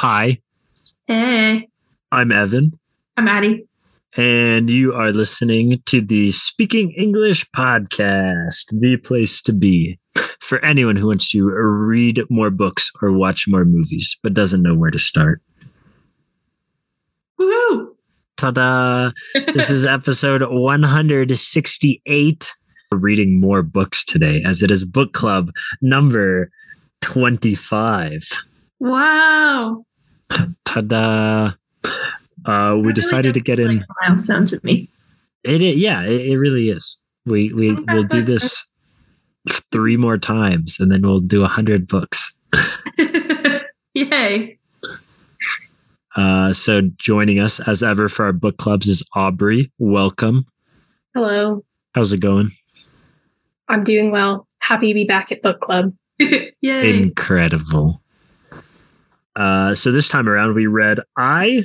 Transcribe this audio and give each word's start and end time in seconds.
Hi, 0.00 0.38
Hey, 1.06 1.68
I'm 2.10 2.32
Evan, 2.32 2.78
I'm 3.18 3.28
Addie. 3.28 3.66
and 4.16 4.70
you 4.70 4.94
are 4.94 5.12
listening 5.12 5.82
to 5.86 6.00
the 6.00 6.30
Speaking 6.30 6.90
English 6.92 7.46
podcast, 7.54 8.64
the 8.72 8.96
place 8.96 9.42
to 9.42 9.52
be 9.52 9.98
for 10.38 10.58
anyone 10.64 10.96
who 10.96 11.08
wants 11.08 11.30
to 11.32 11.44
read 11.44 12.22
more 12.30 12.50
books 12.50 12.90
or 13.02 13.12
watch 13.12 13.44
more 13.46 13.66
movies, 13.66 14.16
but 14.22 14.32
doesn't 14.32 14.62
know 14.62 14.74
where 14.74 14.90
to 14.90 14.98
start. 14.98 15.42
Woohoo! 17.38 17.88
Ta 18.38 18.52
da! 18.52 19.10
This 19.54 19.68
is 19.68 19.84
episode 19.84 20.42
168. 20.48 22.52
We're 22.92 22.98
reading 22.98 23.38
more 23.38 23.62
books 23.62 24.02
today, 24.04 24.42
as 24.46 24.62
it 24.62 24.70
is 24.70 24.82
book 24.84 25.12
club 25.12 25.50
number 25.82 26.50
25. 27.02 28.22
wow. 28.78 29.84
Ta 30.64 30.80
da! 30.82 31.52
Uh, 32.46 32.74
we 32.76 32.80
really 32.82 32.92
decided 32.94 33.34
to 33.34 33.40
get 33.40 33.58
in. 33.60 33.78
like 33.78 33.86
a 33.86 34.08
milestone 34.08 34.46
to 34.46 34.60
me. 34.64 34.88
It, 35.44 35.60
i- 35.60 35.64
yeah, 35.64 36.04
it, 36.04 36.20
it 36.32 36.38
really 36.38 36.70
is. 36.70 36.98
We 37.26 37.52
we 37.52 37.72
Okay, 37.72 37.84
will 37.94 38.04
do 38.04 38.22
this 38.22 38.66
three 39.72 39.96
more 39.96 40.18
times, 40.18 40.76
and 40.80 40.90
then 40.92 41.02
we'll 41.02 41.20
do 41.20 41.44
a 41.44 41.48
hundred 41.48 41.86
books. 41.88 42.34
Yay. 43.94 44.58
Uh, 46.16 46.52
so 46.52 46.82
joining 46.98 47.38
us 47.38 47.60
as 47.60 47.82
ever 47.82 48.08
for 48.08 48.24
our 48.26 48.32
book 48.32 48.56
clubs 48.58 48.88
is 48.88 49.02
Aubrey. 49.14 49.72
Welcome. 49.78 50.44
Hello, 51.14 51.64
How's 51.94 52.12
it 52.12 52.18
going? 52.20 52.50
I'm 53.68 53.84
doing 53.84 54.10
well. 54.10 54.46
Happy 54.60 54.88
to 54.88 54.94
be 54.94 55.04
back 55.04 55.30
at 55.32 55.42
book 55.42 55.60
club. 55.60 55.92
Yay. 56.18 56.50
Incredible. 56.62 57.99
Uh, 59.36 59.74
so 59.74 59.90
this 59.90 60.08
time 60.08 60.28
around, 60.28 60.54
we 60.54 60.66
read 60.66 61.00
"I 61.16 61.64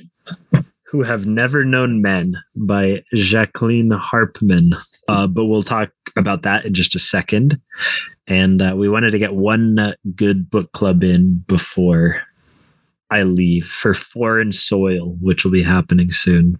Who 0.88 1.04
Have 1.04 1.26
Never 1.26 1.66
Known 1.66 2.02
Men" 2.02 2.36
by 2.56 3.04
Jacqueline 3.14 3.90
Harpman. 3.90 4.74
Uh, 5.08 5.28
but 5.28 5.46
we'll 5.46 5.64
talk 5.64 5.92
about 6.18 6.44
that 6.44 6.66
in 6.66 6.74
just 6.74 6.96
a 6.96 7.00
second. 7.00 7.60
And 8.28 8.62
uh, 8.62 8.76
we 8.76 8.90
wanted 8.90 9.12
to 9.12 9.20
get 9.20 9.36
one 9.36 9.78
uh, 9.78 9.94
good 10.16 10.50
book 10.50 10.72
club 10.72 11.04
in 11.04 11.44
before 11.48 12.22
I 13.12 13.24
leave 13.24 13.68
for 13.68 13.94
Foreign 13.94 14.52
Soil, 14.52 15.16
which 15.22 15.44
will 15.44 15.52
be 15.52 15.64
happening 15.64 16.12
soon. 16.12 16.60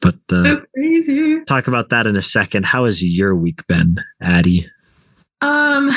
But 0.00 0.16
uh, 0.30 0.60
so 1.02 1.44
talk 1.46 1.66
about 1.66 1.88
that 1.88 2.06
in 2.06 2.14
a 2.14 2.22
second. 2.22 2.66
How 2.66 2.84
has 2.84 3.02
your 3.02 3.34
week 3.34 3.66
been, 3.66 3.98
Addie? 4.20 4.66
Um, 5.40 5.90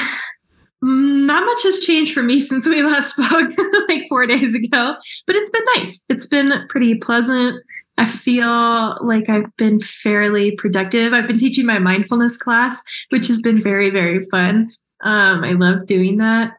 not 0.81 1.45
much 1.45 1.63
has 1.63 1.79
changed 1.79 2.13
for 2.13 2.23
me 2.23 2.39
since 2.39 2.67
we 2.67 2.83
last 2.83 3.15
spoke 3.15 3.51
like 3.89 4.03
four 4.09 4.25
days 4.25 4.55
ago, 4.55 4.95
but 5.27 5.35
it's 5.35 5.49
been 5.49 5.65
nice. 5.75 6.05
It's 6.09 6.27
been 6.27 6.67
pretty 6.69 6.95
pleasant. 6.95 7.63
I 7.97 8.05
feel 8.05 8.97
like 9.05 9.29
I've 9.29 9.55
been 9.57 9.79
fairly 9.79 10.51
productive. 10.51 11.13
I've 11.13 11.27
been 11.27 11.37
teaching 11.37 11.65
my 11.65 11.77
mindfulness 11.77 12.37
class, 12.37 12.81
which 13.09 13.27
has 13.27 13.39
been 13.39 13.61
very, 13.61 13.89
very 13.89 14.25
fun. 14.25 14.71
Um, 15.01 15.43
I 15.43 15.51
love 15.51 15.85
doing 15.85 16.17
that. 16.17 16.53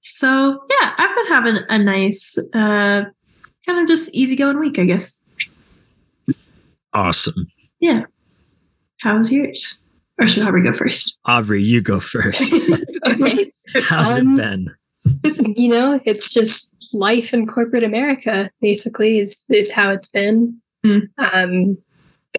So 0.00 0.64
yeah, 0.70 0.94
I've 0.96 1.14
been 1.14 1.26
having 1.26 1.58
a 1.68 1.78
nice, 1.78 2.38
uh, 2.54 3.04
kind 3.66 3.80
of 3.80 3.88
just 3.88 4.14
easygoing 4.14 4.58
week, 4.58 4.78
I 4.78 4.84
guess. 4.84 5.20
Awesome. 6.94 7.50
Yeah. 7.80 8.04
How's 9.00 9.30
yours? 9.30 9.82
Or 10.20 10.28
should 10.28 10.46
Aubrey 10.46 10.62
go 10.62 10.72
first? 10.72 11.16
Aubrey, 11.26 11.62
you 11.62 11.80
go 11.80 12.00
first. 12.00 12.42
Okay. 13.06 13.52
How's 13.82 14.10
Um, 14.18 14.34
it 14.34 14.36
been? 14.36 15.54
you 15.56 15.68
know, 15.68 16.00
it's 16.04 16.30
just 16.32 16.74
life 16.92 17.32
in 17.32 17.46
corporate 17.46 17.84
America, 17.84 18.50
basically, 18.60 19.18
is 19.20 19.46
is 19.50 19.70
how 19.70 19.90
it's 19.90 20.08
been. 20.08 20.60
Hmm. 20.84 20.98
Um 21.18 21.78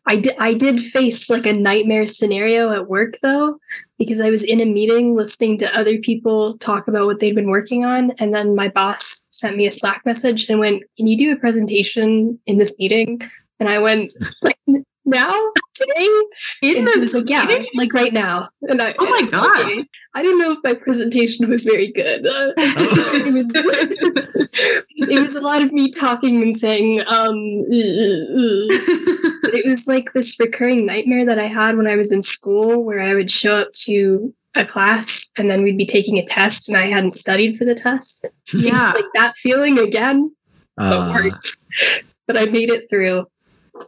I 0.06 0.18
did 0.18 0.36
I 0.40 0.54
did 0.54 0.80
face 0.80 1.30
like 1.30 1.46
a 1.46 1.54
nightmare 1.54 2.08
scenario 2.08 2.72
at 2.72 2.88
work 2.90 3.18
though, 3.22 3.58
because 3.98 4.22
I 4.22 4.30
was 4.30 4.44
in 4.44 4.60
a 4.62 4.66
meeting 4.66 5.16
listening 5.16 5.58
to 5.60 5.78
other 5.80 5.98
people 6.00 6.58
talk 6.60 6.88
about 6.88 7.06
what 7.06 7.20
they'd 7.20 7.36
been 7.36 7.50
working 7.50 7.86
on, 7.86 8.12
and 8.20 8.34
then 8.34 8.56
my 8.56 8.68
boss 8.70 9.28
sent 9.32 9.56
me 9.58 9.66
a 9.68 9.72
Slack 9.72 10.06
message 10.06 10.50
and 10.50 10.60
went, 10.60 10.84
Can 10.98 11.08
you 11.08 11.18
do 11.18 11.32
a 11.32 11.38
presentation 11.38 12.38
in 12.46 12.58
this 12.58 12.78
meeting? 12.78 13.22
And 13.60 13.70
I 13.70 13.80
went, 13.80 14.12
like 14.42 14.58
now? 15.10 15.34
Today? 15.74 16.08
In 16.62 16.78
And 16.78 16.88
he 16.88 16.94
the 16.96 17.00
was 17.00 17.14
like, 17.14 17.30
yeah, 17.30 17.46
meeting? 17.46 17.68
like 17.76 17.94
right 17.94 18.14
now. 18.14 18.50
And 18.64 18.82
I, 18.82 18.94
Oh 19.00 19.06
my 19.10 19.20
and 19.20 19.32
God. 19.32 19.60
okay. 19.62 19.86
I 20.14 20.24
don't 20.24 20.38
know 20.40 20.52
if 20.52 20.60
my 20.64 20.74
presentation 20.74 21.48
was 21.50 21.64
very 21.64 21.92
good. 21.92 22.26
Uh, 22.28 22.54
it, 22.58 23.34
was, 23.34 23.46
it 24.96 25.22
was 25.22 25.36
a 25.36 25.42
lot 25.42 25.62
of 25.62 25.72
me 25.72 25.92
talking 25.92 26.42
and 26.42 26.58
saying, 26.58 27.02
um. 27.08 27.64
But 29.42 29.54
it 29.56 29.66
was 29.68 29.88
like 29.88 30.14
this 30.14 30.40
recurring 30.40 30.86
nightmare 30.86 31.26
that 31.26 31.40
I 31.40 31.48
had 31.48 31.78
when 31.78 31.88
I 31.88 31.96
was 31.96 32.12
in 32.12 32.22
school 32.24 32.84
where 32.84 33.00
I 33.00 33.14
would 33.16 33.32
show 33.32 33.56
up 33.58 33.74
to 33.86 34.34
a 34.56 34.66
class 34.66 35.32
and 35.38 35.50
then 35.50 35.64
we'd 35.64 35.78
be 35.78 35.86
taking 35.86 36.18
a 36.18 36.26
test 36.26 36.68
and 36.68 36.78
I 36.78 36.88
hadn't 36.88 37.18
studied 37.18 37.58
for 37.58 37.66
the 37.66 37.76
test. 37.76 38.26
yeah. 38.54 38.90
It's 38.92 38.96
like 38.96 39.12
that 39.16 39.38
feeling 39.38 39.78
again, 39.78 40.36
but 40.76 40.94
Uh, 40.94 41.12
worse. 41.14 41.66
But 42.28 42.38
I 42.38 42.46
made 42.46 42.70
it 42.70 42.90
through. 42.90 43.26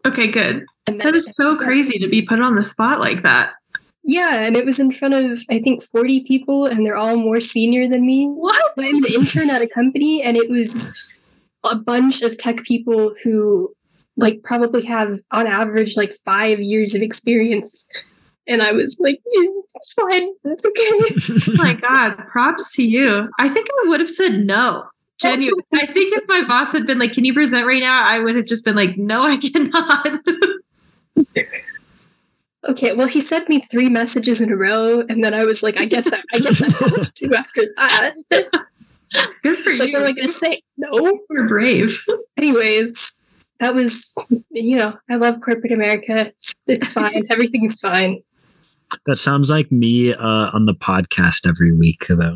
Okay, 0.06 0.28
good. 0.28 0.66
That 0.86 1.16
is 1.16 1.36
so 1.36 1.56
crazy 1.58 2.00
to 2.00 2.08
be 2.08 2.26
put 2.26 2.40
on 2.40 2.56
the 2.56 2.64
spot 2.64 3.00
like 3.00 3.24
that. 3.24 3.54
Yeah, 4.04 4.40
and 4.40 4.58
it 4.58 4.66
was 4.66 4.80
in 4.80 4.92
front 4.92 5.14
of 5.14 5.42
I 5.50 5.60
think 5.60 5.84
40 5.84 6.24
people 6.24 6.66
and 6.66 6.86
they're 6.86 6.96
all 6.96 7.18
more 7.18 7.40
senior 7.40 7.88
than 7.88 8.06
me. 8.06 8.26
What? 8.28 8.74
I'm 8.80 8.96
an 8.96 9.14
intern 9.14 9.50
at 9.50 9.62
a 9.62 9.68
company 9.68 10.24
and 10.24 10.38
it 10.38 10.50
was 10.50 10.90
a 11.64 11.76
bunch 11.76 12.22
of 12.24 12.38
tech 12.38 12.64
people 12.64 13.14
who 13.24 13.72
like 14.18 14.42
probably 14.44 14.84
have 14.86 15.20
on 15.32 15.46
average 15.46 15.96
like 15.98 16.14
5 16.14 16.60
years 16.60 16.96
of 16.96 17.02
experience. 17.02 17.88
And 18.48 18.64
I 18.64 18.72
was 18.72 19.00
like, 19.00 19.22
yeah, 19.32 19.50
it's 19.76 19.94
fine. 19.94 20.34
That's 20.44 20.66
okay. 20.66 20.90
Oh 21.48 21.64
my 21.64 21.74
God. 21.74 22.18
Props 22.28 22.76
to 22.76 22.84
you. 22.84 23.30
I 23.40 23.50
think 23.50 23.68
I 23.70 23.90
would 23.90 24.00
have 24.00 24.10
said 24.10 24.46
no. 24.46 24.90
Genuine. 25.22 25.64
I 25.74 25.86
think 25.86 26.18
if 26.18 26.28
my 26.28 26.44
boss 26.44 26.72
had 26.72 26.88
been 26.88 27.00
like, 27.00 27.14
Can 27.14 27.26
you 27.26 27.34
present 27.34 27.68
right 27.68 27.80
now? 27.82 28.04
I 28.04 28.20
would 28.20 28.36
have 28.36 28.46
just 28.46 28.66
been 28.66 28.76
like, 28.76 28.98
No, 28.98 29.24
I 29.24 29.38
cannot. 29.38 30.20
okay, 32.68 32.94
well 32.94 33.08
he 33.08 33.22
sent 33.22 33.50
me 33.50 33.60
3 33.62 33.90
messages 33.90 34.42
in 34.42 34.52
a 34.52 34.56
row 34.56 35.02
and 35.02 35.24
then 35.24 35.34
I 35.34 35.46
was 35.46 35.62
like, 35.64 35.78
I 35.78 35.86
guess 35.86 36.12
I, 36.12 36.22
I 36.34 36.40
guess 36.40 36.62
I 36.62 36.66
have 36.66 37.14
to 37.16 37.36
after 37.36 37.62
that. 37.78 38.16
Good 39.44 39.58
for 39.60 39.74
like 39.74 39.94
what 39.94 40.02
am 40.02 40.04
I 40.06 40.10
you. 40.10 40.16
going 40.16 40.28
to 40.28 40.34
say? 40.34 40.62
No. 40.78 41.20
You're 41.30 41.48
brave. 41.48 42.02
anyways, 42.38 43.20
that 43.60 43.76
was, 43.76 44.16
you 44.50 44.78
know, 44.78 44.98
I 45.10 45.18
love 45.18 45.42
corporate 45.42 45.74
America. 45.74 46.28
It's, 46.28 46.56
it's 46.68 46.88
fine. 46.88 47.26
Everything's 47.30 47.80
fine. 47.80 48.22
that 49.06 49.18
sounds 49.18 49.50
like 49.50 49.72
me 49.72 50.14
uh, 50.14 50.50
on 50.54 50.66
the 50.66 50.74
podcast 50.74 51.48
every 51.48 51.72
week, 51.74 52.06
though. 52.08 52.34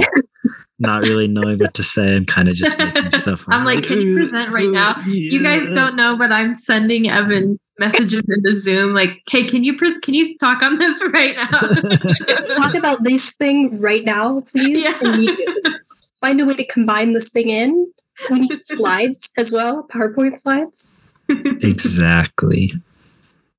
Not 0.78 1.04
really 1.04 1.28
knowing 1.28 1.60
what 1.60 1.74
to 1.76 1.84
say. 1.84 2.16
I'm 2.16 2.26
kind 2.26 2.50
of 2.50 2.56
just 2.56 2.78
making 2.78 3.12
stuff. 3.12 3.46
I'm 3.48 3.64
like, 3.64 3.84
can 3.86 4.02
you 4.02 4.16
present 4.18 4.52
right 4.52 4.70
now? 4.70 4.96
You 5.06 5.42
guys 5.42 5.74
don't 5.74 5.96
know, 5.96 6.18
but 6.18 6.32
I'm 6.32 6.54
sending 6.54 7.10
Evan 7.10 7.60
messages 7.80 8.24
in 8.28 8.42
the 8.44 8.56
Zoom 8.56 8.94
like, 8.94 9.22
Hey, 9.30 9.44
can 9.46 9.64
you 9.64 9.78
pre- 9.78 10.00
can 10.02 10.14
you 10.14 10.38
talk 10.38 10.62
on 10.62 10.78
this 10.78 11.02
right 11.14 11.36
now? 11.36 11.48
Talk 12.56 12.76
about 12.76 13.04
this 13.04 13.34
thing 13.36 13.80
right 13.80 14.04
now, 14.04 14.42
please. 14.42 14.84
Yeah. 14.84 14.98
Immediately. 15.02 15.72
Find 16.20 16.40
a 16.42 16.46
way 16.46 16.56
to 16.56 16.66
combine 16.68 17.14
this 17.14 17.32
thing 17.32 17.50
in. 17.50 17.92
We 18.30 18.42
need 18.42 18.60
slides 18.60 19.30
as 19.38 19.52
well, 19.52 19.88
PowerPoint 19.94 20.40
slides. 20.40 20.96
exactly. 21.30 22.72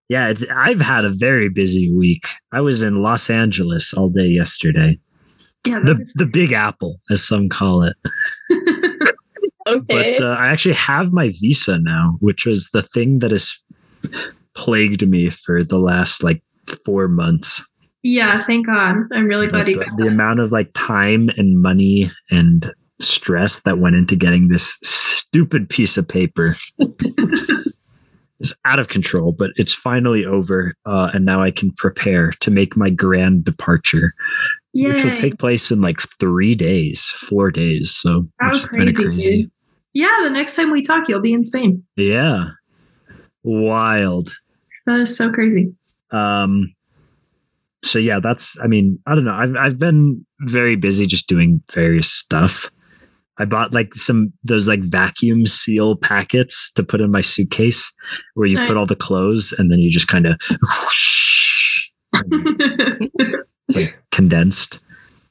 Yeah, 0.09 0.29
it's, 0.29 0.45
I've 0.55 0.81
had 0.81 1.05
a 1.05 1.11
very 1.11 1.49
busy 1.49 1.93
week. 1.93 2.27
I 2.53 2.61
was 2.61 2.81
in 2.83 3.03
Los 3.03 3.29
Angeles 3.29 3.93
all 3.93 4.09
day 4.09 4.27
yesterday. 4.29 4.99
Yeah, 5.67 5.81
The 5.81 6.01
is- 6.01 6.13
the 6.15 6.27
Big 6.27 6.53
Apple, 6.53 7.01
as 7.11 7.27
some 7.27 7.49
call 7.49 7.83
it. 7.83 7.97
Okay. 9.69 10.17
But 10.19 10.25
uh, 10.25 10.37
I 10.39 10.47
actually 10.47 10.77
have 10.77 11.13
my 11.13 11.31
visa 11.41 11.77
now, 11.81 12.19
which 12.21 12.47
was 12.47 12.71
the 12.73 12.83
thing 12.83 13.19
that 13.19 13.33
has 13.33 13.59
plagued 14.55 15.09
me 15.09 15.29
for 15.29 15.65
the 15.65 15.79
last 15.81 16.23
like 16.23 16.41
four 16.85 17.09
months. 17.09 17.61
yeah, 18.05 18.45
thank 18.45 18.67
God. 18.69 18.95
I'm 19.13 19.27
really 19.27 19.49
glad 19.49 19.65
But 19.65 19.69
you 19.73 19.79
the, 19.81 19.85
got 19.87 19.97
the 19.97 20.07
amount 20.07 20.39
of 20.39 20.53
like 20.53 20.71
time 20.75 21.31
and 21.37 21.61
money 21.61 22.13
and 22.31 22.71
stress 23.01 23.63
that 23.63 23.79
went 23.81 23.97
into 23.97 24.15
getting 24.15 24.47
this 24.47 24.79
stupid 24.85 25.69
piece 25.69 25.97
of 25.97 26.07
paper 26.07 26.55
is 28.41 28.55
out 28.65 28.79
of 28.79 28.89
control. 28.89 29.33
But 29.33 29.51
it's 29.57 29.75
finally 29.75 30.25
over, 30.25 30.75
uh, 30.85 31.11
and 31.15 31.25
now 31.25 31.43
I 31.43 31.51
can 31.51 31.73
prepare 31.73 32.33
to 32.41 32.51
make 32.51 32.77
my 32.77 32.91
grand 32.91 33.45
departure, 33.45 34.13
which 34.73 35.05
will 35.05 35.17
take 35.17 35.39
place 35.39 35.71
in 35.71 35.81
like 35.81 36.01
three 36.21 36.55
days, 36.55 37.05
four 37.05 37.51
days. 37.51 37.95
So 37.95 38.29
How 38.41 38.53
kind 38.67 38.89
of 38.89 38.95
crazy, 38.95 39.05
crazy. 39.05 39.43
dude. 39.43 39.51
Yeah, 39.93 40.21
the 40.23 40.31
next 40.31 40.57
time 40.57 40.71
we 40.71 40.83
talk, 40.83 41.09
you'll 41.09 41.23
be 41.23 41.33
in 41.33 41.43
Spain. 41.43 41.83
Yeah, 41.97 42.49
wild. 43.43 44.31
That 44.87 45.01
is 45.01 45.17
so 45.17 45.33
crazy. 45.33 45.75
Um, 46.11 46.75
so 47.83 47.99
yeah, 47.99 48.21
that's. 48.21 48.59
I 48.63 48.67
mean, 48.67 48.99
I 49.07 49.15
don't 49.15 49.25
know. 49.25 49.35
I've 49.35 49.57
I've 49.57 49.79
been 49.79 50.27
very 50.41 50.77
busy 50.77 51.07
just 51.07 51.27
doing 51.27 51.63
various 51.73 52.13
stuff. 52.13 52.71
I 53.39 53.45
bought 53.45 53.73
like 53.73 53.95
some 53.95 54.33
those 54.45 54.67
like 54.67 54.81
vacuum 54.81 55.47
seal 55.47 55.97
packets 55.97 56.71
to 56.75 56.83
put 56.83 57.01
in 57.01 57.11
my 57.11 57.21
suitcase 57.21 57.93
where 58.35 58.47
you 58.47 58.59
put 58.65 58.77
all 58.77 58.87
the 58.87 58.97
clothes 58.97 59.53
and 59.59 59.71
then 59.71 59.79
you 59.81 59.91
just 59.91 60.09
kind 60.09 60.27
of 60.27 60.41
it's 63.69 63.77
like 63.77 63.99
condensed. 64.11 64.81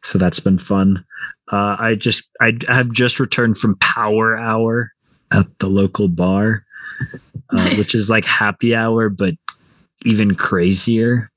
So 0.03 0.17
that's 0.19 0.39
been 0.39 0.59
fun. 0.59 1.03
Uh, 1.51 1.75
I 1.79 1.95
just 1.95 2.29
I 2.41 2.53
have 2.67 2.91
just 2.91 3.19
returned 3.19 3.57
from 3.57 3.75
Power 3.77 4.37
Hour 4.37 4.91
at 5.31 5.47
the 5.59 5.67
local 5.67 6.07
bar, 6.07 6.63
uh, 7.51 7.55
Nice. 7.55 7.77
which 7.79 7.95
is 7.95 8.09
like 8.09 8.25
happy 8.25 8.75
hour 8.75 9.09
but 9.09 9.33
even 10.05 10.35
crazier. 10.35 11.31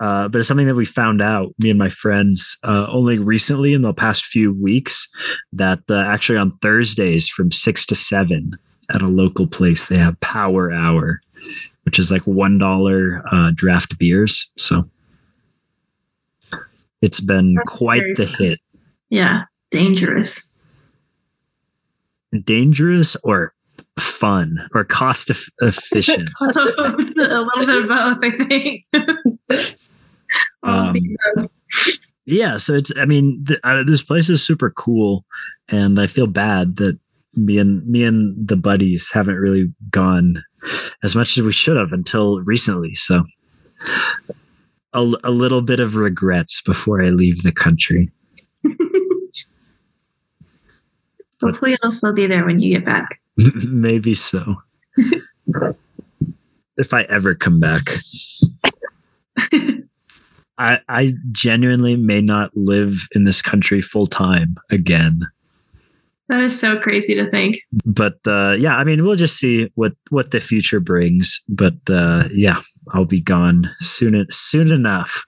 Uh, 0.00 0.28
but 0.28 0.38
it's 0.38 0.48
something 0.48 0.66
that 0.66 0.74
we 0.74 0.84
found 0.84 1.22
out, 1.22 1.54
me 1.60 1.70
and 1.70 1.78
my 1.78 1.88
friends, 1.88 2.58
uh, 2.64 2.86
only 2.90 3.18
recently 3.18 3.72
in 3.74 3.82
the 3.82 3.94
past 3.94 4.24
few 4.24 4.52
weeks, 4.52 5.08
that 5.52 5.80
uh, 5.88 5.98
actually 6.00 6.36
on 6.36 6.56
Thursdays 6.58 7.28
from 7.28 7.52
six 7.52 7.86
to 7.86 7.94
seven 7.94 8.56
at 8.92 9.02
a 9.02 9.06
local 9.06 9.46
place, 9.46 9.86
they 9.86 9.96
have 9.96 10.18
Power 10.20 10.72
Hour, 10.72 11.20
which 11.84 11.98
is 11.98 12.10
like 12.10 12.22
one 12.26 12.58
dollar 12.58 13.22
uh, 13.30 13.52
draft 13.54 13.96
beers. 13.98 14.50
So 14.58 14.88
it's 17.00 17.20
been 17.20 17.54
That's 17.54 17.70
quite 17.70 18.02
very 18.02 18.14
the 18.14 18.26
hit. 18.26 18.60
yeah, 19.10 19.44
dangerous. 19.70 20.52
Dangerous 22.44 23.16
or 23.22 23.54
fun 23.98 24.56
or 24.74 24.84
cost 24.84 25.30
eff- 25.30 25.48
efficient. 25.60 26.30
a 26.40 26.44
little 26.46 27.66
bit 27.66 27.82
of 27.82 27.88
both, 27.88 28.18
I 28.22 28.30
think. 28.48 29.76
Um, 30.64 30.96
yeah 32.24 32.56
so 32.56 32.72
it's 32.72 32.90
i 32.96 33.04
mean 33.04 33.44
th- 33.46 33.60
uh, 33.62 33.84
this 33.84 34.02
place 34.02 34.28
is 34.28 34.44
super 34.44 34.70
cool 34.70 35.24
and 35.68 36.00
i 36.00 36.06
feel 36.06 36.26
bad 36.26 36.76
that 36.76 36.98
me 37.34 37.58
and 37.58 37.86
me 37.86 38.02
and 38.02 38.34
the 38.48 38.56
buddies 38.56 39.12
haven't 39.12 39.36
really 39.36 39.72
gone 39.90 40.42
as 41.04 41.14
much 41.14 41.36
as 41.36 41.44
we 41.44 41.52
should 41.52 41.76
have 41.76 41.92
until 41.92 42.40
recently 42.40 42.94
so 42.94 43.22
a, 44.94 45.12
a 45.22 45.30
little 45.30 45.62
bit 45.62 45.78
of 45.78 45.96
regrets 45.96 46.60
before 46.62 47.02
i 47.02 47.10
leave 47.10 47.42
the 47.42 47.52
country 47.52 48.10
Hopefully, 51.42 51.76
I'll 51.82 51.90
still 51.90 52.14
be 52.14 52.26
there 52.26 52.46
when 52.46 52.58
you 52.60 52.74
get 52.74 52.86
back. 52.86 53.20
maybe 53.68 54.14
so 54.14 54.56
if 56.76 56.92
i 56.94 57.02
ever 57.02 57.34
come 57.34 57.60
back 57.60 57.82
I, 60.56 60.78
I 60.88 61.12
genuinely 61.32 61.96
may 61.96 62.20
not 62.22 62.56
live 62.56 63.08
in 63.12 63.24
this 63.24 63.42
country 63.42 63.82
full 63.82 64.06
time 64.06 64.54
again 64.70 65.22
That 66.28 66.42
is 66.44 66.58
so 66.58 66.78
crazy 66.78 67.14
to 67.16 67.28
think. 67.28 67.58
but 67.84 68.18
uh, 68.26 68.54
yeah, 68.56 68.76
I 68.76 68.84
mean, 68.84 69.02
we'll 69.04 69.16
just 69.16 69.36
see 69.36 69.70
what 69.74 69.92
what 70.10 70.30
the 70.30 70.40
future 70.40 70.78
brings. 70.80 71.42
But 71.48 71.74
uh, 71.90 72.24
yeah, 72.32 72.62
I'll 72.94 73.04
be 73.04 73.20
gone 73.20 73.68
soon 73.80 74.24
soon 74.30 74.70
enough, 74.70 75.26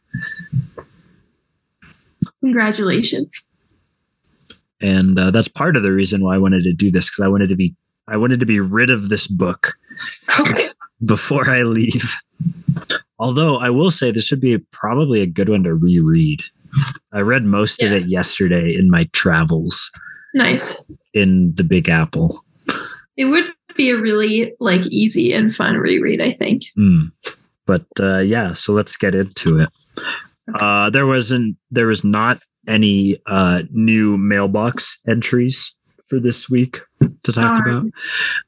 Congratulations. 2.41 3.50
and 4.81 5.19
uh, 5.19 5.31
that's 5.31 5.49
part 5.49 5.76
of 5.76 5.82
the 5.82 5.93
reason 5.93 6.23
why 6.23 6.35
I 6.37 6.38
wanted 6.38 6.62
to 6.64 6.73
do 6.73 6.91
this 6.91 7.11
because 7.11 7.25
I 7.25 7.29
wanted 7.29 7.49
to 7.49 7.56
be 7.56 7.75
I 8.08 8.17
wanted 8.17 8.41
to 8.41 8.47
be 8.47 8.61
rid 8.61 8.91
of 8.91 9.08
this 9.08 9.26
book 9.26 9.79
before 11.05 11.50
I 11.50 11.62
leave. 11.62 12.14
Although 13.19 13.56
I 13.56 13.70
will 13.70 13.91
say 13.91 14.11
this 14.11 14.31
would 14.31 14.41
be 14.41 14.58
probably 14.58 15.23
a 15.23 15.26
good 15.26 15.49
one 15.49 15.64
to 15.64 15.75
reread. 15.75 16.43
I 17.12 17.20
read 17.20 17.44
most 17.44 17.82
of 17.82 17.91
it 17.91 18.06
yesterday 18.06 18.75
in 18.76 18.91
my 18.91 19.08
travels 19.12 19.91
Nice. 20.35 20.85
in 21.14 21.55
the 21.55 21.64
Big 21.64 21.88
Apple. 21.88 22.44
It 23.17 23.25
would 23.25 23.47
be 23.76 23.91
a 23.91 23.97
really 23.97 24.52
like 24.61 24.82
easy 24.87 25.32
and 25.32 25.55
fun 25.55 25.76
reread, 25.76 26.20
I 26.20 26.32
think. 26.32 26.62
Mm. 26.79 27.12
But 27.64 27.87
uh, 27.99 28.19
yeah, 28.19 28.52
so 28.52 28.73
let's 28.73 28.97
get 28.97 29.14
into 29.14 29.59
it. 29.61 29.69
Uh, 30.55 30.91
there 30.91 31.06
wasn't 31.06 31.56
there 31.70 31.87
was 31.87 32.05
not 32.05 32.41
any 32.69 33.20
uh, 33.26 33.62
new 33.73 34.17
mailbox 34.19 35.00
entries 35.09 35.75
for 36.06 36.20
this 36.20 36.49
week 36.49 36.81
to 37.23 37.32
talk 37.32 37.67
about, 37.67 37.87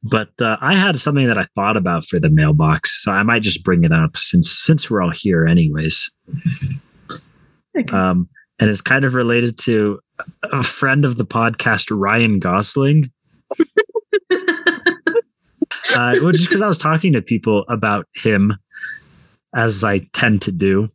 but 0.03 0.31
uh, 0.41 0.57
I 0.61 0.75
had 0.75 0.99
something 1.01 1.27
that 1.27 1.39
I 1.39 1.47
thought 1.55 1.77
about 1.77 2.05
for 2.05 2.19
the 2.21 2.31
mailbox, 2.31 3.03
so 3.03 3.11
I 3.13 3.23
might 3.25 3.43
just 3.43 3.65
bring 3.65 3.85
it 3.85 3.93
up 3.93 4.17
since 4.17 4.51
since 4.51 4.91
we're 4.91 5.03
all 5.03 5.11
here, 5.11 5.47
anyways. 5.47 6.11
Okay. 7.77 7.91
Um, 7.97 8.29
and 8.61 8.69
it's 8.71 8.81
kind 8.81 9.05
of 9.05 9.15
related 9.15 9.59
to 9.59 10.01
a 10.53 10.63
friend 10.63 11.05
of 11.05 11.17
the 11.17 11.25
podcast, 11.27 11.87
Ryan 11.91 12.39
Gosling. 12.41 13.11
uh, 14.31 16.17
well, 16.23 16.33
just 16.33 16.49
because 16.49 16.63
I 16.63 16.69
was 16.69 16.79
talking 16.79 17.13
to 17.13 17.23
people 17.23 17.65
about 17.69 18.07
him, 18.15 18.55
as 19.55 19.83
I 19.85 20.01
tend 20.13 20.43
to 20.43 20.53
do, 20.53 20.89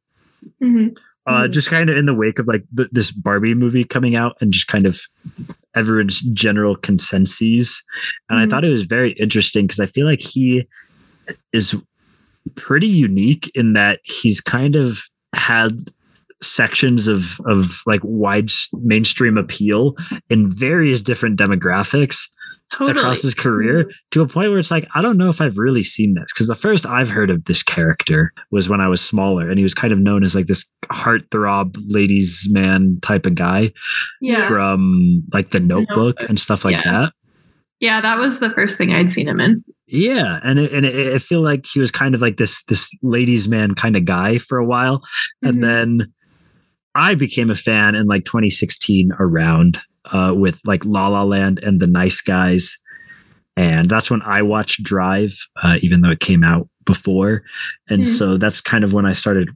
Mhm. 0.62 0.98
uh, 1.26 1.44
Mhm. 1.44 1.52
just 1.52 1.70
kind 1.70 1.90
of 1.90 1.98
in 1.98 2.06
the 2.06 2.14
wake 2.14 2.40
of 2.40 2.48
like 2.48 2.64
th- 2.76 2.90
this 2.92 3.12
Barbie 3.12 3.54
movie 3.56 3.84
coming 3.84 4.16
out 4.16 4.36
and 4.42 4.52
just 4.54 4.68
kind 4.68 4.86
of 4.86 5.02
everyone's 5.76 6.20
general 6.34 6.76
consensus. 6.76 7.82
And 8.30 8.40
I 8.40 8.46
Mhm. 8.46 8.50
thought 8.50 8.66
it 8.66 8.70
was 8.70 8.84
very 8.84 9.12
interesting 9.14 9.66
because 9.66 9.80
I 9.80 9.86
feel 9.86 10.06
like 10.06 10.22
he 10.22 10.66
is 11.52 11.76
pretty 12.56 12.88
unique 12.88 13.52
in 13.56 13.74
that 13.74 14.00
he's 14.04 14.42
kind 14.42 14.76
of 14.76 15.04
had 15.34 15.92
sections 16.42 17.08
of 17.08 17.40
of 17.46 17.82
like 17.86 18.02
wide 18.04 18.52
mainstream 18.74 19.38
appeal 19.38 19.96
in 20.30 20.52
various 20.52 21.02
different 21.02 21.40
demographics 21.40 22.28
Totally. 22.78 23.00
across 23.00 23.22
his 23.22 23.36
career 23.36 23.90
to 24.12 24.22
a 24.22 24.28
point 24.28 24.50
where 24.50 24.60
it's 24.60 24.72
like 24.72 24.88
I 24.96 25.02
don't 25.02 25.18
know 25.18 25.30
if 25.30 25.40
I've 25.42 25.58
really 25.58 25.84
seen 25.84 26.16
this 26.16 26.26
because 26.34 26.48
the 26.48 26.56
first 26.56 26.86
I've 26.86 27.10
heard 27.10 27.30
of 27.30 27.46
this 27.46 27.62
character 27.64 28.34
was 28.52 28.68
when 28.68 28.82
I 28.82 28.88
was 28.88 29.00
smaller 29.02 29.50
and 29.50 29.58
he 29.60 29.64
was 29.64 29.74
kind 29.76 29.94
of 29.94 30.00
known 30.00 30.24
as 30.24 30.34
like 30.34 30.48
this 30.48 30.66
heartthrob 30.86 31.76
ladies 31.88 32.48
man 32.50 33.00
type 33.02 33.26
of 33.26 33.36
guy 33.36 33.72
Yeah. 34.22 34.48
from 34.48 35.24
like 35.34 35.50
the 35.50 35.60
Notebook, 35.60 35.98
Notebook. 36.18 36.30
and 36.30 36.40
stuff 36.40 36.66
like 36.66 36.74
Yeah. 36.84 36.92
that. 37.04 37.14
Yeah, 37.80 38.02
that 38.02 38.18
was 38.18 38.40
the 38.40 38.50
first 38.52 38.78
thing 38.78 38.94
I'd 38.94 39.12
seen 39.12 39.28
him 39.28 39.40
in. 39.42 39.64
Yeah, 39.88 40.40
and 40.44 40.58
it, 40.58 40.72
and 40.72 40.86
it, 40.86 41.14
I 41.14 41.20
feel 41.20 41.42
like 41.42 41.66
he 41.72 41.80
was 41.80 41.92
kind 41.92 42.16
of 42.16 42.22
like 42.22 42.38
this 42.38 42.64
this 42.66 42.90
ladies 43.02 43.48
man 43.48 43.76
kind 43.76 43.96
of 43.98 44.06
guy 44.06 44.38
for 44.38 44.58
a 44.58 44.66
while, 44.66 45.00
Mhm. 45.44 45.50
and 45.50 45.64
then 45.64 46.14
I 46.96 47.16
became 47.16 47.50
a 47.50 47.56
fan 47.56 47.94
in 47.96 48.06
like 48.08 48.24
2016 48.26 49.12
around 49.20 49.80
uh, 50.12 50.34
with 50.36 50.60
like 50.66 50.86
La 50.86 51.08
La 51.08 51.24
Land 51.24 51.60
and 51.64 51.80
The 51.80 51.88
Nice 51.88 52.22
Guys, 52.22 52.78
and 53.56 53.90
that's 53.90 54.10
when 54.10 54.22
I 54.24 54.42
watched 54.42 54.84
Drive, 54.84 55.36
uh, 55.64 55.78
even 55.82 56.02
though 56.02 56.12
it 56.12 56.20
came 56.20 56.44
out 56.44 56.68
before, 56.86 57.44
and 57.90 58.04
Hmm. 58.04 58.12
so 58.12 58.38
that's 58.38 58.62
kind 58.62 58.84
of 58.84 58.94
when 58.94 59.06
I 59.06 59.14
started. 59.14 59.50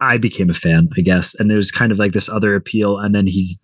I 0.00 0.18
became 0.18 0.50
a 0.50 0.54
fan, 0.54 0.88
I 0.98 1.00
guess, 1.00 1.34
and 1.34 1.50
was 1.52 1.70
kind 1.70 1.92
of 1.92 1.98
like 1.98 2.12
this 2.12 2.28
other 2.28 2.54
appeal, 2.54 2.98
and 2.98 3.14
then 3.14 3.26
he 3.26 3.58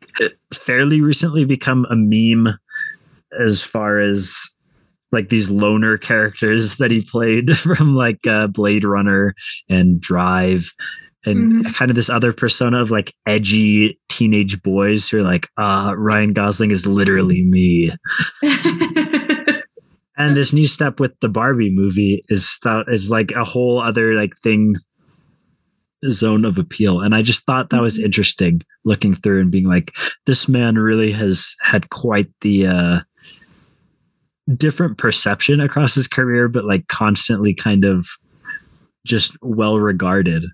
fairly 0.53 1.01
recently 1.01 1.45
become 1.45 1.87
a 1.91 1.97
meme 1.97 2.55
as 3.39 3.63
far 3.63 3.99
as 3.99 4.35
like 5.13 5.29
these 5.29 5.51
loner 5.51 5.99
characters 5.99 6.77
that 6.77 6.91
he 6.91 7.03
played 7.03 7.57
from 7.59 7.95
like 7.95 8.27
uh, 8.27 8.47
Blade 8.47 8.85
Runner 8.85 9.35
and 9.69 10.01
Drive 10.01 10.73
and 11.27 11.53
Mhm. 11.65 11.75
kind 11.75 11.91
of 11.91 11.95
this 11.97 12.09
other 12.11 12.33
persona 12.33 12.81
of 12.81 12.91
like 12.91 13.13
edgy 13.27 13.99
teenage 14.09 14.63
boys 14.63 15.09
who 15.09 15.19
are 15.19 15.23
like, 15.23 15.49
uh, 15.57 15.95
Ryan 15.97 16.33
Gosling 16.33 16.71
is 16.71 16.87
literally 16.87 17.43
me. 17.43 17.91
And 20.17 20.37
this 20.37 20.53
new 20.53 20.67
step 20.67 21.01
with 21.01 21.19
the 21.21 21.31
Barbie 21.31 21.71
movie 21.75 22.23
is 22.29 22.59
th- 22.63 22.85
is 22.89 23.11
like 23.11 23.31
a 23.33 23.43
whole 23.45 23.79
other 23.81 24.13
like 24.15 24.37
thing 24.37 24.77
zone 26.07 26.45
of 26.45 26.59
appeal. 26.59 27.01
And 27.01 27.15
I 27.15 27.23
just 27.23 27.47
thought 27.47 27.71
that 27.71 27.81
was 27.81 27.99
Mhm. 27.99 28.05
interesting 28.05 28.63
looking 28.85 29.15
through 29.15 29.41
and 29.41 29.51
being 29.51 29.65
like, 29.67 29.95
this 30.27 30.47
man 30.47 30.75
really 30.77 31.11
has 31.13 31.55
had 31.63 31.89
quite 31.89 32.29
the 32.43 32.67
uh 32.67 33.01
different 34.57 34.99
perception 34.99 35.59
across 35.59 35.95
his 35.95 36.07
career, 36.07 36.49
but 36.49 36.67
like 36.67 36.87
constantly 36.89 37.55
kind 37.55 37.87
of 37.87 38.07
just 39.07 39.33
well 39.41 39.79
regarded. 39.81 40.45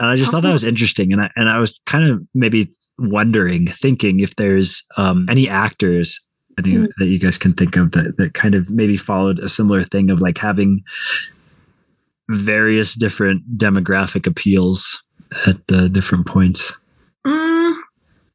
And 0.00 0.08
I 0.08 0.16
just 0.16 0.32
thought 0.32 0.42
that 0.42 0.52
was 0.52 0.64
interesting. 0.64 1.12
And 1.12 1.22
I 1.22 1.30
and 1.36 1.48
I 1.48 1.58
was 1.58 1.78
kind 1.86 2.10
of 2.10 2.22
maybe 2.34 2.72
wondering, 2.98 3.66
thinking 3.68 4.20
if 4.20 4.34
there's 4.36 4.82
um 4.96 5.26
any 5.28 5.48
actors 5.48 6.20
that 6.56 6.66
you, 6.66 6.80
Mm. 6.80 6.88
that 6.98 7.06
you 7.06 7.18
guys 7.18 7.38
can 7.38 7.52
think 7.52 7.76
of 7.76 7.92
that, 7.92 8.16
that 8.16 8.34
kind 8.34 8.54
of 8.54 8.68
maybe 8.70 8.96
followed 8.96 9.38
a 9.38 9.48
similar 9.48 9.84
thing 9.84 10.10
of 10.10 10.20
like 10.20 10.36
having 10.38 10.82
various 12.28 12.94
different 12.94 13.58
demographic 13.58 14.26
appeals 14.26 15.02
at 15.46 15.66
the 15.68 15.88
different 15.88 16.26
points. 16.26 16.72
Mm, 17.26 17.76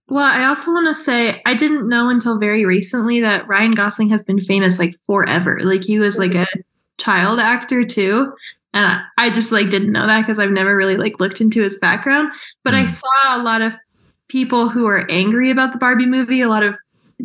well, 0.08 0.26
I 0.26 0.46
also 0.46 0.72
want 0.72 0.88
to 0.88 0.94
say 0.94 1.42
I 1.46 1.54
didn't 1.54 1.88
know 1.90 2.10
until 2.10 2.40
very 2.40 2.66
recently 2.66 3.22
that 3.22 3.48
Ryan 3.48 3.74
Gosling 3.74 4.10
has 4.10 4.24
been 4.24 4.40
famous 4.40 4.80
like 4.80 4.96
forever. 5.06 5.60
Like 5.62 5.84
he 5.84 6.00
was 6.00 6.18
like 6.18 6.36
a 6.36 6.48
child 6.98 7.40
actor 7.40 7.86
too. 7.86 8.34
And 8.76 8.86
I- 8.86 9.02
I 9.18 9.30
just 9.32 9.52
like 9.52 9.70
didn't 9.72 9.92
know 9.94 10.06
that 10.06 10.22
because 10.22 10.38
I've 10.38 10.52
never 10.52 10.76
really 10.76 10.98
like 10.98 11.20
looked 11.20 11.42
into 11.42 11.64
his 11.64 11.80
background. 11.80 12.32
But 12.64 12.76
I 12.76 12.84
Mm. 12.84 12.90
saw 12.90 13.38
a 13.38 13.42
lot 13.42 13.62
of 13.62 13.74
people 14.28 14.70
who 14.70 14.86
are 14.86 15.08
angry 15.10 15.50
about 15.50 15.72
the 15.72 15.80
Barbie 15.80 16.06
movie, 16.06 16.42
a 16.42 16.50
lot 16.50 16.62
of 16.64 16.76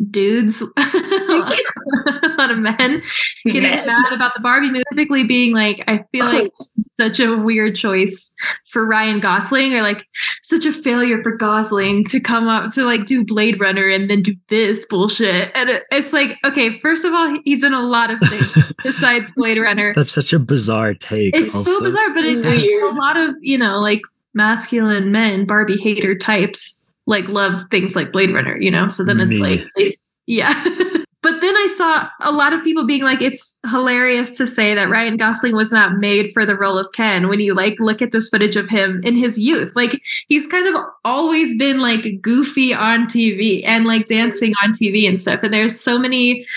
dudes, 0.09 0.61
a 0.77 2.35
lot 2.37 2.51
of 2.51 2.59
men 2.59 3.01
getting 3.45 3.63
Men. 3.63 3.85
mad 3.85 4.13
about 4.13 4.33
the 4.33 4.39
Barbie 4.41 4.67
movie, 4.67 4.83
typically 4.91 5.23
being 5.23 5.53
like, 5.53 5.83
I 5.87 6.03
feel 6.11 6.25
like 6.25 6.51
such 6.77 7.19
a 7.19 7.35
weird 7.35 7.75
choice 7.75 8.33
for 8.69 8.85
Ryan 8.85 9.19
Gosling, 9.19 9.73
or 9.73 9.81
like 9.81 10.03
such 10.43 10.65
a 10.65 10.73
failure 10.73 11.21
for 11.21 11.35
Gosling 11.35 12.05
to 12.05 12.19
come 12.19 12.47
up 12.47 12.71
to 12.73 12.83
like 12.83 13.05
do 13.05 13.25
Blade 13.25 13.59
Runner 13.59 13.87
and 13.87 14.09
then 14.09 14.21
do 14.21 14.35
this 14.49 14.85
bullshit. 14.89 15.51
And 15.55 15.69
it, 15.69 15.83
it's 15.91 16.13
like, 16.13 16.37
okay, 16.45 16.79
first 16.79 17.05
of 17.05 17.13
all, 17.13 17.39
he's 17.45 17.63
in 17.63 17.73
a 17.73 17.81
lot 17.81 18.11
of 18.11 18.19
things 18.19 18.73
besides 18.83 19.31
Blade 19.35 19.57
Runner. 19.57 19.93
That's 19.93 20.11
such 20.11 20.33
a 20.33 20.39
bizarre 20.39 20.93
take. 20.93 21.35
It's 21.35 21.53
also. 21.53 21.71
so 21.71 21.81
bizarre, 21.81 22.13
but 22.13 22.25
it, 22.25 22.43
Weird. 22.43 22.93
a 22.93 22.95
lot 22.95 23.17
of 23.17 23.35
you 23.41 23.57
know 23.57 23.79
like 23.79 24.01
masculine 24.33 25.11
men, 25.11 25.45
Barbie 25.45 25.77
hater 25.77 26.17
types, 26.17 26.80
like 27.11 27.27
love 27.27 27.65
things 27.69 27.95
like 27.95 28.11
Blade 28.11 28.33
Runner. 28.33 28.57
You 28.57 28.71
know, 28.71 28.87
so 28.87 29.03
then 29.03 29.19
it's 29.19 29.29
Me. 29.29 29.39
like, 29.39 29.67
it's, 29.75 30.17
yeah. 30.25 30.63
but 31.21 31.39
then 31.39 31.55
I 31.55 31.73
saw 31.75 32.09
a 32.21 32.31
lot 32.31 32.53
of 32.53 32.63
people 32.63 32.85
being 32.85 33.03
like, 33.03 33.21
it's 33.21 33.59
hilarious 33.69 34.31
to 34.37 34.47
say 34.47 34.73
that 34.73 34.89
Ryan 34.89 35.17
Gosling 35.17 35.55
was 35.55 35.71
not 35.71 35.97
made 35.97 36.31
for 36.33 36.45
the 36.45 36.55
role 36.55 36.79
of 36.79 36.91
Ken. 36.93 37.27
When 37.27 37.39
you 37.39 37.53
like 37.53 37.79
look 37.79 38.01
at 38.01 38.11
this 38.11 38.29
footage 38.29 38.55
of 38.55 38.69
him 38.69 39.01
in 39.03 39.15
his 39.15 39.37
youth, 39.37 39.75
like 39.75 40.01
he's 40.29 40.47
kind 40.47 40.73
of 40.73 40.81
always 41.05 41.55
been 41.57 41.79
like 41.79 42.21
goofy 42.21 42.73
on 42.73 43.05
TV 43.05 43.61
and 43.65 43.85
like 43.85 44.07
dancing 44.07 44.53
on 44.63 44.71
TV 44.71 45.07
and 45.07 45.21
stuff. 45.21 45.41
And 45.43 45.53
there's 45.53 45.79
so 45.79 45.99
many 45.99 46.47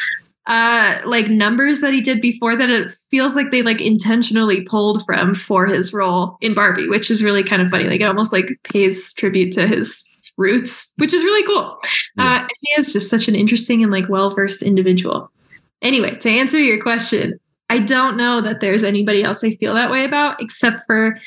uh 0.47 0.99
like 1.07 1.29
numbers 1.29 1.81
that 1.81 1.95
he 1.95 2.03
did 2.03 2.21
before 2.21 2.55
that 2.55 2.69
it 2.69 2.93
feels 2.93 3.35
like 3.35 3.51
they 3.51 3.63
like 3.63 3.81
intentionally 3.81 4.61
pulled 4.61 5.05
from 5.07 5.35
for 5.35 5.67
his 5.67 5.93
role 5.93 6.37
in 6.41 6.55
Barbie, 6.55 6.89
which 6.89 7.11
is 7.11 7.23
really 7.23 7.43
kind 7.43 7.63
of 7.63 7.71
funny. 7.71 7.85
Like 7.85 8.01
it 8.01 8.05
almost 8.05 8.33
like 8.33 8.49
pays 8.63 9.13
tribute 9.15 9.53
to 9.55 9.67
his 9.67 10.14
roots, 10.37 10.93
which 10.97 11.13
is 11.13 11.23
really 11.23 11.47
cool. 11.47 11.79
Yeah. 12.17 12.45
Uh 12.45 12.49
he 12.61 12.73
is 12.81 12.93
just 12.93 13.11
such 13.11 13.29
an 13.29 13.35
interesting 13.35 13.83
and 13.83 13.93
like 13.93 14.09
well-versed 14.09 14.63
individual. 14.63 15.31
Anyway, 15.83 16.17
to 16.17 16.31
answer 16.31 16.59
your 16.59 16.83
question, 16.83 17.39
I 17.71 17.79
don't 17.79 18.17
know 18.17 18.41
that 18.41 18.61
there's 18.61 18.83
anybody 18.83 19.23
else 19.23 19.45
I 19.45 19.55
feel 19.57 19.75
that 19.75 19.91
way 19.91 20.05
about 20.05 20.41
except 20.41 20.87
for 20.87 21.19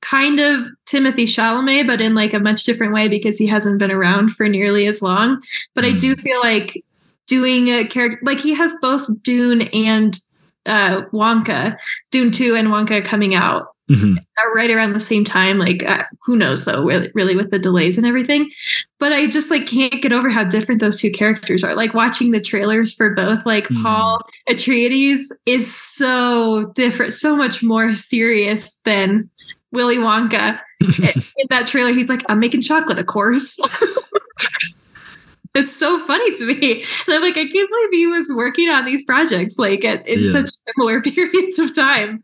kind 0.00 0.40
of 0.40 0.66
Timothy 0.86 1.24
Chalamet, 1.26 1.86
but 1.86 2.00
in 2.00 2.14
like 2.14 2.34
a 2.34 2.40
much 2.40 2.64
different 2.64 2.92
way 2.92 3.08
because 3.08 3.38
he 3.38 3.46
hasn't 3.46 3.78
been 3.78 3.90
around 3.92 4.30
for 4.30 4.48
nearly 4.48 4.86
as 4.86 5.00
long. 5.00 5.40
But 5.74 5.84
I 5.84 5.92
do 5.92 6.16
feel 6.16 6.40
like 6.40 6.82
doing 7.26 7.68
a 7.68 7.86
character 7.86 8.18
like 8.22 8.38
he 8.38 8.54
has 8.54 8.74
both 8.80 9.08
Dune 9.22 9.62
and 9.62 10.18
uh 10.66 11.02
Wonka, 11.12 11.76
Dune 12.10 12.30
2 12.30 12.54
and 12.56 12.68
Wonka 12.68 13.04
coming 13.04 13.34
out 13.34 13.71
Mhm. 13.92 14.16
right 14.54 14.70
around 14.70 14.92
the 14.94 15.00
same 15.00 15.24
time. 15.24 15.58
Like, 15.58 15.82
uh, 15.88 16.04
who 16.24 16.36
knows 16.36 16.64
though, 16.64 16.84
really, 16.84 17.10
really 17.14 17.36
with 17.36 17.50
the 17.50 17.58
delays 17.58 17.96
and 17.98 18.06
everything. 18.06 18.50
But 18.98 19.12
I 19.12 19.26
just 19.26 19.50
like 19.50 19.66
can't 19.66 20.00
get 20.02 20.12
over 20.12 20.30
how 20.30 20.44
different 20.44 20.80
those 20.80 21.00
two 21.00 21.10
characters 21.10 21.62
are. 21.64 21.74
Like 21.74 21.94
watching 21.94 22.30
the 22.30 22.40
trailers 22.40 22.92
for 22.92 23.10
both, 23.14 23.44
like 23.46 23.66
Hmm. 23.68 23.82
Paul 23.82 24.20
Atreides 24.48 25.20
is 25.46 25.72
so 25.74 26.72
different, 26.74 27.14
so 27.14 27.36
much 27.36 27.62
more 27.62 27.94
serious 27.94 28.80
than 28.84 29.28
Willy 29.72 29.96
Wonka. 29.98 30.58
In 30.80 31.46
that 31.50 31.66
trailer, 31.66 31.92
he's 31.92 32.08
like, 32.08 32.22
"I'm 32.28 32.40
making 32.40 32.62
chocolate, 32.62 32.98
of 32.98 33.06
course." 33.06 33.58
it's 35.54 35.74
so 35.74 36.04
funny 36.06 36.30
to 36.36 36.46
me. 36.46 36.82
And 37.06 37.14
I'm 37.14 37.22
like, 37.22 37.36
I 37.36 37.46
can't 37.46 37.70
believe 37.70 37.90
he 37.92 38.06
was 38.06 38.32
working 38.34 38.68
on 38.70 38.84
these 38.86 39.04
projects 39.04 39.58
like 39.58 39.84
at 39.84 40.06
in 40.08 40.20
Yeah. 40.20 40.32
such 40.32 40.50
similar 40.74 41.00
periods 41.02 41.58
of 41.58 41.74
time. 41.74 42.22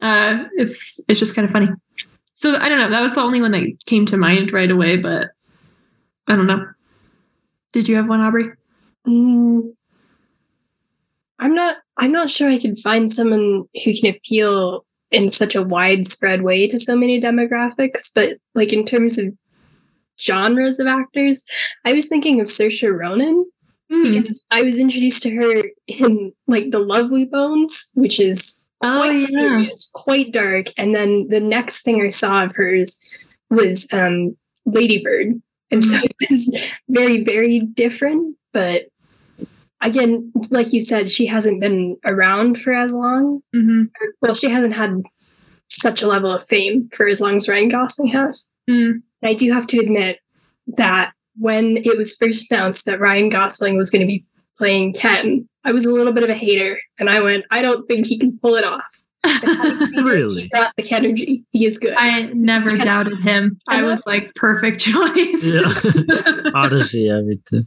Uh, 0.00 0.44
it's 0.56 1.00
it's 1.08 1.20
just 1.20 1.34
kind 1.34 1.46
of 1.46 1.52
funny. 1.52 1.68
So 2.32 2.56
I 2.56 2.68
don't 2.68 2.78
know. 2.78 2.88
That 2.88 3.02
was 3.02 3.14
the 3.14 3.20
only 3.20 3.40
one 3.40 3.52
that 3.52 3.76
came 3.86 4.06
to 4.06 4.16
mind 4.16 4.52
right 4.52 4.70
away, 4.70 4.96
but 4.96 5.28
I 6.26 6.36
don't 6.36 6.46
know. 6.46 6.66
Did 7.72 7.88
you 7.88 7.96
have 7.96 8.08
one, 8.08 8.20
Aubrey? 8.20 8.50
Mm, 9.06 9.74
I'm 11.38 11.54
not. 11.54 11.76
I'm 11.96 12.12
not 12.12 12.30
sure 12.30 12.48
I 12.48 12.58
can 12.58 12.76
find 12.76 13.12
someone 13.12 13.64
who 13.84 13.94
can 13.94 14.14
appeal 14.14 14.86
in 15.10 15.28
such 15.28 15.54
a 15.54 15.62
widespread 15.62 16.42
way 16.42 16.66
to 16.68 16.78
so 16.78 16.96
many 16.96 17.20
demographics. 17.20 18.10
But 18.14 18.38
like 18.54 18.72
in 18.72 18.86
terms 18.86 19.18
of 19.18 19.26
genres 20.18 20.80
of 20.80 20.86
actors, 20.86 21.44
I 21.84 21.92
was 21.92 22.08
thinking 22.08 22.40
of 22.40 22.46
Saoirse 22.46 22.96
Ronan 22.98 23.44
Hmm. 23.90 24.04
because 24.04 24.46
I 24.52 24.62
was 24.62 24.78
introduced 24.78 25.22
to 25.24 25.34
her 25.34 25.64
in 25.88 26.32
like 26.46 26.70
The 26.70 26.78
Lovely 26.78 27.24
Bones, 27.24 27.90
which 27.94 28.20
is 28.20 28.64
Oh, 28.82 29.02
quite 29.02 29.20
yeah. 29.20 29.26
serious, 29.26 29.90
quite 29.92 30.32
dark. 30.32 30.66
And 30.76 30.94
then 30.94 31.28
the 31.28 31.40
next 31.40 31.82
thing 31.82 32.00
I 32.02 32.08
saw 32.08 32.44
of 32.44 32.54
hers 32.54 32.98
was 33.50 33.86
um, 33.92 34.36
Ladybird, 34.66 35.40
and 35.70 35.84
so 35.84 35.96
it 35.96 36.30
was 36.30 36.56
very, 36.88 37.22
very 37.22 37.60
different. 37.60 38.36
But 38.52 38.86
again, 39.80 40.32
like 40.50 40.72
you 40.72 40.80
said, 40.80 41.12
she 41.12 41.26
hasn't 41.26 41.60
been 41.60 41.96
around 42.04 42.60
for 42.60 42.72
as 42.72 42.92
long. 42.92 43.42
Mhm. 43.54 43.90
Well, 44.22 44.34
she 44.34 44.48
hasn't 44.48 44.74
had 44.74 45.02
such 45.68 46.02
a 46.02 46.08
level 46.08 46.32
of 46.32 46.46
fame 46.46 46.88
for 46.92 47.06
as 47.06 47.20
long 47.20 47.36
as 47.36 47.48
Ryan 47.48 47.68
Gosling 47.68 48.08
has. 48.08 48.48
Mm. 48.68 49.02
And 49.22 49.30
I 49.30 49.34
do 49.34 49.52
have 49.52 49.66
to 49.68 49.78
admit 49.78 50.18
that 50.66 51.12
when 51.38 51.78
it 51.78 51.96
was 51.96 52.14
first 52.14 52.50
announced 52.50 52.84
that 52.86 53.00
Ryan 53.00 53.28
Gosling 53.28 53.76
was 53.76 53.90
going 53.90 54.00
to 54.00 54.06
be 54.06 54.24
playing 54.58 54.92
Ken, 54.94 55.48
I 55.64 55.72
was 55.72 55.84
a 55.84 55.92
little 55.92 56.12
bit 56.12 56.22
of 56.22 56.30
a 56.30 56.34
hater, 56.34 56.80
and 56.98 57.10
I 57.10 57.20
went, 57.20 57.44
I 57.50 57.62
don't 57.62 57.86
think 57.86 58.06
he 58.06 58.18
can 58.18 58.38
pull 58.38 58.54
it 58.56 58.64
off. 58.64 59.02
And 59.22 59.42
having 59.42 59.78
seen 59.86 59.98
it, 59.98 60.02
Really? 60.04 60.42
he 60.42 60.48
brought 60.48 60.72
the 60.76 60.90
energy. 60.92 61.44
He 61.52 61.66
is 61.66 61.76
good. 61.78 61.94
I 61.94 62.22
never 62.32 62.76
doubted 62.78 63.20
him. 63.22 63.58
I 63.68 63.82
was 63.82 64.02
like, 64.06 64.34
perfect 64.34 64.80
choice. 64.80 65.44
Yeah. 65.44 65.72
Odyssey, 66.54 67.10
everything. 67.10 67.64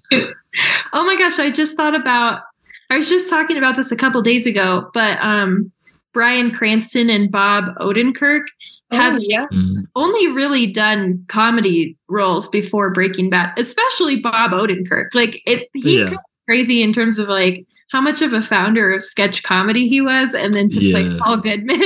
oh 0.94 1.04
my 1.06 1.16
gosh, 1.16 1.38
I 1.40 1.52
just 1.52 1.76
thought 1.76 1.96
about 1.96 2.42
I 2.90 2.98
was 2.98 3.08
just 3.10 3.30
talking 3.30 3.58
about 3.58 3.76
this 3.76 3.92
a 3.92 3.96
couple 3.96 4.22
days 4.24 4.46
ago, 4.48 4.90
but 4.94 5.20
um 5.24 5.72
Bryan 6.14 6.52
Cranston 6.52 7.10
and 7.10 7.32
Bob 7.32 7.66
Odenkirk 7.80 8.44
had 8.92 9.16
oh, 9.16 9.20
yeah. 9.22 9.48
Mhm. 9.52 9.86
only 9.96 10.28
really 10.28 10.68
done 10.68 11.24
comedy 11.28 11.98
roles 12.08 12.48
before 12.48 12.92
Breaking 12.94 13.30
Bad, 13.30 13.54
especially 13.58 14.18
Bob 14.22 14.52
Odenkirk. 14.52 15.10
Like 15.14 15.42
it 15.46 15.68
he's 15.74 16.00
Yeah. 16.00 16.06
kind 16.06 16.16
of 16.18 16.20
crazy 16.48 16.82
in 16.84 16.94
terms 16.94 17.20
of 17.20 17.30
like 17.30 17.66
how 17.94 18.02
much 18.02 18.22
of 18.22 18.34
a 18.34 18.42
founder 18.42 18.92
of 18.94 19.04
sketch 19.04 19.44
comedy 19.44 19.88
he 19.88 20.02
was 20.02 20.34
and 20.34 20.54
then 20.54 20.70
to 20.72 20.80
play 20.92 21.04
Yeah. 21.04 21.16
Saul 21.18 21.38
Goodman. 21.38 21.82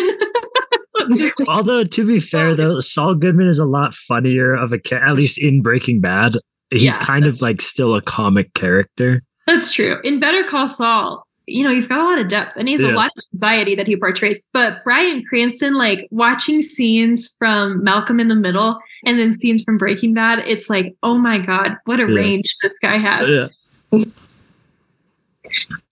Just- 1.16 1.36
Although 1.48 1.84
to 1.84 2.08
be 2.08 2.20
fair 2.20 2.56
though, 2.56 2.80
Saul 2.80 3.14
Goodman 3.16 3.46
is 3.48 3.60
a 3.60 3.66
lot 3.66 3.94
funnier 3.94 4.54
of 4.54 4.74
a 4.74 4.80
cha- 4.80 4.96
at 4.98 5.16
least 5.16 5.38
in 5.38 5.62
Breaking 5.62 6.02
Bad. 6.02 6.38
He's 6.72 6.82
Yeah. 6.84 6.98
kind 6.98 7.26
of 7.26 7.42
like 7.42 7.62
still 7.62 7.94
a 7.94 8.02
comic 8.02 8.54
character. 8.56 9.22
That's 9.46 9.72
true. 9.72 9.98
In 10.04 10.20
Better 10.20 10.44
Call 10.44 10.68
Saul, 10.68 11.26
you 11.46 11.64
know, 11.64 11.72
he's 11.74 11.88
got 11.88 12.00
a 12.00 12.04
lot 12.04 12.20
of 12.20 12.28
depth 12.28 12.58
and 12.58 12.68
he 12.68 12.74
has 12.74 12.82
Yeah. 12.82 12.92
a 12.92 12.96
lot 12.96 13.12
of 13.16 13.24
anxiety 13.34 13.76
that 13.76 13.88
he 13.88 13.96
portrays. 13.96 14.42
But 14.54 14.84
Bryan 14.84 15.24
Cranston, 15.30 15.76
like 15.76 16.08
watching 16.12 16.62
scenes 16.62 17.34
from 17.40 17.84
Malcolm 17.84 18.20
in 18.20 18.28
the 18.28 18.36
Middle 18.36 18.80
and 19.06 19.20
then 19.20 19.34
scenes 19.34 19.64
from 19.64 19.78
Breaking 19.78 20.14
Bad, 20.14 20.40
it's 20.48 20.70
like, 20.70 20.96
oh 21.04 21.18
my 21.18 21.38
God, 21.38 21.78
what 21.86 22.00
a 22.00 22.04
Yeah. 22.08 22.16
range 22.16 22.56
this 22.62 22.78
guy 22.80 22.98
has. 22.98 23.54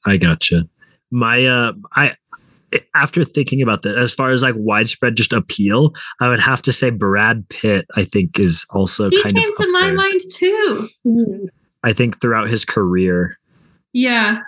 I 0.06 0.18
gotcha. 0.18 0.68
My 1.12 1.46
uh 1.46 1.74
I 1.96 2.16
after 2.94 3.24
thinking 3.24 3.62
about 3.62 3.84
this, 3.84 3.96
as 3.96 4.14
far 4.14 4.30
as 4.32 4.42
like 4.42 4.56
widespread 4.58 5.16
just 5.16 5.32
appeal, 5.34 5.94
I 6.20 6.28
would 6.30 6.40
have 6.42 6.62
to 6.64 6.74
say 6.74 6.90
Brad 6.90 7.48
Pitt, 7.50 7.86
I 7.96 8.04
think, 8.04 8.38
is 8.40 8.66
also 8.70 9.10
He 9.10 9.22
kind 9.22 9.38
came 9.38 9.50
of 9.50 9.56
to 9.58 9.72
my 9.72 9.82
there. 9.88 9.94
mind 9.94 10.22
too. 10.34 10.90
I 11.84 11.94
think 11.94 12.20
throughout 12.20 12.50
his 12.50 12.66
career. 12.66 13.38
Yeah. 13.94 14.40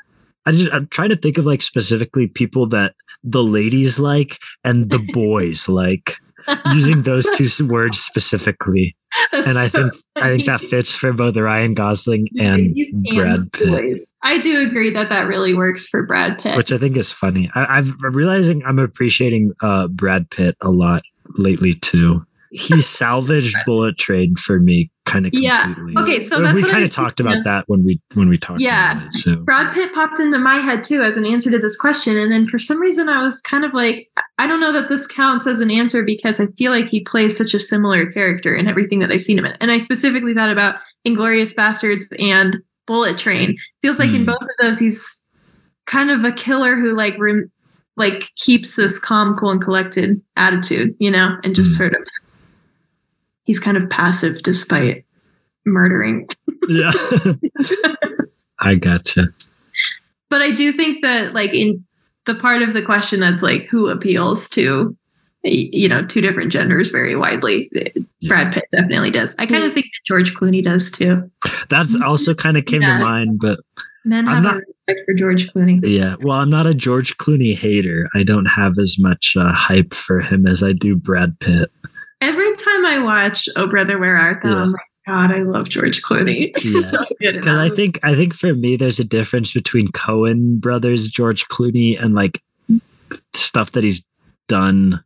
I 0.46 0.52
just 0.52 0.72
I'm 0.74 0.88
trying 0.88 1.10
to 1.10 1.16
think 1.16 1.38
of 1.38 1.46
like 1.46 1.62
specifically 1.62 2.28
people 2.28 2.68
that 2.70 2.96
the 3.24 3.44
ladies 3.44 4.00
like 4.00 4.40
and 4.64 4.90
the 4.90 5.00
boys 5.14 5.70
like 5.70 6.16
using 6.74 7.04
those 7.04 7.28
two 7.36 7.68
words 7.68 8.00
specifically. 8.00 8.96
And 9.32 9.58
I 9.58 9.68
think 9.70 9.94
I 10.16 10.30
think 10.30 10.46
that 10.46 10.62
fits 10.70 10.92
for 10.92 11.14
both 11.14 11.36
Ryan 11.36 11.74
Gosling 11.74 12.28
and 12.40 12.76
Brad 13.14 13.52
Pitt. 13.52 13.68
boys. 13.68 14.12
I 14.24 14.38
do 14.40 14.68
agree 14.68 14.90
that 14.92 15.10
that 15.10 15.28
really 15.28 15.54
works 15.54 15.88
for 15.88 16.06
Brad 16.06 16.40
Pitt. 16.40 16.58
which 16.58 16.72
I 16.72 16.78
think 16.78 16.98
is 16.98 17.12
funny. 17.12 17.50
I, 17.56 17.78
I'm 17.78 17.96
realizing 18.14 18.64
I'm 18.66 18.80
appreciating 18.80 19.54
uh, 19.62 19.88
Brad 19.88 20.30
Pitt 20.30 20.56
a 20.62 20.70
lot 20.70 21.04
lately 21.38 21.76
too. 21.76 22.26
He 22.52 22.82
salvaged 22.82 23.56
Bullet 23.66 23.98
Train 23.98 24.36
for 24.36 24.60
me, 24.60 24.90
kind 25.06 25.26
of 25.26 25.34
Yeah. 25.34 25.74
Okay, 25.98 26.24
so 26.24 26.42
that's 26.42 26.56
we 26.56 26.70
kind 26.70 26.84
of 26.84 26.92
talked 26.92 27.20
about 27.20 27.40
of. 27.40 27.44
that 27.44 27.66
when 27.68 27.84
we 27.86 28.00
when 28.14 28.30
we 28.30 28.38
talked. 28.38 28.62
Yeah. 28.62 28.94
about 28.98 29.08
it, 29.08 29.14
so 29.20 29.36
Brad 29.38 29.74
Pitt 29.74 29.94
popped 29.94 30.20
into 30.20 30.38
my 30.38 30.58
head 30.58 30.84
too 30.84 31.02
as 31.02 31.18
an 31.18 31.26
answer 31.26 31.52
to 31.52 31.60
this 31.60 31.76
question. 31.76 32.18
And 32.18 32.32
then 32.32 32.48
for 32.48 32.60
some 32.60 32.80
reason, 32.80 33.10
I 33.10 33.22
was 33.22 33.42
kind 33.42 33.66
of 33.66 33.74
like, 33.74 34.10
I 34.38 34.48
don't 34.48 34.60
know 34.60 34.74
that 34.74 34.90
this 34.90 35.08
counts 35.08 35.48
as 35.48 35.60
an 35.60 35.70
answer 35.72 36.04
because 36.04 36.40
I 36.40 36.48
feel 36.58 36.72
like 36.72 36.88
he 36.90 37.02
plays 37.04 37.38
such 37.38 37.54
a 37.54 37.60
similar 37.60 38.12
character 38.12 38.56
in 38.56 38.68
everything 38.68 39.00
that 39.00 39.12
I've 39.12 39.22
seen 39.22 39.38
him 39.38 39.46
in. 39.46 39.56
And 39.62 39.72
I 39.72 39.78
specifically 39.78 40.34
thought 40.34 40.50
about 40.52 40.76
Inglourious 41.08 41.54
Basterds 41.54 42.04
and 42.20 42.58
Bullet 42.86 43.18
Train. 43.18 43.58
Feels 43.82 44.00
like 44.00 44.10
in 44.10 44.22
Hmm. 44.22 44.26
both 44.28 44.42
of 44.42 44.50
those, 44.62 44.80
he's 44.80 45.22
kind 45.86 46.12
of 46.12 46.24
a 46.24 46.32
killer 46.32 46.76
who 46.76 46.96
like 46.96 47.18
rem- 47.20 47.52
like 47.96 48.30
keeps 48.36 48.76
this 48.76 49.00
calm, 49.00 49.36
cool, 49.36 49.50
and 49.52 49.62
collected 49.62 50.22
attitude, 50.36 50.96
you 51.00 51.10
know, 51.10 51.36
and 51.44 51.56
just 51.56 51.72
Hmm. 51.72 51.78
sort 51.78 51.94
of 51.96 52.08
he's 53.48 53.60
kind 53.60 53.76
of 53.78 53.90
passive 53.90 54.44
despite 54.44 55.04
murdering. 55.66 56.28
Yeah. 56.68 56.92
I 58.60 58.76
gotcha. 58.76 59.30
But 60.30 60.42
I 60.42 60.52
do 60.52 60.72
think 60.72 61.02
that 61.02 61.34
like 61.34 61.54
in 61.54 61.84
the 62.26 62.36
part 62.36 62.62
of 62.62 62.74
the 62.74 62.82
question 62.82 63.20
that's 63.22 63.42
like 63.42 63.64
who 63.64 63.88
appeals 63.90 64.50
to 64.50 64.96
you 65.44 65.88
know 65.88 66.06
two 66.06 66.20
different 66.20 66.52
genders 66.52 66.90
very 66.90 67.16
widely 67.16 67.70
Yeah. 68.20 68.28
brad 68.28 68.54
pitt 68.54 68.66
definitely 68.72 69.12
does 69.12 69.34
i 69.40 69.46
kind 69.46 69.64
of 69.64 69.72
think 69.74 69.86
that 69.86 70.02
george 70.06 70.34
clooney 70.34 70.62
does 70.62 70.92
too 70.92 71.32
That's 71.70 71.96
also 72.04 72.34
kind 72.34 72.58
of 72.58 72.66
came 72.66 72.82
Yeah. 72.82 72.98
to 72.98 73.04
mind, 73.04 73.40
but 73.40 73.60
men 74.04 74.28
I'm 74.28 74.44
not- 74.44 74.56
a 74.56 74.58
respect 74.58 75.06
for 75.06 75.14
george 75.14 75.48
clooney 75.54 75.80
yeah. 75.84 76.16
Well, 76.22 76.38
I'm 76.40 76.50
not 76.50 76.66
a 76.68 76.74
George 76.74 77.16
Clooney 77.18 77.56
hater. 77.56 78.10
I 78.14 78.24
don't 78.24 78.46
have 78.48 78.78
as 78.78 78.98
much 79.00 79.36
uh, 79.38 79.52
hype 79.54 79.94
for 79.94 80.20
him 80.20 80.46
as 80.48 80.62
I 80.64 80.74
do 80.74 80.96
Brad 80.98 81.40
Pitt. 81.40 81.70
Every 82.22 82.56
time 82.56 82.86
i 82.86 83.00
watch 83.00 83.48
oh 83.56 83.68
brother 83.68 83.98
where 84.00 84.16
art 84.18 84.42
thou 84.44 84.50
Yeah. 84.50 84.64
i'm 84.64 84.72
like 84.72 84.82
god 85.08 85.32
i 85.32 85.40
love 85.44 85.70
george 85.70 86.02
clooney 86.02 86.52
Yeah. 87.22 87.32
Because 87.32 87.58
I 87.58 87.70
think 87.76 88.00
I 88.04 88.16
think 88.16 88.34
for 88.34 88.54
me, 88.54 88.76
there's 88.76 89.00
a 89.00 89.04
difference 89.04 89.52
between 89.54 89.88
Coen 89.90 90.60
brothers, 90.60 91.08
George 91.08 91.48
Clooney, 91.48 92.00
and 92.02 92.14
like 92.14 92.42
stuff 93.34 93.72
that 93.72 93.84
he's 93.84 94.04
done 94.48 95.04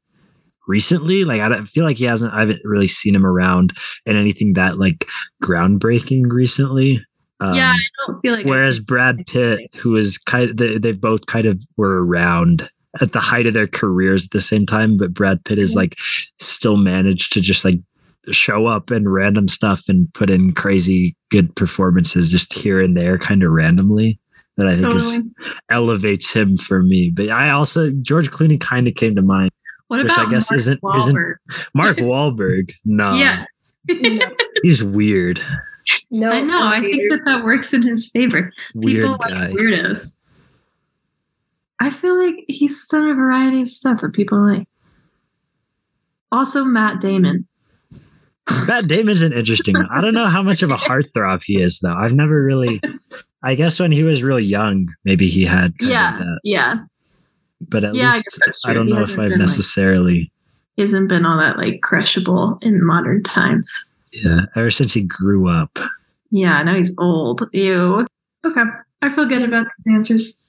recently. 0.67 1.23
Like 1.23 1.41
I 1.41 1.49
don't 1.49 1.67
feel 1.67 1.85
like 1.85 1.97
he 1.97 2.05
hasn't. 2.05 2.33
I 2.33 2.41
haven't 2.41 2.61
really 2.63 2.87
seen 2.87 3.13
him 3.15 3.25
around 3.25 3.73
in 4.05 4.15
anything 4.15 4.53
that 4.53 4.77
like 4.79 5.07
groundbreaking 5.43 6.31
recently. 6.31 7.05
Um, 7.39 7.55
yeah 7.55 7.73
i 7.73 8.05
don't 8.11 8.21
feel 8.21 8.35
like 8.35 8.45
whereas 8.45 8.79
Brad 8.79 9.25
Pitt, 9.25 9.61
who 9.77 9.95
is 9.95 10.19
kind 10.19 10.51
of 10.51 10.57
they, 10.57 10.77
they 10.77 10.91
both 10.91 11.25
kind 11.25 11.47
of 11.47 11.59
were 11.75 12.05
around 12.05 12.69
at 12.99 13.13
the 13.13 13.19
height 13.19 13.47
of 13.47 13.53
their 13.53 13.67
careers 13.67 14.25
at 14.25 14.31
the 14.31 14.41
same 14.41 14.65
time, 14.65 14.97
but 14.97 15.13
Brad 15.13 15.43
Pitt 15.45 15.59
is 15.59 15.75
like 15.75 15.95
still 16.39 16.77
managed 16.77 17.31
to 17.33 17.41
just 17.41 17.63
like 17.63 17.79
show 18.31 18.65
up 18.65 18.91
in 18.91 19.07
random 19.07 19.47
stuff 19.47 19.83
and 19.87 20.13
put 20.13 20.29
in 20.29 20.53
crazy 20.53 21.15
good 21.29 21.55
performances 21.55 22.29
just 22.29 22.53
here 22.53 22.81
and 22.81 22.95
there 22.97 23.17
kind 23.17 23.43
of 23.43 23.51
randomly 23.51 24.19
that 24.57 24.67
I 24.67 24.75
think 24.75 24.93
is 24.93 25.19
elevates 25.69 26.31
him 26.31 26.57
for 26.57 26.83
me. 26.83 27.09
But 27.13 27.29
I 27.29 27.49
also 27.51 27.91
George 28.01 28.29
Clooney 28.29 28.59
kind 28.59 28.87
of 28.87 28.95
came 28.95 29.15
to 29.15 29.21
mind. 29.21 29.51
what 29.87 30.03
which 30.03 30.11
I 30.17 30.29
guess 30.29 30.51
Mark 30.51 30.59
isn't- 30.59 30.79
isn't- 30.97 31.37
Mark 31.73 31.97
Wahlberg, 31.97 32.73
no, 32.85 33.13
yeah. 33.15 33.45
He's 34.61 34.83
weird, 34.83 35.41
no 36.11 36.29
i 36.29 36.41
know. 36.41 36.67
I 36.67 36.81
think 36.81 37.09
that 37.09 37.21
that 37.25 37.43
works 37.43 37.73
in 37.73 37.81
his 37.81 38.09
favor. 38.11 38.51
Weird 38.75 39.03
people 39.05 39.17
guy. 39.17 39.47
like 39.47 39.55
weirdos. 39.55 40.15
I 41.81 41.89
feel 41.89 42.17
like 42.17 42.45
he's 42.47 42.87
done 42.87 43.09
a 43.09 43.13
variety 43.15 43.61
of 43.61 43.67
stuff 43.69 43.99
that 44.01 44.13
people 44.13 44.39
like. 44.39 44.67
Also, 46.31 46.63
Matt 46.63 47.01
Damon. 47.01 47.47
Matt 48.67 48.87
Damon's 48.87 49.21
an 49.21 49.33
interesting 49.33 49.75
one. 49.75 49.87
I 49.91 49.99
don't 50.01 50.13
know 50.13 50.27
how 50.27 50.43
much 50.43 50.61
of 50.63 50.71
a 50.71 50.77
heartthrob 50.77 51.43
he 51.43 51.61
is, 51.61 51.79
though. 51.79 51.93
I've 51.95 52.13
never 52.13 52.41
really. 52.43 52.81
I 53.43 53.55
guess 53.55 53.79
when 53.79 53.91
he 53.91 54.03
was 54.03 54.23
real 54.23 54.39
young, 54.39 54.87
maybe 55.03 55.27
he 55.27 55.43
had 55.45 55.73
Yeah, 55.79 56.23
yeah, 56.43 56.75
But 57.69 57.83
at 57.83 57.95
yeah. 57.95 58.11
I 58.11 58.13
least 58.15 58.27
true. 58.31 58.51
I 58.65 58.73
don't 58.73 58.87
He 58.87 58.93
know 58.93 59.01
if 59.01 59.11
I've 59.17 59.31
like- 59.31 59.39
necessarily. 59.39 60.31
he 60.75 60.81
hasn't 60.83 61.09
been 61.09 61.25
all 61.25 61.39
that 61.39 61.57
like 61.57 61.81
crushable 61.81 62.59
in 62.61 62.85
modern 62.85 63.23
times. 63.23 63.91
Yeah, 64.13 64.41
ever 64.55 64.69
since 64.71 64.93
he 64.93 65.01
grew 65.01 65.47
up. 65.49 65.79
Yeah, 66.31 66.61
now 66.63 66.75
he's 66.75 66.93
old. 66.99 67.49
Ew. 67.53 68.05
Okay, 68.45 68.63
I 69.01 69.09
feel 69.09 69.25
good 69.25 69.41
about 69.43 69.67
these 69.77 69.93
answers. 69.95 70.43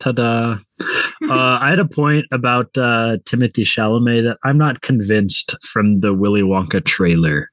Ta-da! 0.00 0.58
Uh, 0.80 1.58
I 1.60 1.70
had 1.70 1.78
a 1.80 1.84
point 1.88 2.26
about 2.32 2.76
uh, 2.78 3.18
Timothy 3.26 3.64
Chalamet 3.64 4.22
that 4.22 4.38
I'm 4.44 4.56
not 4.58 4.80
convinced 4.80 5.56
from 5.62 6.00
the 6.00 6.14
Willy 6.14 6.42
Wonka 6.42 6.84
trailer. 6.84 7.50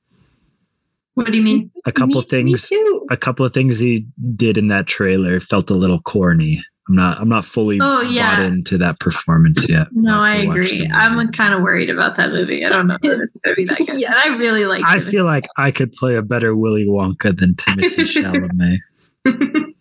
What 1.15 1.27
do 1.31 1.37
you 1.37 1.43
mean? 1.43 1.71
A 1.85 1.91
couple 1.91 2.21
Me- 2.21 2.27
things, 2.27 2.69
Me 2.69 2.77
too. 2.77 3.07
a 3.09 3.17
couple 3.17 3.45
of 3.45 3.53
things 3.53 3.79
he 3.79 4.05
did 4.35 4.57
in 4.57 4.67
that 4.67 4.85
trailer 4.85 5.39
felt 5.39 5.69
a 5.69 5.73
little 5.73 6.01
corny. 6.01 6.61
I'm 6.87 6.95
not, 6.95 7.19
I'm 7.19 7.29
not 7.29 7.45
fully 7.45 7.79
Oh, 7.81 8.01
yeah. 8.01 8.35
bought 8.35 8.45
into 8.45 8.77
that 8.77 8.99
performance 8.99 9.67
yet. 9.67 9.87
No, 9.91 10.13
I'll 10.15 10.21
I 10.21 10.41
to 10.41 10.47
watch 10.47 10.55
the 10.69 10.81
agree. 10.81 10.91
I'm 10.93 11.31
kind 11.31 11.53
of 11.55 11.61
worried 11.63 11.89
about 11.89 12.17
that 12.17 12.29
movie. 12.31 12.63
I 12.63 12.69
don't 12.69 12.85
know 12.85 12.97
if 13.01 13.19
it's 13.21 13.33
gonna 13.43 13.55
be 13.55 13.65
that 13.65 13.77
good. 13.79 13.99
Yeah. 13.99 14.13
I 14.13 14.37
really 14.37 14.65
like. 14.65 14.83
I 14.85 14.95
Timothy 14.99 15.11
feel 15.11 15.25
like 15.25 15.47
I 15.57 15.71
could 15.71 15.93
play 15.93 16.15
a 16.15 16.21
better 16.21 16.55
Willy 16.55 16.85
Wonka 16.85 17.35
than 17.35 17.55
Timothy 17.55 18.03
Chalamet. 18.03 18.79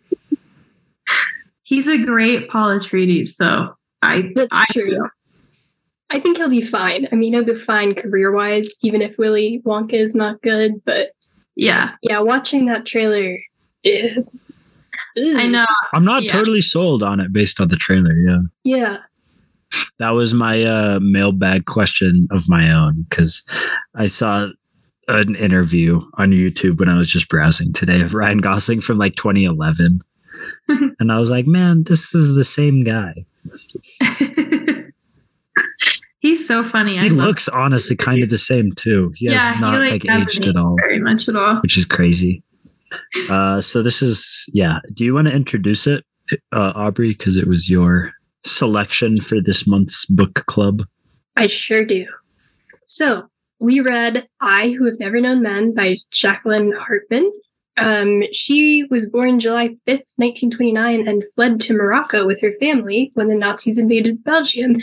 He's 1.64 1.88
a 1.88 1.98
great 2.04 2.48
Paul 2.48 2.68
Atreides, 2.78 3.36
though. 3.36 3.74
I 4.02 4.30
That's 4.34 4.48
I 4.52 4.64
true. 4.72 4.90
feel. 4.90 5.08
I 6.10 6.20
think 6.20 6.36
he'll 6.36 6.48
be 6.50 6.60
fine. 6.60 7.08
I 7.10 7.16
mean, 7.16 7.32
he'll 7.32 7.44
be 7.44 7.56
fine 7.56 7.94
career 7.94 8.30
wise, 8.32 8.74
even 8.82 9.02
if 9.02 9.18
Willy 9.18 9.62
Wonka 9.64 9.94
is 9.94 10.14
not 10.14 10.40
good. 10.42 10.74
But 10.84 11.10
Yeah, 11.56 11.92
yeah, 12.02 12.20
watching 12.20 12.66
that 12.66 12.84
trailer, 12.86 13.38
eh, 13.84 14.14
I 15.16 15.46
know. 15.46 15.66
I'm 15.94 16.04
not 16.04 16.24
Yeah. 16.24 16.32
totally 16.32 16.60
sold 16.60 17.02
on 17.02 17.20
it 17.20 17.32
based 17.32 17.60
on 17.60 17.68
the 17.68 17.76
trailer. 17.76 18.12
Yeah, 18.14 18.40
Yeah, 18.64 18.96
that 19.98 20.10
was 20.10 20.34
my 20.34 20.62
uh, 20.62 20.98
mailbag 21.02 21.64
question 21.66 22.28
of 22.30 22.48
my 22.48 22.70
own 22.70 23.06
because 23.08 23.42
I 23.94 24.06
saw 24.08 24.50
an 25.08 25.34
interview 25.36 26.00
on 26.14 26.30
YouTube 26.30 26.78
when 26.78 26.88
I 26.88 26.96
was 26.98 27.08
just 27.08 27.28
browsing 27.28 27.72
today 27.72 28.00
of 28.02 28.14
Ryan 28.14 28.38
Gosling 28.38 28.80
from 28.82 28.98
like 28.98 29.16
2011, 29.16 30.00
and 31.00 31.10
I 31.12 31.18
was 31.18 31.30
like, 31.30 31.46
man, 31.46 31.84
this 31.84 32.14
is 32.14 32.34
the 32.34 32.44
same 32.44 32.82
guy. 32.84 33.24
He's 36.20 36.46
so 36.46 36.62
funny. 36.64 36.92
He 36.98 37.06
I 37.06 37.08
love 37.08 37.26
looks 37.26 37.48
honestly 37.48 37.96
kind 37.96 38.22
of 38.22 38.30
the 38.30 38.38
same 38.38 38.72
too. 38.72 39.12
He 39.14 39.26
has 39.26 39.34
Yeah, 39.34 39.54
he, 39.54 39.60
not 39.60 39.78
like, 39.80 40.04
like 40.04 40.10
aged 40.22 40.36
aged 40.38 40.46
at 40.46 40.56
all. 40.56 40.74
very 40.80 40.98
much 40.98 41.28
at 41.28 41.36
all. 41.36 41.56
which 41.60 41.76
is 41.76 41.84
crazy. 41.84 42.42
Uh, 43.28 43.60
so 43.60 43.82
this 43.82 44.00
is 44.00 44.48
yeah. 44.54 44.78
Do 44.94 45.04
you 45.04 45.12
want 45.14 45.26
to 45.28 45.34
introduce 45.34 45.86
it, 45.86 46.04
uh, 46.52 46.72
Aubrey? 46.74 47.10
Because 47.10 47.36
it 47.36 47.46
was 47.46 47.68
your 47.68 48.12
selection 48.46 49.20
for 49.20 49.40
this 49.42 49.66
month's 49.66 50.06
book 50.06 50.46
club. 50.46 50.84
I 51.36 51.46
sure 51.48 51.84
do. 51.84 52.06
So 52.86 53.24
we 53.58 53.80
read 53.80 54.26
I 54.40 54.70
Who 54.70 54.86
Have 54.86 54.98
Never 55.00 55.20
Known 55.20 55.42
Men 55.42 55.74
by 55.74 55.96
Jacqueline 56.10 56.72
Harpman. 56.72 57.28
Um, 57.76 58.22
she 58.32 58.84
was 58.90 59.06
born 59.06 59.40
July 59.40 59.68
5th, 59.86 60.14
1929, 60.16 61.08
and 61.08 61.24
fled 61.34 61.60
to 61.62 61.74
Morocco 61.74 62.26
with 62.26 62.40
her 62.40 62.52
family 62.60 63.10
when 63.14 63.28
the 63.28 63.34
Nazis 63.34 63.78
invaded 63.78 64.22
Belgium, 64.22 64.76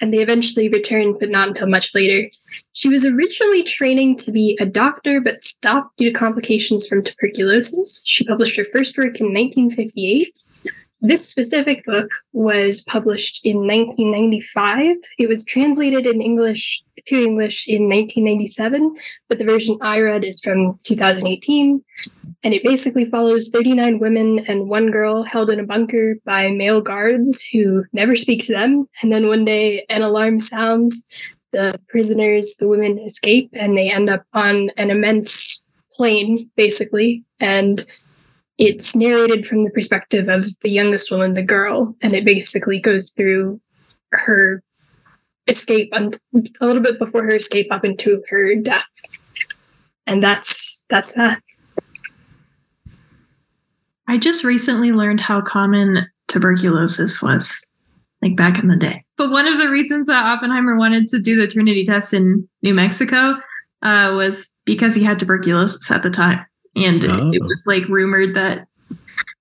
and 0.00 0.12
they 0.12 0.18
eventually 0.18 0.68
returned, 0.68 1.16
but 1.18 1.30
not 1.30 1.48
until 1.48 1.68
much 1.68 1.94
later. 1.94 2.28
She 2.74 2.88
was 2.88 3.04
originally 3.04 3.62
training 3.62 4.16
to 4.18 4.30
be 4.30 4.58
a 4.60 4.66
doctor, 4.66 5.20
but 5.20 5.38
stopped 5.38 5.96
due 5.96 6.12
to 6.12 6.18
complications 6.18 6.86
from 6.86 7.02
tuberculosis. 7.02 8.02
She 8.06 8.24
published 8.24 8.56
her 8.56 8.64
first 8.64 8.96
work 8.98 9.20
in 9.20 9.32
1958. 9.32 10.38
This 11.04 11.28
specific 11.28 11.84
book 11.84 12.08
was 12.32 12.80
published 12.80 13.44
in 13.44 13.58
1995. 13.58 14.96
It 15.18 15.28
was 15.28 15.44
translated 15.44 16.06
in 16.06 16.22
English 16.22 16.82
to 17.08 17.22
English 17.22 17.68
in 17.68 17.90
1997, 17.90 18.96
but 19.28 19.36
the 19.36 19.44
version 19.44 19.76
I 19.82 20.00
read 20.00 20.24
is 20.24 20.40
from 20.40 20.80
2018. 20.84 21.84
And 22.42 22.54
it 22.54 22.64
basically 22.64 23.04
follows 23.10 23.50
39 23.50 23.98
women 23.98 24.46
and 24.48 24.70
one 24.70 24.90
girl 24.90 25.22
held 25.22 25.50
in 25.50 25.60
a 25.60 25.66
bunker 25.66 26.14
by 26.24 26.48
male 26.48 26.80
guards 26.80 27.46
who 27.52 27.84
never 27.92 28.16
speak 28.16 28.42
to 28.46 28.52
them. 28.52 28.88
And 29.02 29.12
then 29.12 29.28
one 29.28 29.44
day 29.44 29.84
an 29.90 30.00
alarm 30.00 30.40
sounds, 30.40 31.04
the 31.52 31.78
prisoners, 31.86 32.54
the 32.58 32.66
women 32.66 32.98
escape, 33.00 33.50
and 33.52 33.76
they 33.76 33.92
end 33.92 34.08
up 34.08 34.24
on 34.32 34.70
an 34.78 34.90
immense 34.90 35.62
plain, 35.92 36.50
basically. 36.56 37.24
And 37.40 37.84
it's 38.58 38.94
narrated 38.94 39.46
from 39.46 39.64
the 39.64 39.70
perspective 39.70 40.28
of 40.28 40.46
the 40.62 40.70
youngest 40.70 41.10
woman, 41.10 41.34
the 41.34 41.42
girl, 41.42 41.96
and 42.00 42.14
it 42.14 42.24
basically 42.24 42.78
goes 42.78 43.10
through 43.10 43.60
her 44.12 44.62
escape 45.48 45.90
and 45.92 46.18
a 46.60 46.66
little 46.66 46.82
bit 46.82 46.98
before 46.98 47.22
her 47.24 47.36
escape 47.36 47.72
up 47.72 47.84
into 47.84 48.22
her 48.28 48.54
death. 48.56 48.84
And 50.06 50.22
that's 50.22 50.84
that's 50.88 51.12
that. 51.12 51.42
I 54.06 54.18
just 54.18 54.44
recently 54.44 54.92
learned 54.92 55.20
how 55.20 55.40
common 55.40 56.06
tuberculosis 56.28 57.22
was, 57.22 57.66
like 58.22 58.36
back 58.36 58.58
in 58.58 58.68
the 58.68 58.76
day. 58.76 59.04
But 59.16 59.30
one 59.30 59.46
of 59.46 59.58
the 59.58 59.70
reasons 59.70 60.06
that 60.08 60.24
Oppenheimer 60.24 60.76
wanted 60.76 61.08
to 61.08 61.20
do 61.20 61.36
the 61.36 61.48
Trinity 61.48 61.84
test 61.84 62.12
in 62.12 62.48
New 62.62 62.74
Mexico 62.74 63.36
uh, 63.82 64.12
was 64.14 64.54
because 64.64 64.94
he 64.94 65.02
had 65.02 65.18
tuberculosis 65.18 65.90
at 65.90 66.02
the 66.02 66.10
time, 66.10 66.44
and 66.76 67.02
it- 67.04 67.10
Oh. 67.10 67.30
it 67.32 67.42
was 67.42 67.64
like 67.66 67.86
rumored 67.88 68.34
that 68.34 68.66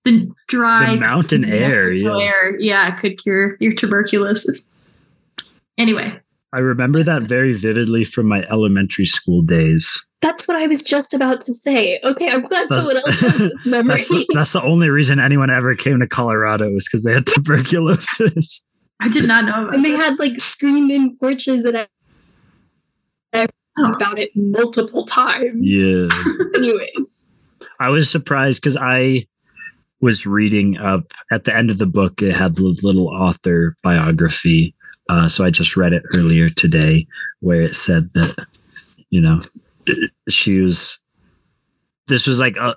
the 0.03 0.29
dry 0.47 0.95
The 0.95 0.99
mountain 0.99 1.45
air, 1.45 1.91
yeah. 1.91 2.17
air, 2.17 2.59
yeah, 2.59 2.91
could 2.91 3.17
cure 3.21 3.55
your 3.59 3.73
tuberculosis. 3.73 4.65
Anyway, 5.77 6.19
I 6.51 6.59
remember 6.59 7.03
that 7.03 7.23
very 7.23 7.53
vividly 7.53 8.03
from 8.03 8.27
my 8.27 8.43
elementary 8.51 9.05
school 9.05 9.41
days. 9.41 9.89
That's 10.21 10.47
what 10.47 10.55
I 10.55 10.67
was 10.67 10.83
just 10.83 11.13
about 11.13 11.43
to 11.45 11.53
say. 11.53 11.99
Okay, 12.03 12.29
I'm 12.29 12.41
glad 12.43 12.69
That's- 12.69 12.77
someone 12.79 12.97
else 12.97 13.19
has 13.19 13.37
this 13.37 13.65
memory. 13.65 13.95
That's 13.97 14.07
the, 14.09 14.25
that's 14.33 14.53
the 14.53 14.61
only 14.63 14.89
reason 14.89 15.19
anyone 15.19 15.49
ever 15.49 15.73
came 15.75 15.99
to 15.99 16.07
Colorado 16.07 16.69
was 16.71 16.85
because 16.87 17.03
they 17.03 17.13
had 17.13 17.25
tuberculosis. 17.27 18.61
I 19.01 19.09
did 19.09 19.27
not 19.27 19.45
know 19.45 19.63
about 19.63 19.75
and 19.75 19.83
they 19.83 19.91
that. 19.91 19.99
had 20.01 20.19
like 20.19 20.39
screened 20.39 20.91
in 20.91 21.17
porches 21.17 21.65
and 21.65 21.87
Oh. 23.35 23.45
About 23.77 24.19
it 24.19 24.31
multiple 24.35 25.05
times. 25.05 25.59
Yeah. 25.61 26.07
Anyways, 26.55 27.23
I 27.79 27.89
was 27.89 28.09
surprised 28.09 28.61
because 28.61 28.77
I 28.77 29.25
was 30.01 30.25
reading 30.25 30.77
up 30.77 31.13
at 31.31 31.45
the 31.45 31.55
end 31.55 31.71
of 31.71 31.77
the 31.77 31.85
book. 31.85 32.21
It 32.21 32.35
had 32.35 32.55
the 32.55 32.77
little 32.83 33.07
author 33.07 33.75
biography. 33.83 34.75
Uh, 35.09 35.29
so 35.29 35.43
I 35.43 35.49
just 35.49 35.75
read 35.75 35.93
it 35.93 36.03
earlier 36.13 36.49
today 36.49 37.07
where 37.39 37.61
it 37.61 37.75
said 37.75 38.09
that, 38.13 38.45
you 39.09 39.21
know, 39.21 39.39
she 40.29 40.59
was, 40.59 40.99
this 42.07 42.27
was 42.27 42.39
like 42.39 42.57
a, 42.57 42.75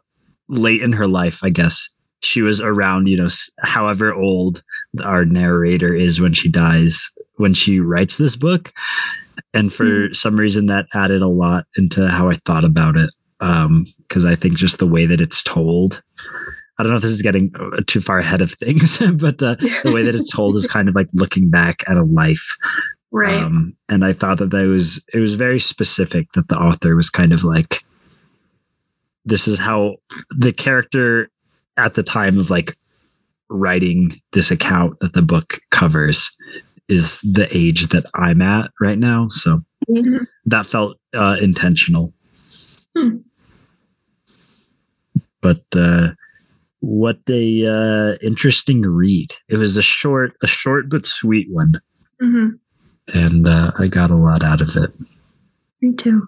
late 0.49 0.83
in 0.83 0.93
her 0.93 1.07
life, 1.07 1.41
I 1.43 1.51
guess. 1.51 1.89
She 2.21 2.43
was 2.43 2.61
around, 2.61 3.09
you 3.09 3.17
know, 3.17 3.29
however 3.61 4.15
old 4.15 4.63
our 5.03 5.25
narrator 5.25 5.95
is 5.95 6.21
when 6.21 6.33
she 6.33 6.49
dies, 6.49 7.11
when 7.37 7.55
she 7.55 7.81
writes 7.81 8.17
this 8.17 8.37
book. 8.37 8.73
And 9.57 9.73
for 9.73 10.13
some 10.13 10.37
reason, 10.37 10.67
that 10.67 10.87
added 10.95 11.23
a 11.23 11.29
lot 11.29 11.65
into 11.77 12.09
how 12.09 12.29
I 12.29 12.35
thought 12.35 12.65
about 12.65 12.97
it 12.97 13.11
um 13.41 13.87
because 13.99 14.25
i 14.25 14.35
think 14.35 14.57
just 14.57 14.79
the 14.79 14.87
way 14.87 15.05
that 15.05 15.21
it's 15.21 15.43
told 15.43 16.03
i 16.79 16.83
don't 16.83 16.91
know 16.91 16.97
if 16.97 17.03
this 17.03 17.13
is 17.13 17.21
getting 17.21 17.55
uh, 17.61 17.83
too 17.87 18.01
far 18.01 18.19
ahead 18.19 18.41
of 18.41 18.51
things 18.55 18.97
but 19.17 19.43
uh, 19.43 19.57
the 19.83 19.93
way 19.93 20.03
that 20.03 20.15
it's 20.15 20.31
told 20.33 20.57
is 20.57 20.67
kind 20.67 20.89
of 20.89 20.95
like 20.95 21.09
looking 21.13 21.51
back 21.51 21.85
at 21.87 21.99
a 21.99 22.03
life 22.03 22.57
Right. 23.11 23.35
um 23.35 23.77
and 23.91 24.07
i 24.07 24.15
thought 24.15 24.39
that 24.39 24.51
that 24.53 24.67
was 24.67 25.03
it 25.13 25.21
was 25.21 25.35
very 25.35 25.61
specific 25.61 26.33
that 26.33 26.49
the 26.49 26.57
author 26.57 26.97
was 26.97 27.11
kind 27.11 27.35
of 27.35 27.45
like 27.45 27.85
this 29.27 29.47
is 29.47 29.59
how 29.59 29.97
the 30.31 30.53
character 30.53 31.29
at 31.77 31.93
the 31.93 32.03
time 32.03 32.39
of 32.39 32.49
like 32.49 32.75
writing 33.51 34.19
this 34.33 34.51
account 34.51 34.99
that 35.01 35.13
the 35.13 35.21
book 35.21 35.61
covers 35.71 36.31
is 36.89 37.21
the 37.21 37.49
age 37.57 37.89
that 37.89 38.05
i'm 38.15 38.41
at 38.43 38.71
right 38.81 38.99
now 38.99 39.29
so 39.29 39.63
Mhm. 39.89 40.27
that 40.47 40.67
felt 40.67 40.99
uh 41.15 41.37
intentional 41.41 42.13
Hmm. 42.97 43.19
but 45.41 45.59
uh 45.75 46.11
what 46.81 47.19
a 47.29 47.67
uh 47.67 48.17
interesting 48.23 48.83
read 48.83 49.31
it 49.49 49.57
was 49.57 49.77
a 49.77 49.83
short 49.83 50.33
a 50.43 50.47
short 50.47 50.89
but 50.89 51.07
sweet 51.07 51.49
one 51.51 51.81
Mhm. 52.23 52.59
and 53.15 53.47
uh 53.47 53.73
i 53.79 53.87
got 53.87 54.11
a 54.11 54.17
lot 54.17 54.43
out 54.43 54.61
of 54.61 54.77
it 54.77 54.93
Me 55.83 55.93
too. 55.95 56.27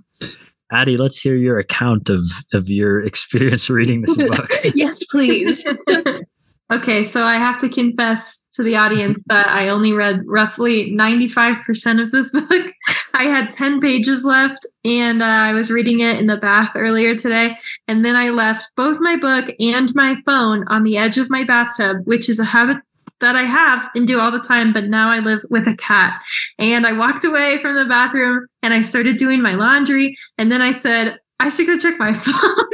addie 0.70 0.96
let's 0.96 1.18
hear 1.20 1.36
your 1.36 1.58
account 1.58 2.08
of 2.10 2.22
of 2.52 2.68
your 2.68 3.00
experience 3.10 3.68
reading 3.70 4.02
this 4.02 4.16
book 4.30 4.50
yes, 4.74 5.02
please. 5.10 5.66
okay, 6.70 7.04
so 7.04 7.24
I 7.24 7.36
have 7.36 7.58
to 7.58 7.68
confess 7.68 8.44
to 8.54 8.62
the 8.62 8.76
audience 8.76 9.22
that 9.26 9.48
I 9.48 9.68
only 9.68 9.92
read 9.92 10.22
roughly 10.26 10.92
95% 10.92 12.02
of 12.02 12.10
this 12.10 12.32
book. 12.48 12.72
I 13.14 13.24
had 13.24 13.50
10 13.50 13.80
pages 13.80 14.24
left 14.24 14.66
and 14.84 15.22
uh, 15.22 15.26
I 15.26 15.52
was 15.52 15.70
reading 15.70 16.00
it 16.00 16.18
in 16.18 16.26
the 16.26 16.36
bath 16.36 16.72
earlier 16.74 17.14
today. 17.14 17.56
And 17.86 18.04
then 18.04 18.16
I 18.16 18.30
left 18.30 18.70
both 18.76 18.98
my 19.00 19.16
book 19.16 19.50
and 19.58 19.94
my 19.94 20.16
phone 20.26 20.66
on 20.68 20.82
the 20.82 20.98
edge 20.98 21.18
of 21.18 21.30
my 21.30 21.44
bathtub, 21.44 21.98
which 22.04 22.28
is 22.28 22.38
a 22.38 22.44
habit 22.44 22.78
that 23.20 23.34
I 23.34 23.42
have 23.42 23.90
and 23.94 24.06
do 24.06 24.20
all 24.20 24.30
the 24.30 24.38
time. 24.40 24.72
But 24.72 24.88
now 24.88 25.10
I 25.10 25.20
live 25.20 25.44
with 25.50 25.66
a 25.66 25.76
cat. 25.76 26.20
And 26.58 26.86
I 26.86 26.92
walked 26.92 27.24
away 27.24 27.58
from 27.58 27.74
the 27.74 27.84
bathroom 27.84 28.46
and 28.62 28.74
I 28.74 28.82
started 28.82 29.16
doing 29.16 29.42
my 29.42 29.54
laundry. 29.54 30.16
And 30.36 30.52
then 30.52 30.62
I 30.62 30.72
said, 30.72 31.18
I 31.40 31.48
should 31.50 31.66
go 31.66 31.78
check 31.78 31.98
my 31.98 32.12
phone. 32.14 32.66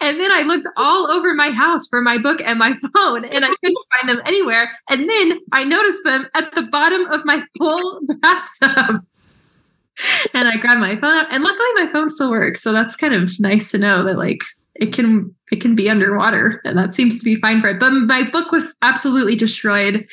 And, 0.00 0.20
then 0.20 0.30
I 0.30 0.42
looked 0.42 0.66
all 0.76 1.10
over 1.10 1.34
my 1.34 1.50
house 1.50 1.86
for 1.88 2.00
my 2.00 2.18
book 2.18 2.40
and 2.44 2.58
my 2.58 2.74
phone, 2.94 3.24
and 3.24 3.44
I 3.44 3.54
couldn't 3.62 3.86
find 3.96 4.08
them 4.08 4.22
anywhere. 4.26 4.70
And 4.88 5.08
then 5.08 5.40
I 5.52 5.64
noticed 5.64 6.04
them 6.04 6.26
at 6.34 6.54
the 6.54 6.62
bottom 6.62 7.06
of 7.06 7.24
my 7.24 7.44
full 7.58 8.00
bathtub. 8.20 9.04
And 10.32 10.48
I 10.48 10.56
grabbed 10.56 10.80
my 10.80 10.96
phone 10.96 11.26
and 11.30 11.44
luckily 11.44 11.68
my 11.74 11.86
phone 11.92 12.08
still 12.08 12.30
works. 12.30 12.62
So 12.62 12.72
that's 12.72 12.96
kind 12.96 13.14
of 13.14 13.38
nice 13.38 13.70
to 13.72 13.78
know 13.78 14.02
that 14.04 14.16
like 14.16 14.40
it 14.74 14.92
can 14.92 15.34
it 15.50 15.60
can 15.60 15.74
be 15.74 15.90
underwater, 15.90 16.62
and 16.64 16.78
that 16.78 16.94
seems 16.94 17.18
to 17.18 17.24
be 17.24 17.36
fine 17.36 17.60
for 17.60 17.68
it. 17.68 17.80
But 17.80 17.90
my 17.90 18.22
book 18.22 18.50
was 18.50 18.74
absolutely 18.80 19.36
destroyed, 19.36 20.06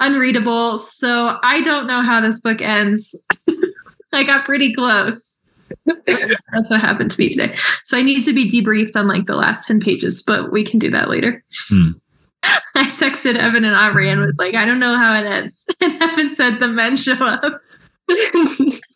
unreadable. 0.00 0.76
So 0.76 1.38
I 1.42 1.62
don't 1.62 1.86
know 1.86 2.02
how 2.02 2.20
this 2.20 2.40
book 2.40 2.60
ends. 2.60 3.26
I 4.12 4.22
got 4.22 4.44
pretty 4.44 4.74
close. 4.74 5.40
That's 6.06 6.70
what 6.70 6.80
happened 6.80 7.10
to 7.12 7.20
me 7.20 7.28
today. 7.28 7.56
So 7.84 7.96
I 7.96 8.02
need 8.02 8.24
to 8.24 8.32
be 8.32 8.48
debriefed 8.48 8.96
on 8.96 9.08
like 9.08 9.26
the 9.26 9.36
last 9.36 9.66
10 9.66 9.80
pages, 9.80 10.22
but 10.22 10.52
we 10.52 10.64
can 10.64 10.78
do 10.78 10.90
that 10.90 11.08
later. 11.08 11.42
Hmm. 11.68 11.92
I 12.74 12.90
texted 12.90 13.36
Evan 13.36 13.64
and 13.64 13.76
Aubrey 13.76 14.10
and 14.10 14.20
was 14.20 14.36
like, 14.38 14.54
I 14.54 14.64
don't 14.64 14.80
know 14.80 14.96
how 14.96 15.18
it 15.18 15.26
ends. 15.26 15.66
And 15.80 16.02
Evan 16.02 16.34
said 16.34 16.60
the 16.60 16.68
men 16.68 16.96
show 16.96 17.14
up. 17.14 17.60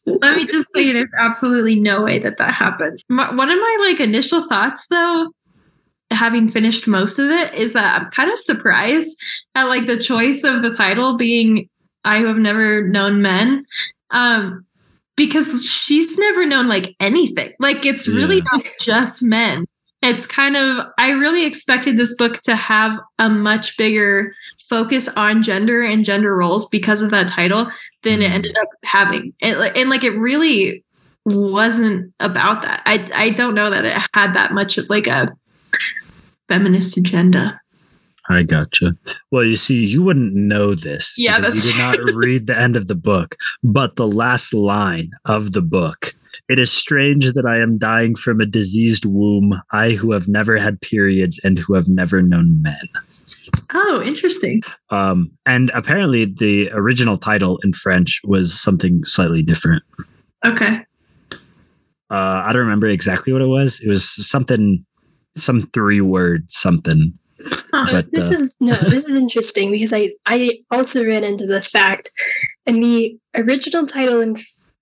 Let 0.06 0.36
me 0.36 0.46
just 0.46 0.68
say, 0.74 0.92
there's 0.92 1.14
absolutely 1.18 1.78
no 1.78 2.02
way 2.02 2.18
that 2.18 2.38
that 2.38 2.52
happens. 2.52 3.02
My, 3.08 3.32
one 3.34 3.50
of 3.50 3.58
my 3.58 3.86
like 3.88 4.00
initial 4.00 4.46
thoughts, 4.48 4.86
though, 4.88 5.30
having 6.10 6.48
finished 6.48 6.86
most 6.86 7.18
of 7.18 7.30
it, 7.30 7.54
is 7.54 7.72
that 7.72 8.00
I'm 8.00 8.10
kind 8.10 8.30
of 8.30 8.38
surprised 8.38 9.16
at 9.54 9.64
like 9.64 9.86
the 9.86 9.98
choice 9.98 10.44
of 10.44 10.62
the 10.62 10.74
title 10.74 11.16
being 11.16 11.68
"I 12.04 12.18
Who 12.18 12.26
Have 12.26 12.36
Never 12.36 12.86
Known 12.88 13.22
Men," 13.22 13.64
um, 14.10 14.66
because 15.16 15.64
she's 15.64 16.16
never 16.18 16.44
known 16.46 16.68
like 16.68 16.94
anything. 17.00 17.52
Like 17.59 17.85
it's 17.87 18.07
really 18.09 18.37
Yeah. 18.38 18.42
not 18.52 18.66
just 18.81 19.22
men. 19.22 19.64
It's 20.02 20.26
kind 20.26 20.57
of 20.57 20.87
I 20.98 21.11
really 21.11 21.44
expected 21.44 21.96
this 21.96 22.14
book 22.16 22.40
to 22.42 22.55
have 22.55 22.92
a 23.18 23.29
much 23.29 23.76
bigger 23.76 24.35
focus 24.68 25.09
on 25.09 25.42
gender 25.42 25.83
and 25.83 26.05
gender 26.05 26.37
roles 26.37 26.66
because 26.68 27.00
of 27.02 27.11
that 27.11 27.29
title 27.29 27.70
than 28.02 28.20
it 28.20 28.31
Mhm. 28.31 28.35
ended 28.35 28.57
up 28.61 28.68
having. 28.85 29.33
And, 29.40 29.59
like- 29.59 29.76
and 29.76 29.88
like 29.90 30.05
it 30.05 30.16
really 30.18 30.85
wasn't 31.24 32.12
about 32.20 32.62
that. 32.62 32.83
I 32.87 33.09
I 33.14 33.31
don't 33.31 33.55
know 33.55 33.70
that 33.70 33.85
it 33.85 33.96
had 34.14 34.35
that 34.35 34.52
much 34.52 34.76
of 34.79 34.88
like 34.90 35.07
a 35.07 35.33
feminist 36.48 36.96
agenda. 36.96 37.61
I 38.28 38.42
gotcha. 38.42 38.96
Well, 39.30 39.44
you 39.44 39.56
see, 39.56 39.84
you 39.84 40.02
wouldn't 40.02 40.34
know 40.34 40.74
this. 40.74 41.14
Yeah, 41.16 41.38
because 41.38 41.64
you 41.64 41.72
did 41.72 41.78
not 41.78 41.98
read 42.14 42.46
the 42.46 42.58
end 42.58 42.76
of 42.76 42.88
the 42.88 42.94
book, 42.94 43.36
but 43.62 43.96
the 43.96 44.06
last 44.06 44.52
line 44.52 45.10
of 45.24 45.52
the 45.52 45.62
book. 45.62 46.14
It 46.48 46.58
is 46.58 46.70
strange 46.70 47.32
that 47.32 47.46
I 47.46 47.58
am 47.58 47.78
dying 47.78 48.14
from 48.14 48.40
a 48.40 48.46
diseased 48.46 49.04
womb, 49.04 49.60
I 49.72 49.92
who 49.92 50.12
have 50.12 50.28
never 50.28 50.58
had 50.58 50.80
periods 50.80 51.40
and 51.42 51.58
who 51.58 51.74
have 51.74 51.88
never 51.88 52.22
known 52.22 52.62
men. 52.62 52.88
Oh, 53.74 54.02
interesting. 54.04 54.62
Um, 54.90 55.32
and 55.44 55.70
apparently, 55.74 56.24
the 56.24 56.70
original 56.72 57.16
title 57.16 57.58
in 57.64 57.72
French 57.72 58.20
was 58.24 58.58
something 58.58 59.04
slightly 59.04 59.42
different. 59.42 59.82
Okay. 60.44 60.84
Uh, 62.08 62.42
I 62.44 62.52
don't 62.52 62.62
remember 62.62 62.86
exactly 62.86 63.32
what 63.32 63.42
it 63.42 63.46
was. 63.46 63.80
It 63.80 63.88
was 63.88 64.08
something, 64.28 64.84
some 65.36 65.68
three 65.72 66.00
word 66.00 66.50
something. 66.52 67.12
Huh. 67.72 67.87
But, 67.90 68.12
this 68.12 68.29
uh, 68.29 68.33
is 68.35 68.57
no, 68.61 68.75
this 68.88 69.05
is 69.07 69.14
interesting 69.16 69.70
because 69.70 69.92
I 69.92 70.12
I 70.27 70.59
also 70.70 71.05
ran 71.05 71.25
into 71.25 71.46
this 71.46 71.68
fact, 71.68 72.11
and 72.66 72.83
the 72.83 73.16
original 73.35 73.87
title 73.87 74.20
in 74.20 74.37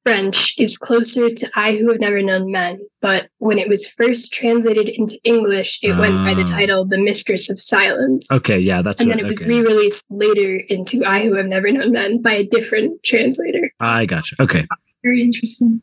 French 0.04 0.54
is 0.58 0.76
closer 0.76 1.30
to 1.30 1.50
"I 1.56 1.76
Who 1.76 1.90
Have 1.90 2.00
Never 2.00 2.22
Known 2.22 2.52
Men," 2.52 2.78
but 3.00 3.28
when 3.38 3.58
it 3.58 3.68
was 3.68 3.88
first 3.88 4.32
translated 4.32 4.88
into 4.88 5.18
English, 5.24 5.78
it 5.82 5.96
went 5.96 6.14
by 6.24 6.34
the 6.34 6.42
Ah. 6.42 6.56
title 6.58 6.84
"The 6.84 6.98
Mistress 7.00 7.48
of 7.50 7.58
Silence." 7.60 8.30
Okay, 8.30 8.58
yeah, 8.58 8.82
that's 8.82 9.00
And 9.00 9.10
then 9.10 9.18
it 9.18 9.26
was 9.26 9.40
okay. 9.40 9.48
re-released 9.48 10.06
later 10.10 10.56
into 10.68 11.02
"I 11.04 11.24
Who 11.24 11.34
Have 11.34 11.46
Never 11.46 11.70
Known 11.72 11.92
Men" 11.92 12.22
by 12.22 12.34
a 12.34 12.44
different 12.44 13.02
translator. 13.02 13.70
I 13.80 14.04
gotcha. 14.06 14.36
Okay, 14.40 14.66
Very 15.02 15.22
interesting. 15.22 15.80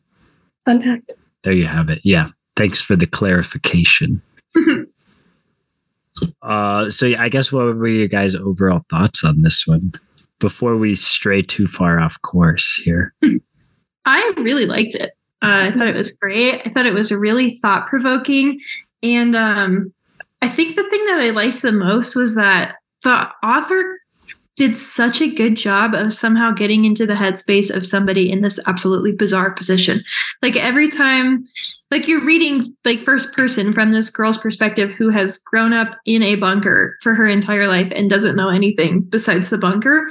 Fun 0.64 0.80
fact. 0.82 1.10
there 1.42 1.52
you 1.52 1.66
have 1.66 1.90
it. 1.90 2.00
Yeah, 2.04 2.28
thanks 2.56 2.80
for 2.80 2.94
the 2.96 3.06
clarification. 3.06 4.22
Uh, 6.42 6.90
so 6.90 7.06
yeah, 7.06 7.22
I 7.22 7.28
guess 7.28 7.50
what 7.52 7.64
were 7.64 7.86
your 7.86 8.08
guys' 8.08 8.34
overall 8.34 8.82
thoughts 8.90 9.24
on 9.24 9.42
this 9.42 9.66
one 9.66 9.92
before 10.38 10.76
we 10.76 10.94
stray 10.94 11.42
too 11.42 11.66
far 11.66 11.98
off 12.00 12.20
course 12.22 12.80
here? 12.84 13.14
I 14.04 14.32
really 14.36 14.66
liked 14.66 14.94
it. 14.94 15.12
Uh, 15.42 15.70
I 15.70 15.70
thought 15.72 15.88
it 15.88 15.96
was 15.96 16.16
great. 16.16 16.62
I 16.64 16.70
thought 16.70 16.86
it 16.86 16.94
was 16.94 17.10
really 17.10 17.58
thought 17.62 17.88
provoking. 17.88 18.60
And 19.02 19.34
um, 19.34 19.92
I 20.40 20.48
think 20.48 20.76
the 20.76 20.88
thing 20.88 21.04
that 21.06 21.20
I 21.20 21.30
liked 21.30 21.62
the 21.62 21.72
most 21.72 22.14
was 22.14 22.36
that 22.36 22.76
the 23.02 23.28
author 23.42 23.98
did 24.56 24.76
such 24.76 25.20
a 25.20 25.34
good 25.34 25.56
job 25.56 25.94
of 25.94 26.12
somehow 26.12 26.52
getting 26.52 26.84
into 26.84 27.06
the 27.06 27.14
headspace 27.14 27.74
of 27.74 27.86
somebody 27.86 28.30
in 28.30 28.42
this 28.42 28.60
absolutely 28.66 29.12
bizarre 29.12 29.52
position. 29.52 30.02
Like 30.42 30.56
every 30.56 30.90
time, 30.90 31.42
like 31.90 32.06
you're 32.06 32.24
reading 32.24 32.76
like 32.84 33.00
first 33.00 33.32
person 33.32 33.72
from 33.72 33.92
this 33.92 34.10
girl's 34.10 34.38
perspective 34.38 34.90
who 34.90 35.10
has 35.10 35.38
grown 35.38 35.72
up 35.72 35.96
in 36.04 36.22
a 36.22 36.36
bunker 36.36 36.96
for 37.00 37.14
her 37.14 37.26
entire 37.26 37.66
life 37.66 37.90
and 37.94 38.10
doesn't 38.10 38.36
know 38.36 38.50
anything 38.50 39.00
besides 39.00 39.48
the 39.48 39.58
bunker. 39.58 40.10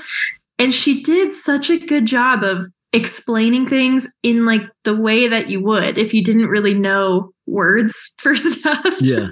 And 0.57 0.73
she 0.73 1.01
did 1.01 1.33
such 1.33 1.69
a 1.69 1.79
good 1.79 2.05
job 2.05 2.43
of 2.43 2.67
explaining 2.93 3.69
things 3.69 4.07
in 4.21 4.45
like 4.45 4.63
the 4.83 4.95
way 4.95 5.27
that 5.27 5.49
you 5.49 5.63
would 5.63 5.97
if 5.97 6.13
you 6.13 6.23
didn't 6.23 6.47
really 6.47 6.73
know 6.73 7.31
words 7.45 8.13
for 8.17 8.35
stuff. 8.35 9.01
Yeah, 9.01 9.29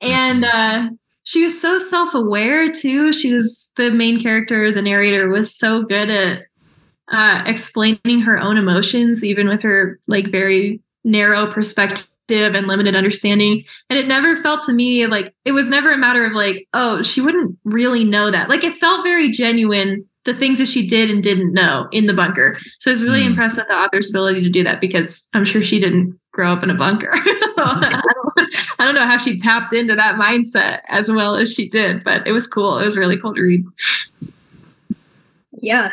and 0.00 0.44
uh 0.44 0.88
she 1.28 1.44
was 1.44 1.60
so 1.60 1.78
self-aware 1.78 2.70
too. 2.72 3.12
She 3.12 3.34
was 3.34 3.70
the 3.76 3.90
main 3.90 4.18
character, 4.18 4.72
the 4.72 4.80
narrator 4.80 5.28
was 5.28 5.54
so 5.54 5.82
good 5.82 6.08
at 6.08 6.44
uh, 7.12 7.42
explaining 7.44 8.22
her 8.22 8.38
own 8.40 8.56
emotions, 8.56 9.22
even 9.22 9.46
with 9.46 9.60
her 9.60 10.00
like 10.06 10.28
very 10.32 10.80
narrow 11.04 11.52
perspective 11.52 12.06
and 12.30 12.66
limited 12.66 12.96
understanding. 12.96 13.62
And 13.90 13.98
it 13.98 14.08
never 14.08 14.36
felt 14.36 14.62
to 14.62 14.72
me 14.72 15.06
like 15.06 15.34
it 15.44 15.52
was 15.52 15.68
never 15.68 15.92
a 15.92 15.98
matter 15.98 16.24
of 16.24 16.32
like, 16.32 16.66
oh, 16.72 17.02
she 17.02 17.20
wouldn't 17.20 17.58
really 17.62 18.04
know 18.04 18.30
that. 18.30 18.48
Like 18.48 18.64
it 18.64 18.72
felt 18.72 19.04
very 19.04 19.30
genuine, 19.30 20.06
the 20.24 20.32
things 20.32 20.56
that 20.56 20.68
she 20.68 20.86
did 20.88 21.10
and 21.10 21.22
didn't 21.22 21.52
know 21.52 21.88
in 21.92 22.06
the 22.06 22.14
bunker. 22.14 22.58
So 22.78 22.90
I 22.90 22.94
was 22.94 23.04
really 23.04 23.20
Mm. 23.20 23.26
impressed 23.32 23.58
with 23.58 23.68
the 23.68 23.74
author's 23.74 24.08
ability 24.08 24.40
to 24.44 24.50
do 24.50 24.64
that 24.64 24.80
because 24.80 25.28
I'm 25.34 25.44
sure 25.44 25.62
she 25.62 25.78
didn't 25.78 26.18
grow 26.32 26.50
up 26.50 26.62
in 26.62 26.70
a 26.70 26.74
bunker. 26.74 27.12
I, 27.64 28.02
don't, 28.14 28.54
I 28.78 28.84
don't 28.84 28.94
know 28.94 29.06
how 29.06 29.18
she 29.18 29.38
tapped 29.38 29.72
into 29.72 29.94
that 29.94 30.16
mindset 30.16 30.80
as 30.88 31.10
well 31.10 31.36
as 31.36 31.52
she 31.52 31.68
did, 31.68 32.04
but 32.04 32.26
it 32.26 32.32
was 32.32 32.46
cool. 32.46 32.78
It 32.78 32.84
was 32.84 32.96
really 32.96 33.16
cool 33.16 33.34
to 33.34 33.42
read. 33.42 33.64
Yeah. 35.60 35.90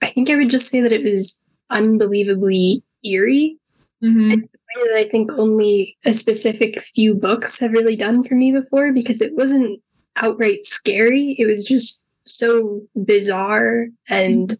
I 0.00 0.06
think 0.06 0.30
I 0.30 0.36
would 0.36 0.50
just 0.50 0.68
say 0.68 0.80
that 0.80 0.92
it 0.92 1.04
was 1.04 1.42
unbelievably 1.70 2.82
eerie. 3.04 3.56
Mhm. 4.02 4.48
way 4.76 4.90
that 4.90 4.98
I 4.98 5.04
think 5.04 5.30
only 5.32 5.96
a 6.04 6.12
specific 6.12 6.80
few 6.80 7.14
books 7.14 7.58
have 7.58 7.72
really 7.72 7.96
done 7.96 8.24
for 8.24 8.34
me 8.34 8.52
before 8.52 8.92
because 8.92 9.20
it 9.20 9.34
wasn't 9.36 9.80
outright 10.16 10.62
scary. 10.62 11.36
It 11.38 11.46
was 11.46 11.64
just 11.64 12.06
so 12.24 12.82
bizarre 13.04 13.88
and 14.08 14.58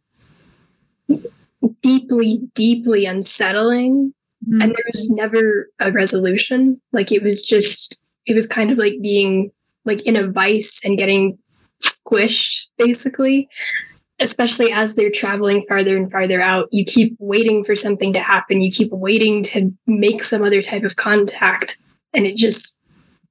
deeply, 1.80 2.40
deeply 2.54 3.06
unsettling. 3.06 4.14
Mhm. 4.48 4.62
And 4.62 4.72
there 4.72 4.84
was 4.92 5.10
never 5.10 5.70
a 5.80 5.92
resolution. 5.92 6.80
Like 6.92 7.12
it 7.12 7.22
was 7.22 7.42
just, 7.42 8.00
it 8.26 8.34
was 8.34 8.46
kind 8.46 8.70
of 8.70 8.78
like 8.78 8.94
being 9.00 9.50
like 9.84 10.02
in 10.02 10.16
a 10.16 10.26
vice 10.28 10.80
and 10.84 10.98
getting 10.98 11.38
squished, 11.82 12.66
basically. 12.78 13.48
Especially 14.20 14.70
as 14.70 14.94
they're 14.94 15.10
traveling 15.10 15.64
farther 15.66 15.96
and 15.96 16.10
farther 16.10 16.40
out, 16.40 16.68
you 16.70 16.84
keep 16.84 17.16
waiting 17.18 17.64
for 17.64 17.74
something 17.74 18.12
to 18.12 18.20
happen. 18.20 18.60
You 18.60 18.70
keep 18.70 18.92
waiting 18.92 19.42
to 19.44 19.72
make 19.88 20.22
some 20.22 20.44
other 20.44 20.62
type 20.62 20.84
of 20.84 20.94
contact, 20.94 21.76
and 22.14 22.24
it 22.24 22.36
just 22.36 22.78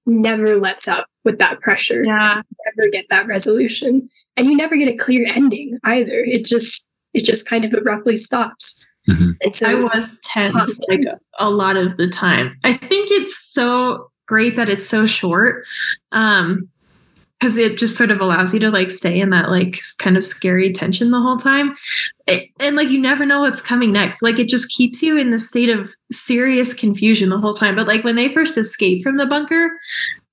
never 0.06 0.60
lets 0.60 0.90
up 0.90 1.08
with 1.24 1.38
that 1.40 1.62
pressure. 1.62 2.04
yeah. 2.04 2.38
You 2.38 2.58
never 2.76 2.90
get 2.92 3.06
that 3.10 3.26
resolution, 3.28 4.10
and 4.36 4.48
you 4.48 4.58
never 4.58 4.76
get 4.76 4.90
a 4.90 4.98
clear 4.98 5.26
ending 5.30 5.80
either. 5.86 6.26
It 6.26 6.44
just 6.44 6.92
it 7.14 7.24
just 7.24 7.46
kind 7.46 7.64
of 7.64 7.74
abruptly 7.74 8.18
stops. 8.18 8.81
Mhm. 9.08 9.36
And 9.44 9.56
so 9.56 9.68
I 9.70 9.76
was 9.76 10.20
tense 10.24 10.80
like 10.88 11.02
a 11.40 11.50
lot 11.50 11.76
of 11.76 11.98
the 11.98 12.08
time. 12.08 12.58
I 12.64 12.74
think 12.74 13.10
it's 13.12 13.38
so 13.52 14.12
great 14.28 14.56
that 14.56 14.70
it's 14.70 14.88
so 14.88 15.06
short. 15.08 15.64
Um 16.12 16.68
because 17.40 17.58
it 17.58 17.80
just 17.80 17.98
sort 17.98 18.12
of 18.12 18.22
allows 18.22 18.54
you 18.54 18.60
to 18.60 18.70
like 18.70 18.92
stay 18.92 19.20
in 19.20 19.32
that 19.32 19.50
like 19.50 19.82
kind 19.98 20.16
of 20.16 20.24
scary 20.24 20.72
tension 20.72 21.10
the 21.10 21.20
whole 21.20 21.38
time 21.38 21.76
It- 22.28 22.50
and 22.60 22.76
like 22.76 22.90
you 22.90 23.00
never 23.00 23.26
know 23.26 23.40
what's 23.42 23.62
coming 23.62 23.92
next 23.92 24.22
like 24.22 24.38
it 24.38 24.48
just 24.48 24.70
keeps 24.70 25.02
you 25.02 25.18
in 25.18 25.32
the 25.32 25.40
state 25.40 25.70
of 25.70 25.92
serious 26.12 26.72
confusion 26.72 27.30
the 27.30 27.40
whole 27.40 27.56
time 27.56 27.76
but 27.76 27.88
like 27.88 28.04
when 28.04 28.16
they 28.16 28.30
first 28.32 28.60
escape 28.60 29.02
from 29.02 29.18
the 29.18 29.26
bunker 29.26 29.72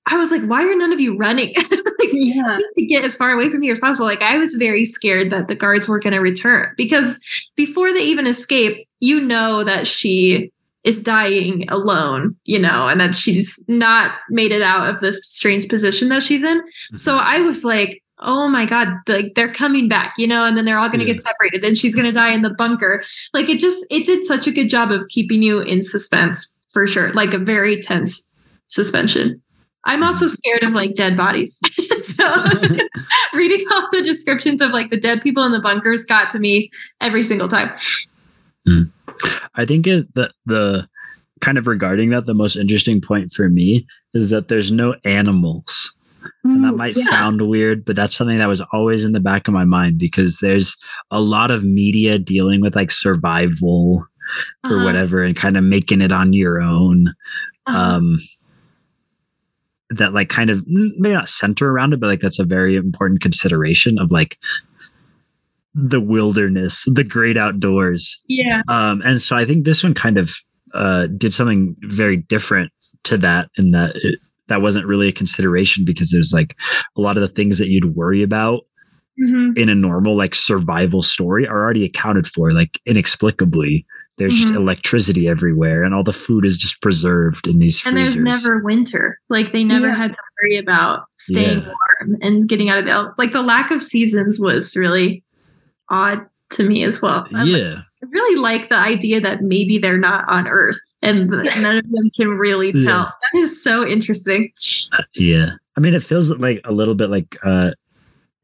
i 0.08 0.16
was 0.16 0.30
like 0.30 0.42
why 0.42 0.62
are 0.62 0.76
none 0.76 0.92
of 0.92 1.00
you 1.00 1.16
running 1.16 1.52
like 1.98 2.10
yeah, 2.12 2.58
to 2.74 2.86
get 2.86 3.04
as 3.04 3.14
far 3.14 3.30
away 3.32 3.50
from 3.50 3.62
here 3.62 3.72
as 3.72 3.80
possible. 3.80 4.06
Like 4.06 4.22
I 4.22 4.38
was 4.38 4.54
very 4.54 4.84
scared 4.84 5.30
that 5.30 5.48
the 5.48 5.54
guards 5.54 5.88
were 5.88 5.98
going 5.98 6.12
to 6.12 6.20
return 6.20 6.72
because 6.76 7.18
before 7.56 7.92
they 7.92 8.02
even 8.02 8.26
escape, 8.26 8.86
you 9.00 9.20
know 9.20 9.64
that 9.64 9.86
she 9.86 10.52
is 10.84 11.02
dying 11.02 11.68
alone, 11.70 12.36
you 12.44 12.58
know, 12.58 12.88
and 12.88 13.00
that 13.00 13.16
she's 13.16 13.62
not 13.68 14.12
made 14.30 14.52
it 14.52 14.62
out 14.62 14.88
of 14.88 15.00
this 15.00 15.20
strange 15.28 15.68
position 15.68 16.08
that 16.08 16.22
she's 16.22 16.42
in. 16.44 16.58
Mm-hmm. 16.60 16.96
So 16.96 17.18
I 17.18 17.40
was 17.40 17.64
like, 17.64 18.02
oh 18.20 18.48
my 18.48 18.64
god, 18.64 18.88
like 19.06 19.34
they're 19.34 19.52
coming 19.52 19.88
back, 19.88 20.14
you 20.18 20.26
know, 20.26 20.44
and 20.44 20.56
then 20.56 20.64
they're 20.64 20.78
all 20.78 20.88
going 20.88 21.00
to 21.00 21.06
Yeah. 21.06 21.14
get 21.14 21.22
separated 21.22 21.64
and 21.64 21.76
she's 21.76 21.94
going 21.94 22.06
to 22.06 22.12
die 22.12 22.30
in 22.32 22.42
the 22.42 22.54
bunker. 22.54 23.04
Like 23.34 23.48
it 23.48 23.58
just 23.60 23.84
it 23.90 24.06
did 24.06 24.24
such 24.24 24.46
a 24.46 24.52
good 24.52 24.68
job 24.68 24.90
of 24.92 25.08
keeping 25.08 25.42
you 25.42 25.60
in 25.60 25.82
suspense 25.82 26.56
for 26.72 26.86
sure, 26.86 27.12
like 27.12 27.34
a 27.34 27.38
very 27.38 27.80
tense 27.80 28.28
suspension. 28.68 29.42
I'm 29.88 30.02
also 30.02 30.26
scared 30.28 30.62
of 30.62 30.72
like 30.74 30.94
dead 30.94 31.16
bodies. 31.16 31.58
so 32.00 32.44
reading 33.34 33.66
all 33.72 33.88
the 33.90 34.02
descriptions 34.02 34.60
of 34.60 34.70
like 34.70 34.90
the 34.90 35.00
dead 35.00 35.22
people 35.22 35.44
in 35.44 35.52
the 35.52 35.60
bunkers 35.60 36.04
got 36.04 36.30
to 36.30 36.38
me 36.38 36.70
every 37.00 37.22
single 37.24 37.48
time. 37.48 37.70
I 39.54 39.64
think 39.64 39.86
it, 39.86 40.14
the 40.14 40.30
the 40.46 40.88
kind 41.40 41.56
of 41.58 41.66
regarding 41.66 42.10
that 42.10 42.26
the 42.26 42.34
most 42.34 42.56
interesting 42.56 43.00
point 43.00 43.32
for 43.32 43.48
me 43.48 43.86
is 44.12 44.30
that 44.30 44.48
there's 44.48 44.70
no 44.70 44.94
animals. 45.04 45.94
And 46.44 46.64
that 46.64 46.72
might 46.72 46.96
Yeah. 46.96 47.04
sound 47.04 47.48
weird, 47.48 47.84
but 47.84 47.94
that's 47.96 48.16
something 48.16 48.38
that 48.38 48.48
was 48.48 48.60
always 48.72 49.04
in 49.04 49.12
the 49.12 49.20
back 49.20 49.48
of 49.48 49.54
my 49.54 49.64
mind 49.64 49.98
because 49.98 50.38
there's 50.40 50.76
a 51.10 51.20
lot 51.20 51.50
of 51.50 51.62
media 51.64 52.18
dealing 52.18 52.60
with 52.60 52.74
like 52.76 52.90
survival 52.90 54.04
or 54.64 54.76
Uh-huh, 54.76 54.84
whatever 54.84 55.22
and 55.22 55.36
kind 55.36 55.56
of 55.56 55.64
making 55.64 56.00
it 56.02 56.12
on 56.12 56.32
your 56.32 56.60
own. 56.60 57.08
uh-huh. 57.66 57.78
Um 57.96 58.18
that 59.90 60.12
like 60.14 60.28
kind 60.28 60.50
of 60.50 60.58
mm, 60.60 60.90
maybe 60.98 61.14
not 61.14 61.28
center 61.28 61.70
around 61.70 61.92
it, 61.92 62.00
but 62.00 62.06
like 62.08 62.20
that's 62.20 62.38
a 62.38 62.44
very 62.44 62.76
important 62.76 63.20
consideration 63.20 63.98
of 63.98 64.10
like 64.10 64.38
the 65.74 66.00
wilderness, 66.00 66.82
the 66.86 67.04
great 67.04 67.36
outdoors. 67.36 68.20
yeah. 68.26 68.62
Um, 68.68 69.00
and 69.04 69.22
so 69.22 69.36
I 69.36 69.44
think 69.44 69.64
this 69.64 69.82
one 69.82 69.94
kind 69.94 70.18
of 70.18 70.34
uh, 70.74 71.06
did 71.16 71.32
something 71.32 71.76
very 71.82 72.16
different 72.16 72.72
to 73.04 73.16
that, 73.18 73.48
in 73.56 73.70
that 73.70 73.96
it, 73.96 74.18
that 74.48 74.60
wasn't 74.62 74.86
really 74.86 75.08
a 75.08 75.12
consideration 75.12 75.84
because 75.84 76.10
there's 76.10 76.32
like 76.32 76.56
a 76.96 77.00
lot 77.00 77.16
of 77.16 77.20
the 77.20 77.28
things 77.28 77.58
that 77.58 77.68
you'd 77.68 77.96
worry 77.96 78.22
about 78.22 78.64
Mhm. 79.20 79.58
in 79.58 79.68
a 79.68 79.74
normal 79.74 80.16
like 80.16 80.32
survival 80.32 81.02
story 81.02 81.44
are 81.46 81.58
already 81.60 81.84
accounted 81.84 82.24
for, 82.24 82.52
like 82.52 82.78
inexplicably. 82.86 83.84
There's 84.18 84.34
just 84.34 84.52
Mhm. 84.52 84.56
electricity 84.56 85.26
everywhere, 85.28 85.82
and 85.84 85.94
all 85.94 86.02
the 86.04 86.12
food 86.12 86.44
is 86.44 86.56
just 86.58 86.80
preserved 86.82 87.46
in 87.46 87.58
these 87.60 87.80
And 87.86 87.96
freezers. 87.96 88.14
there's 88.22 88.44
never 88.44 88.58
winter. 88.62 89.18
Like 89.30 89.52
they 89.52 89.64
never 89.64 89.86
Yeah. 89.86 89.94
had 89.94 90.10
to 90.10 90.16
worry 90.42 90.56
about 90.58 91.04
staying 91.18 91.60
Yeah. 91.60 91.66
warm 91.68 92.16
and 92.20 92.48
getting 92.48 92.68
out 92.68 92.78
of 92.78 92.84
the 92.84 92.90
elements. 92.90 93.18
Like 93.18 93.32
the 93.32 93.42
lack 93.42 93.70
of 93.70 93.82
seasons 93.82 94.38
was 94.40 94.76
really 94.76 95.22
odd 95.90 96.20
to 96.52 96.64
me 96.68 96.82
as 96.84 97.00
well. 97.00 97.26
I 97.34 97.44
like- 97.44 97.48
yeah, 97.52 97.74
I 98.02 98.06
really 98.10 98.36
like 98.40 98.68
the 98.68 98.78
idea 98.78 99.20
that 99.20 99.42
maybe 99.42 99.78
they're 99.78 99.98
not 99.98 100.24
on 100.28 100.46
Earth 100.48 100.78
and 101.02 101.28
none 101.62 101.76
of 101.78 101.84
them 101.90 102.10
can 102.16 102.28
really 102.28 102.72
tell. 102.72 102.82
Yeah. 102.82 103.10
That 103.32 103.38
is 103.40 103.62
so 103.62 103.86
interesting. 103.86 104.50
yeah. 105.14 105.52
I 105.76 105.80
mean, 105.80 105.94
it 105.94 106.02
feels 106.02 106.30
like 106.38 106.60
a 106.64 106.72
little 106.72 106.94
bit 106.96 107.08
like 107.10 107.36
uh, 107.44 107.70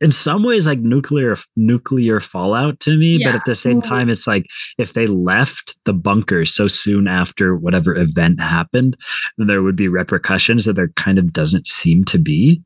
in 0.00 0.12
some 0.12 0.42
ways 0.42 0.66
like 0.66 0.80
nuclear 0.80 1.36
nuclear 1.56 2.20
fallout 2.20 2.78
to 2.80 2.98
me 2.98 3.18
but 3.18 3.34
at 3.34 3.44
the 3.44 3.54
same 3.54 3.80
time 3.80 4.10
it's 4.10 4.26
like 4.26 4.46
if 4.78 4.92
they 4.92 5.06
left 5.06 5.76
the 5.84 5.94
bunker 5.94 6.44
so 6.44 6.66
soon 6.66 7.06
after 7.06 7.56
whatever 7.56 7.96
event 7.96 8.40
happened 8.40 8.96
then 9.38 9.46
there 9.46 9.62
would 9.62 9.76
be 9.76 9.88
repercussions 9.88 10.64
that 10.64 10.74
there 10.74 10.88
kind 10.96 11.18
of 11.18 11.32
doesn't 11.32 11.66
seem 11.66 12.04
to 12.04 12.18
be. 12.18 12.62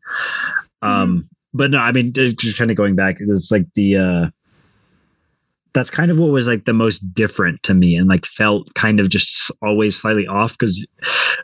Um 0.82 1.28
but 1.54 1.70
no 1.70 1.78
i 1.78 1.90
mean 1.92 2.12
just 2.12 2.58
kind 2.58 2.70
of 2.70 2.76
going 2.76 2.94
back 2.94 3.16
it's 3.18 3.50
like 3.50 3.66
the 3.74 3.96
uh 3.96 4.28
that's 5.72 5.90
kind 5.90 6.10
of 6.10 6.18
what 6.18 6.30
was 6.30 6.46
like 6.46 6.64
the 6.64 6.72
most 6.72 7.00
different 7.14 7.62
to 7.62 7.74
me 7.74 7.96
and 7.96 8.08
like 8.08 8.24
felt 8.24 8.72
kind 8.74 9.00
of 9.00 9.08
just 9.08 9.50
always 9.62 9.96
slightly 9.96 10.26
off 10.26 10.56
because 10.58 10.84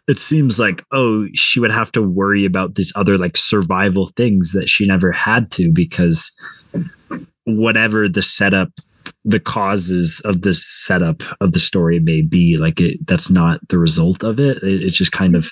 it 0.09 0.19
seems 0.19 0.59
like 0.59 0.83
oh 0.93 1.27
she 1.35 1.61
would 1.61 1.71
have 1.71 1.93
to 1.93 2.03
worry 2.03 2.45
about 2.45 2.75
these 2.75 2.93
other 2.97 3.19
like 3.19 3.37
survival 3.37 4.09
things 4.17 4.53
that 4.53 4.69
she 4.69 4.87
never 4.87 5.13
had 5.13 5.51
to 5.51 5.71
because 5.73 6.33
whatever 7.45 8.09
the 8.09 8.23
setup 8.23 8.71
the 9.25 9.41
causes 9.41 10.21
of 10.25 10.43
this 10.43 10.65
setup 10.65 11.23
of 11.41 11.53
the 11.53 11.61
story 11.61 11.99
may 11.99 12.21
be 12.21 12.57
like 12.57 12.81
it 12.81 12.99
that's 13.07 13.31
not 13.31 13.61
the 13.69 13.79
result 13.79 14.23
of 14.23 14.39
it, 14.39 14.63
it 14.63 14.83
it's 14.83 14.97
just 14.97 15.13
kind 15.13 15.35
of 15.35 15.51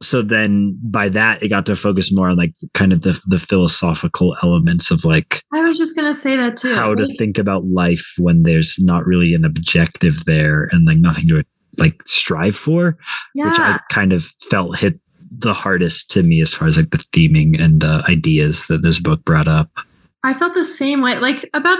so 0.00 0.22
then 0.22 0.78
by 0.82 1.08
that 1.08 1.42
it 1.42 1.48
got 1.48 1.66
to 1.66 1.76
focus 1.76 2.12
more 2.12 2.28
on 2.28 2.36
like 2.36 2.54
kind 2.74 2.92
of 2.92 3.02
the 3.02 3.20
the 3.26 3.38
philosophical 3.38 4.36
elements 4.42 4.90
of 4.90 5.04
like 5.04 5.42
I 5.52 5.60
was 5.60 5.78
just 5.78 5.96
gonna 5.96 6.14
say 6.14 6.36
that 6.36 6.56
too. 6.56 6.74
how 6.74 6.94
to 6.94 7.06
think 7.16 7.38
about 7.38 7.64
life 7.64 8.14
when 8.18 8.42
there's 8.42 8.76
not 8.78 9.06
really 9.06 9.34
an 9.34 9.44
objective 9.44 10.24
there 10.24 10.68
and 10.72 10.86
like 10.86 10.98
nothing 10.98 11.28
to 11.28 11.44
like 11.78 12.02
strive 12.06 12.56
for 12.56 12.96
yeah. 13.36 13.48
which 13.48 13.58
i 13.60 13.78
kind 13.88 14.12
of 14.12 14.24
felt 14.50 14.76
hit 14.76 14.98
the 15.30 15.54
hardest 15.54 16.10
to 16.10 16.24
me 16.24 16.40
as 16.40 16.52
far 16.52 16.66
as 16.66 16.76
like 16.76 16.90
the 16.90 16.98
theming 16.98 17.60
and 17.60 17.84
uh, 17.84 18.02
ideas 18.08 18.66
that 18.66 18.82
this 18.82 18.98
book 18.98 19.24
brought 19.24 19.46
up 19.46 19.70
I 20.24 20.34
felt 20.34 20.54
the 20.54 20.64
same 20.64 21.00
way. 21.00 21.18
Like 21.18 21.48
about 21.54 21.78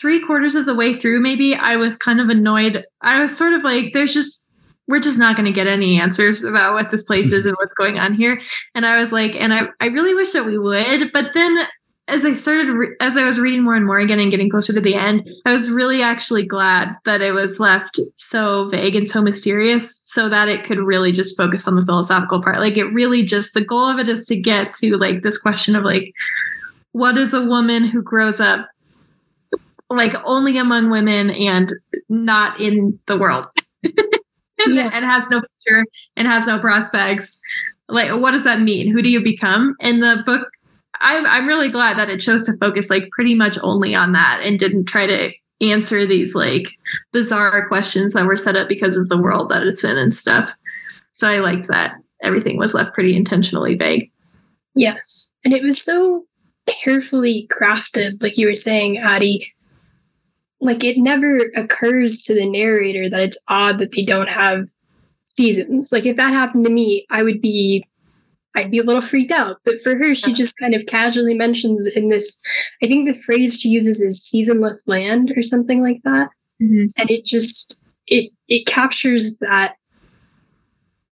three 0.00 0.24
quarters 0.24 0.54
of 0.54 0.66
the 0.66 0.74
way 0.74 0.94
through, 0.94 1.20
maybe 1.20 1.54
I 1.54 1.76
was 1.76 1.96
kind 1.96 2.20
of 2.20 2.28
annoyed. 2.28 2.84
I 3.00 3.20
was 3.20 3.36
sort 3.36 3.52
of 3.52 3.62
like, 3.62 3.92
there's 3.92 4.12
just, 4.12 4.43
we're 4.86 5.00
just 5.00 5.18
not 5.18 5.36
going 5.36 5.46
to 5.46 5.52
get 5.52 5.66
any 5.66 6.00
answers 6.00 6.44
about 6.44 6.74
what 6.74 6.90
this 6.90 7.02
place 7.02 7.32
is 7.32 7.46
and 7.46 7.56
what's 7.56 7.74
going 7.74 7.98
on 7.98 8.14
here. 8.14 8.40
And 8.74 8.84
I 8.84 8.98
was 8.98 9.12
like, 9.12 9.34
and 9.34 9.52
I, 9.52 9.68
I 9.80 9.86
really 9.86 10.14
wish 10.14 10.32
that 10.32 10.44
we 10.44 10.58
would. 10.58 11.12
But 11.12 11.32
then 11.34 11.58
as 12.06 12.24
I 12.24 12.34
started, 12.34 12.70
re- 12.70 12.96
as 13.00 13.16
I 13.16 13.24
was 13.24 13.40
reading 13.40 13.62
more 13.62 13.74
and 13.74 13.86
more 13.86 13.98
again 13.98 14.20
and 14.20 14.30
getting 14.30 14.50
closer 14.50 14.74
to 14.74 14.80
the 14.80 14.94
end, 14.94 15.26
I 15.46 15.52
was 15.52 15.70
really 15.70 16.02
actually 16.02 16.44
glad 16.44 16.94
that 17.06 17.22
it 17.22 17.32
was 17.32 17.58
left 17.58 17.98
so 18.16 18.68
vague 18.68 18.94
and 18.94 19.08
so 19.08 19.22
mysterious 19.22 19.96
so 19.96 20.28
that 20.28 20.48
it 20.48 20.64
could 20.64 20.78
really 20.78 21.12
just 21.12 21.36
focus 21.36 21.66
on 21.66 21.76
the 21.76 21.84
philosophical 21.84 22.42
part. 22.42 22.58
Like 22.58 22.76
it 22.76 22.92
really 22.92 23.22
just, 23.22 23.54
the 23.54 23.64
goal 23.64 23.88
of 23.88 23.98
it 23.98 24.08
is 24.08 24.26
to 24.26 24.38
get 24.38 24.74
to 24.74 24.98
like 24.98 25.22
this 25.22 25.38
question 25.38 25.76
of 25.76 25.84
like, 25.84 26.12
what 26.92 27.16
is 27.16 27.32
a 27.32 27.44
woman 27.44 27.84
who 27.84 28.02
grows 28.02 28.38
up 28.38 28.68
like 29.90 30.14
only 30.24 30.58
among 30.58 30.90
women 30.90 31.30
and 31.30 31.72
not 32.08 32.60
in 32.60 32.98
the 33.06 33.16
world. 33.16 33.46
Yeah. 34.68 34.90
and 34.94 35.04
has 35.04 35.30
no 35.30 35.40
future 35.40 35.86
and 36.16 36.28
has 36.28 36.46
no 36.46 36.58
prospects. 36.58 37.40
Like, 37.88 38.10
what 38.10 38.30
does 38.30 38.44
that 38.44 38.60
mean? 38.60 38.90
Who 38.90 39.02
do 39.02 39.10
you 39.10 39.22
become? 39.22 39.76
And 39.80 40.02
the 40.02 40.22
book, 40.24 40.48
I'm 41.00 41.26
I'm 41.26 41.46
really 41.46 41.68
glad 41.68 41.98
that 41.98 42.10
it 42.10 42.20
chose 42.20 42.44
to 42.44 42.56
focus 42.58 42.90
like 42.90 43.10
pretty 43.10 43.34
much 43.34 43.58
only 43.62 43.94
on 43.94 44.12
that 44.12 44.40
and 44.42 44.58
didn't 44.58 44.86
try 44.86 45.06
to 45.06 45.32
answer 45.60 46.06
these 46.06 46.34
like 46.34 46.68
bizarre 47.12 47.68
questions 47.68 48.12
that 48.12 48.26
were 48.26 48.36
set 48.36 48.56
up 48.56 48.68
because 48.68 48.96
of 48.96 49.08
the 49.08 49.18
world 49.18 49.50
that 49.50 49.62
it's 49.62 49.84
in 49.84 49.96
and 49.96 50.14
stuff. 50.14 50.54
So 51.12 51.28
I 51.28 51.38
liked 51.38 51.68
that 51.68 51.96
everything 52.22 52.58
was 52.58 52.74
left 52.74 52.94
pretty 52.94 53.16
intentionally 53.16 53.74
vague. 53.74 54.10
Yes. 54.74 55.30
And 55.44 55.54
it 55.54 55.62
was 55.62 55.80
so 55.80 56.24
carefully 56.66 57.46
crafted, 57.50 58.22
like 58.22 58.36
you 58.36 58.46
were 58.46 58.54
saying, 58.54 58.98
Addie. 58.98 59.53
Like 60.64 60.82
it 60.82 60.96
never 60.96 61.50
occurs 61.56 62.22
to 62.22 62.34
the 62.34 62.48
narrator 62.48 63.08
that 63.10 63.20
it's 63.20 63.38
odd 63.48 63.78
that 63.78 63.92
they 63.92 64.02
don't 64.02 64.30
have 64.30 64.68
seasons. 65.24 65.92
Like 65.92 66.06
if 66.06 66.16
that 66.16 66.32
happened 66.32 66.64
to 66.64 66.70
me, 66.70 67.06
I 67.10 67.22
would 67.22 67.40
be 67.40 67.86
I'd 68.56 68.70
be 68.70 68.78
a 68.78 68.84
little 68.84 69.02
freaked 69.02 69.32
out. 69.32 69.58
But 69.64 69.80
for 69.82 69.96
her, 69.96 70.14
she 70.14 70.32
just 70.32 70.56
kind 70.56 70.74
of 70.74 70.86
casually 70.86 71.34
mentions 71.34 71.86
in 71.88 72.08
this 72.08 72.40
I 72.82 72.86
think 72.86 73.06
the 73.06 73.20
phrase 73.20 73.60
she 73.60 73.68
uses 73.68 74.00
is 74.00 74.22
seasonless 74.22 74.88
land 74.88 75.32
or 75.36 75.42
something 75.42 75.82
like 75.82 76.00
that. 76.04 76.30
Mm-hmm. 76.62 76.86
And 76.96 77.10
it 77.10 77.26
just 77.26 77.78
it 78.06 78.32
it 78.48 78.66
captures 78.66 79.38
that 79.38 79.76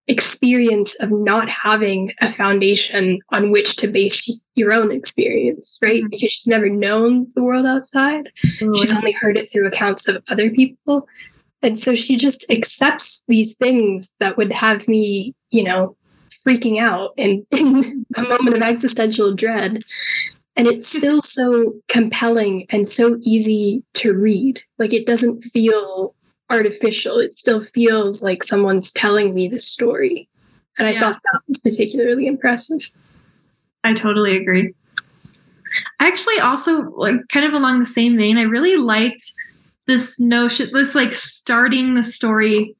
experience 0.07 0.95
of 0.95 1.11
not 1.11 1.49
having 1.49 2.11
a 2.21 2.31
foundation 2.31 3.19
on 3.29 3.51
which 3.51 3.75
to 3.77 3.87
base 3.87 4.45
your 4.55 4.73
own 4.73 4.91
experience, 4.91 5.77
right? 5.81 6.03
Mhm. 6.03 6.09
Because 6.09 6.31
she's 6.33 6.47
never 6.47 6.69
known 6.69 7.27
the 7.35 7.43
world 7.43 7.65
outside. 7.65 8.29
She's 8.41 8.93
only 8.93 9.11
heard 9.11 9.37
it 9.37 9.51
through 9.51 9.67
accounts 9.67 10.07
of 10.07 10.23
other 10.29 10.49
people. 10.49 11.07
And 11.61 11.77
so 11.77 11.93
she 11.93 12.17
just 12.17 12.45
accepts 12.49 13.23
these 13.27 13.55
things 13.55 14.15
that 14.19 14.37
would 14.37 14.51
have 14.51 14.87
me, 14.87 15.35
you 15.51 15.63
know, 15.63 15.95
freaking 16.45 16.79
out 16.79 17.11
and 17.17 17.45
in 17.51 18.05
a 18.15 18.23
moment 18.23 18.55
of 18.55 18.61
existential 18.63 19.33
dread. 19.33 19.83
And 20.57 20.67
it's 20.67 20.87
still 20.87 21.21
so 21.21 21.73
compelling 21.87 22.65
and 22.69 22.87
so 22.87 23.17
easy 23.21 23.83
to 23.93 24.13
read. 24.13 24.61
Like 24.79 24.93
it 24.93 25.07
doesn't 25.07 25.43
feel 25.43 26.13
artificial. 26.51 27.19
It 27.19 27.33
still 27.33 27.61
feels 27.61 28.21
like 28.21 28.43
someone's 28.43 28.91
telling 28.91 29.33
me 29.33 29.47
the 29.47 29.59
story. 29.59 30.27
And 30.77 30.87
I 30.87 30.91
Yeah. 30.91 30.99
thought 30.99 31.21
that 31.21 31.41
was 31.47 31.57
particularly 31.57 32.27
impressive. 32.27 32.87
I 33.83 33.93
totally 33.93 34.37
agree. 34.37 34.73
I 35.99 36.07
actually 36.07 36.39
also 36.39 36.91
like 36.91 37.15
kind 37.29 37.45
of 37.45 37.53
along 37.53 37.79
the 37.79 37.85
same 37.85 38.17
vein, 38.17 38.37
I 38.37 38.43
really 38.43 38.77
liked 38.77 39.25
this 39.87 40.19
notion, 40.19 40.69
this 40.73 40.95
like 40.95 41.13
starting 41.13 41.95
the 41.95 42.03
story 42.03 42.75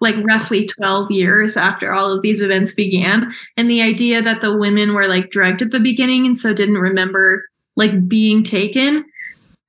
like 0.00 0.16
roughly 0.22 0.66
12 0.66 1.10
years 1.10 1.56
after 1.56 1.92
all 1.92 2.12
of 2.12 2.22
these 2.22 2.40
events 2.40 2.74
began. 2.74 3.32
And 3.56 3.70
the 3.70 3.82
idea 3.82 4.22
that 4.22 4.40
the 4.40 4.56
women 4.56 4.94
were 4.94 5.06
like 5.06 5.30
drugged 5.30 5.62
at 5.62 5.70
the 5.70 5.80
beginning 5.80 6.26
and 6.26 6.36
so 6.36 6.54
didn't 6.54 6.78
remember 6.78 7.44
like 7.76 8.08
being 8.08 8.42
taken. 8.42 9.04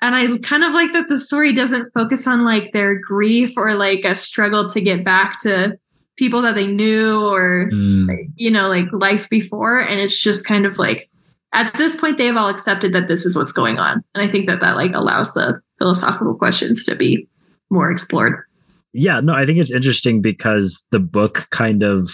And 0.01 0.15
I 0.15 0.37
kind 0.39 0.63
of 0.63 0.73
like 0.73 0.93
that 0.93 1.07
the 1.07 1.19
story 1.19 1.53
doesn't 1.53 1.91
focus 1.91 2.27
on 2.27 2.43
like 2.45 2.71
their 2.71 2.99
grief 2.99 3.53
or 3.57 3.73
like 3.75 4.05
a 4.05 4.15
struggle 4.15 4.69
to 4.69 4.81
get 4.81 5.03
back 5.03 5.41
to 5.41 5.77
people 6.17 6.41
that 6.43 6.55
they 6.55 6.67
knew 6.67 7.25
or 7.25 7.69
Mm. 7.71 8.07
you 8.35 8.51
know, 8.51 8.67
like 8.69 8.85
life 8.91 9.29
before. 9.29 9.79
And 9.79 9.99
it's 9.99 10.19
just 10.19 10.45
kind 10.45 10.65
of 10.65 10.77
like, 10.77 11.09
at 11.53 11.75
this 11.77 11.95
point, 11.95 12.17
they've 12.17 12.35
all 12.35 12.49
accepted 12.49 12.93
that 12.93 13.07
this 13.07 13.25
is 13.25 13.35
what's 13.35 13.51
going 13.51 13.79
on. 13.79 14.03
And 14.13 14.27
I 14.27 14.31
think 14.31 14.47
that 14.47 14.61
that 14.61 14.75
like 14.75 14.93
allows 14.93 15.33
the 15.33 15.61
philosophical 15.79 16.35
questions 16.35 16.83
to 16.85 16.95
be 16.95 17.27
more 17.69 17.91
explored. 17.91 18.43
yeah 18.93 19.19
no 19.19 19.33
i 19.33 19.45
think 19.45 19.59
it's 19.59 19.71
interesting 19.71 20.21
because 20.21 20.83
the 20.91 20.99
book 20.99 21.47
kind 21.51 21.83
of 21.83 22.09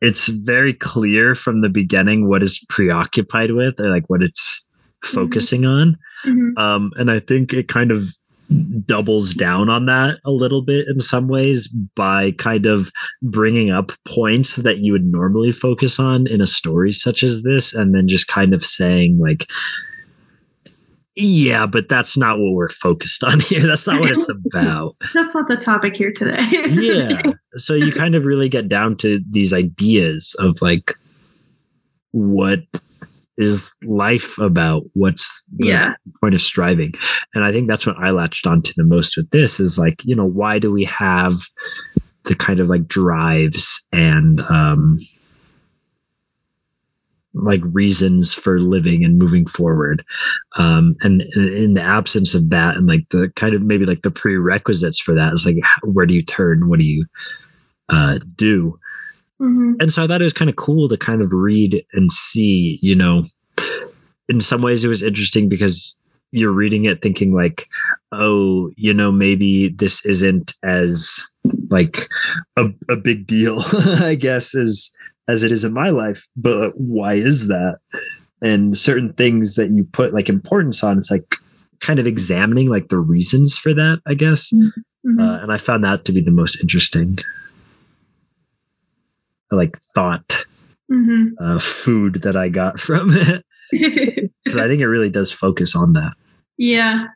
it's 0.00 0.26
very 0.26 0.74
clear 0.74 1.34
from 1.34 1.60
the 1.60 1.68
beginning 1.68 2.28
what 2.28 2.42
is 2.42 2.58
preoccupied 2.68 3.52
with 3.52 3.78
or 3.80 3.88
like 3.88 4.04
what 4.08 4.22
it's 4.22 4.64
focusing 5.04 5.64
on. 5.64 5.96
Um 6.56 6.92
and 6.96 7.10
i 7.10 7.18
think 7.18 7.52
it 7.52 7.68
kind 7.68 7.90
of 7.90 8.04
doubles 8.84 9.32
down 9.32 9.68
on 9.70 9.86
that 9.86 10.18
a 10.24 10.30
little 10.30 10.60
bit 10.62 10.86
in 10.88 11.00
some 11.00 11.28
ways 11.28 11.68
by 11.68 12.32
kind 12.32 12.66
of 12.66 12.90
bringing 13.22 13.70
up 13.70 13.92
points 14.08 14.56
that 14.56 14.78
you 14.78 14.92
would 14.92 15.04
normally 15.04 15.52
focus 15.52 16.00
on 16.00 16.26
in 16.26 16.40
a 16.40 16.46
story 16.46 16.90
such 16.90 17.22
as 17.22 17.42
this 17.42 17.72
and 17.72 17.94
then 17.94 18.08
just 18.08 18.26
kind 18.26 18.52
of 18.52 18.64
saying 18.64 19.18
like 19.20 19.46
yeah 21.14 21.64
but 21.64 21.88
that's 21.88 22.16
not 22.16 22.38
what 22.38 22.52
we're 22.52 22.68
focused 22.68 23.22
on 23.22 23.40
here. 23.50 23.66
That's 23.66 23.86
not 23.86 24.00
what 24.00 24.10
it's 24.10 24.28
about. 24.52 24.96
That's 25.14 25.34
not 25.34 25.48
the 25.48 25.56
topic 25.56 25.96
here 25.96 26.12
today. 26.12 26.44
yeah. 26.70 27.22
So 27.56 27.74
you 27.74 27.90
kind 27.90 28.14
of 28.14 28.24
really 28.24 28.48
get 28.48 28.68
down 28.68 28.96
to 28.98 29.18
these 29.28 29.52
ideas 29.52 30.36
of 30.38 30.62
like 30.62 30.94
what 32.12 32.60
is 33.40 33.72
life 33.82 34.38
about 34.38 34.84
what's 34.92 35.44
the 35.56 35.68
yeah. 35.68 35.94
point 36.20 36.34
of 36.34 36.40
striving. 36.40 36.92
And 37.34 37.44
i 37.44 37.50
think 37.50 37.68
that's 37.68 37.86
what 37.86 37.96
i 37.98 38.10
latched 38.10 38.46
onto 38.46 38.72
the 38.76 38.84
most 38.84 39.16
with 39.16 39.30
this 39.30 39.58
is 39.58 39.78
like 39.78 40.04
you 40.04 40.14
know 40.14 40.26
why 40.26 40.58
do 40.58 40.70
we 40.70 40.84
have 40.84 41.34
the 42.24 42.34
kind 42.34 42.60
of 42.60 42.68
like 42.68 42.86
drives 42.86 43.82
and 43.92 44.40
um 44.42 44.98
like 47.32 47.60
reasons 47.64 48.34
for 48.34 48.60
living 48.60 49.04
and 49.04 49.18
moving 49.18 49.46
forward? 49.46 50.04
Um 50.56 50.96
and 51.00 51.22
in 51.34 51.74
the 51.74 51.82
absence 51.82 52.34
of 52.34 52.50
that 52.50 52.76
and 52.76 52.86
like 52.86 53.08
the 53.10 53.30
kind 53.36 53.54
of 53.54 53.62
maybe 53.62 53.86
like 53.86 54.02
the 54.02 54.10
prerequisites 54.10 55.00
for 55.00 55.14
that 55.14 55.32
is 55.32 55.46
like 55.46 55.56
where 55.82 56.06
do 56.06 56.14
you 56.14 56.22
turn? 56.22 56.68
What 56.68 56.78
do 56.78 56.86
you 56.86 57.06
uh 57.88 58.18
do 58.36 58.78
Mhm. 59.40 59.76
and 59.80 59.92
so 59.92 60.02
I 60.02 60.06
thought 60.06 60.20
it 60.20 60.24
was 60.24 60.32
kind 60.34 60.50
of 60.50 60.56
cool 60.56 60.88
to 60.88 60.96
kind 60.96 61.22
of 61.22 61.32
read 61.32 61.82
and 61.94 62.12
see, 62.12 62.78
you 62.82 62.94
know, 62.94 63.24
in 64.28 64.40
some 64.40 64.62
ways 64.62 64.84
it 64.84 64.88
was 64.88 65.02
interesting 65.02 65.48
because 65.48 65.96
you're 66.32 66.52
reading 66.52 66.84
it 66.84 67.02
thinking 67.02 67.34
like, 67.34 67.68
oh, 68.12 68.70
you 68.76 68.94
know, 68.94 69.10
maybe 69.10 69.68
this 69.68 70.04
isn't 70.04 70.54
as 70.62 71.10
like 71.70 72.06
a, 72.56 72.66
a 72.88 72.96
big 72.96 73.26
deal, 73.26 73.62
I 74.00 74.14
guess, 74.14 74.54
as 74.54 74.90
as 75.28 75.42
it 75.44 75.52
is 75.52 75.64
in 75.64 75.72
my 75.72 75.90
life. 75.90 76.28
But 76.36 76.72
why 76.76 77.14
is 77.14 77.48
that? 77.48 77.78
And 78.42 78.76
certain 78.76 79.12
things 79.14 79.54
that 79.56 79.70
you 79.70 79.84
put 79.84 80.12
like 80.12 80.28
importance 80.28 80.82
on, 80.82 80.98
it's 80.98 81.10
like 81.10 81.36
kind 81.80 81.98
of 81.98 82.06
examining 82.06 82.68
like 82.68 82.88
the 82.88 82.98
reasons 82.98 83.56
for 83.56 83.72
that, 83.74 84.00
I 84.06 84.14
guess. 84.14 84.52
Mhm. 84.52 84.70
Uh, 85.18 85.42
and 85.42 85.52
I 85.52 85.56
found 85.56 85.82
that 85.84 86.04
to 86.04 86.12
be 86.12 86.20
the 86.20 86.30
most 86.30 86.60
interesting. 86.60 87.18
Like 89.50 89.76
thought 89.94 90.44
Mhm. 90.90 91.30
uh, 91.40 91.58
food 91.60 92.22
that 92.22 92.36
I 92.36 92.48
got 92.48 92.80
from 92.80 93.10
it 93.12 93.44
because 94.44 94.56
I 94.56 94.66
think 94.66 94.80
it 94.80 94.88
really 94.88 95.10
does 95.10 95.30
focus 95.30 95.76
on 95.76 95.92
that. 95.92 96.14
Yeah. 96.58 97.06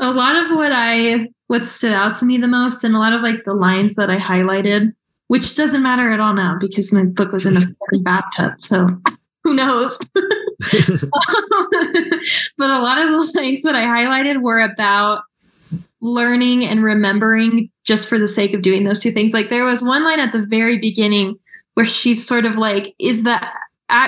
A 0.00 0.10
lot 0.12 0.36
of 0.36 0.50
what 0.56 0.70
I 0.72 1.28
what 1.48 1.64
stood 1.64 1.92
out 1.92 2.14
to 2.16 2.24
me 2.24 2.38
the 2.38 2.48
most 2.48 2.84
and 2.84 2.94
a 2.94 2.98
lot 2.98 3.12
of 3.12 3.20
like 3.22 3.44
the 3.44 3.52
lines 3.54 3.94
that 3.96 4.10
I 4.10 4.16
highlighted, 4.18 4.92
which 5.28 5.56
doesn't 5.56 5.82
matter 5.82 6.10
at 6.12 6.20
all 6.20 6.34
now 6.34 6.56
because 6.60 6.92
my 6.92 7.04
book 7.04 7.32
was 7.32 7.46
in 7.46 7.56
a 7.56 7.62
bathtub. 8.02 8.52
So 8.60 8.88
who 9.42 9.54
knows? 9.54 9.98
but 12.58 12.70
a 12.70 12.78
lot 12.80 12.98
of 12.98 13.10
the 13.10 13.32
lines 13.40 13.62
that 13.62 13.74
I 13.74 13.84
highlighted 13.86 14.40
were 14.42 14.60
about 14.60 15.22
learning 16.00 16.64
and 16.64 16.82
remembering 16.82 17.70
just 17.84 18.08
for 18.08 18.18
the 18.18 18.28
sake 18.28 18.54
of 18.54 18.62
doing 18.62 18.84
those 18.84 19.00
two 19.00 19.10
things. 19.10 19.32
Like 19.32 19.50
there 19.50 19.64
was 19.64 19.82
one 19.82 20.04
line 20.04 20.20
at 20.20 20.32
the 20.32 20.44
very 20.46 20.78
beginning 20.78 21.36
where 21.74 21.86
she's 21.86 22.26
sort 22.26 22.46
of 22.46 22.56
like, 22.56 22.94
is 22.98 23.24
that 23.24 23.52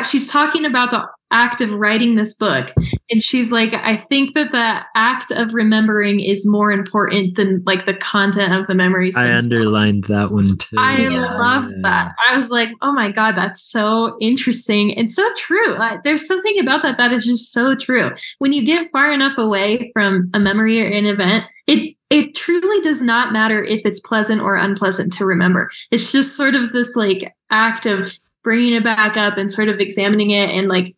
she's 0.08 0.30
talking 0.30 0.64
about 0.64 0.90
the 0.90 1.06
act 1.30 1.60
of 1.60 1.70
writing 1.70 2.14
this 2.14 2.34
book 2.34 2.72
and 3.10 3.22
she's 3.22 3.52
like 3.52 3.72
i 3.74 3.96
think 3.96 4.34
that 4.34 4.52
the 4.52 4.80
act 4.94 5.30
of 5.30 5.54
remembering 5.54 6.20
is 6.20 6.46
more 6.46 6.70
important 6.72 7.36
than 7.36 7.62
like 7.66 7.86
the 7.86 7.94
content 7.94 8.54
of 8.54 8.66
the 8.66 8.74
memories 8.74 9.16
I 9.16 9.24
themselves. 9.28 9.44
underlined 9.46 10.04
that 10.04 10.30
one 10.30 10.56
too. 10.58 10.76
I 10.78 10.98
Yeah. 10.98 11.38
loved 11.38 11.82
that. 11.82 12.12
I 12.28 12.36
was 12.36 12.50
like, 12.50 12.70
oh 12.82 12.92
my 12.92 13.10
God, 13.10 13.36
that's 13.36 13.62
so 13.62 14.16
interesting 14.20 14.96
and 14.96 15.12
so 15.12 15.22
true. 15.36 15.74
Like, 15.78 16.02
there's 16.04 16.26
something 16.26 16.58
about 16.58 16.82
that 16.82 16.98
that 16.98 17.12
is 17.12 17.24
just 17.24 17.52
so 17.52 17.74
true. 17.74 18.10
When 18.38 18.52
you 18.52 18.64
get 18.64 18.90
far 18.92 19.12
enough 19.12 19.36
away 19.38 19.90
from 19.92 20.30
a 20.34 20.38
memory 20.38 20.82
or 20.82 20.86
an 20.86 21.06
event, 21.06 21.44
it 21.66 21.94
it 22.10 22.34
truly 22.34 22.80
does 22.82 23.02
not 23.02 23.32
matter 23.32 23.62
if 23.62 23.82
it's 23.84 24.00
pleasant 24.00 24.40
or 24.40 24.56
unpleasant 24.56 25.12
to 25.14 25.24
remember. 25.26 25.70
It's 25.90 26.12
just 26.12 26.36
sort 26.36 26.54
of 26.54 26.72
this 26.72 26.94
like 26.96 27.34
act 27.50 27.86
of 27.86 28.18
bringing 28.44 28.74
it 28.74 28.84
back 28.84 29.16
up 29.16 29.36
and 29.38 29.52
sort 29.52 29.68
of 29.68 29.80
examining 29.80 30.30
it 30.30 30.50
and 30.50 30.68
like 30.68 30.94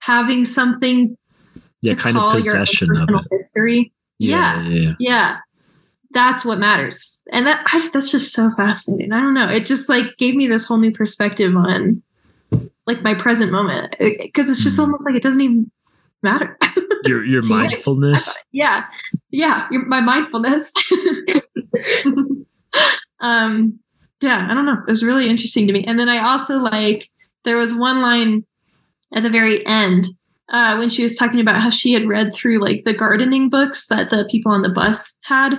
having 0.00 0.44
something 0.44 1.16
Yeah, 1.82 1.94
kind 1.94 2.16
of 2.16 2.22
call 2.22 2.40
your 2.40 2.56
own 2.56 2.60
possession 2.66 2.96
of 2.96 3.08
it. 3.08 3.22
history. 3.30 3.92
Yeah, 4.18 4.62
yeah, 4.62 4.68
yeah. 4.68 4.94
Yeah. 4.98 5.36
That's 6.12 6.44
what 6.44 6.58
matters. 6.58 7.20
And 7.32 7.46
that 7.46 7.62
I, 7.66 7.88
that's 7.92 8.10
just 8.10 8.32
so 8.32 8.50
fascinating. 8.56 9.12
I 9.12 9.20
don't 9.20 9.34
know. 9.34 9.48
It 9.48 9.66
just 9.66 9.88
like 9.88 10.16
gave 10.16 10.34
me 10.34 10.46
this 10.46 10.64
whole 10.64 10.78
new 10.78 10.90
perspective 10.90 11.54
on 11.54 12.02
like 12.86 13.02
my 13.02 13.12
present 13.14 13.52
moment 13.52 13.94
because 13.98 14.48
it's 14.48 14.62
just 14.62 14.76
Mhm. 14.76 14.84
almost 14.84 15.04
like 15.04 15.14
it 15.14 15.22
doesn't 15.22 15.40
even 15.40 15.70
matter. 16.22 16.56
Your 17.04 17.24
your 17.24 17.42
mindfulness. 17.42 18.34
yeah, 18.50 18.86
yeah, 19.30 19.68
your, 19.70 19.86
my 19.86 20.00
mindfulness. 20.00 20.72
um, 23.20 23.78
yeah, 24.20 24.48
I 24.50 24.54
don't 24.54 24.66
know. 24.66 24.78
It 24.86 24.88
was 24.88 25.04
really 25.04 25.28
interesting 25.28 25.66
to 25.66 25.72
me. 25.72 25.84
And 25.84 25.98
then 25.98 26.08
I 26.08 26.18
also 26.18 26.58
like 26.58 27.08
there 27.44 27.56
was 27.56 27.74
one 27.74 28.02
line 28.02 28.44
at 29.14 29.22
the 29.22 29.30
very 29.30 29.64
end 29.66 30.06
uh, 30.50 30.76
when 30.76 30.88
she 30.88 31.02
was 31.02 31.16
talking 31.16 31.40
about 31.40 31.60
how 31.60 31.70
she 31.70 31.92
had 31.92 32.06
read 32.06 32.34
through 32.34 32.58
like 32.58 32.84
the 32.84 32.94
gardening 32.94 33.48
books 33.48 33.88
that 33.88 34.10
the 34.10 34.26
people 34.30 34.52
on 34.52 34.62
the 34.62 34.68
bus 34.68 35.16
had. 35.22 35.52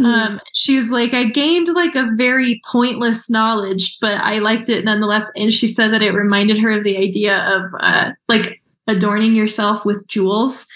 Mm-hmm. 0.00 0.04
Um, 0.04 0.40
she 0.52 0.76
was 0.76 0.90
like, 0.90 1.14
I 1.14 1.24
gained 1.24 1.68
like 1.68 1.94
a 1.94 2.10
very 2.16 2.60
pointless 2.70 3.30
knowledge, 3.30 3.98
but 4.00 4.20
I 4.20 4.38
liked 4.38 4.68
it 4.68 4.84
nonetheless. 4.84 5.30
And 5.36 5.52
she 5.52 5.66
said 5.66 5.92
that 5.92 6.02
it 6.02 6.12
reminded 6.12 6.58
her 6.58 6.70
of 6.70 6.84
the 6.84 6.98
idea 6.98 7.46
of 7.56 7.72
uh, 7.80 8.10
like 8.28 8.60
adorning 8.86 9.34
yourself 9.34 9.84
with 9.84 10.06
jewels. 10.08 10.66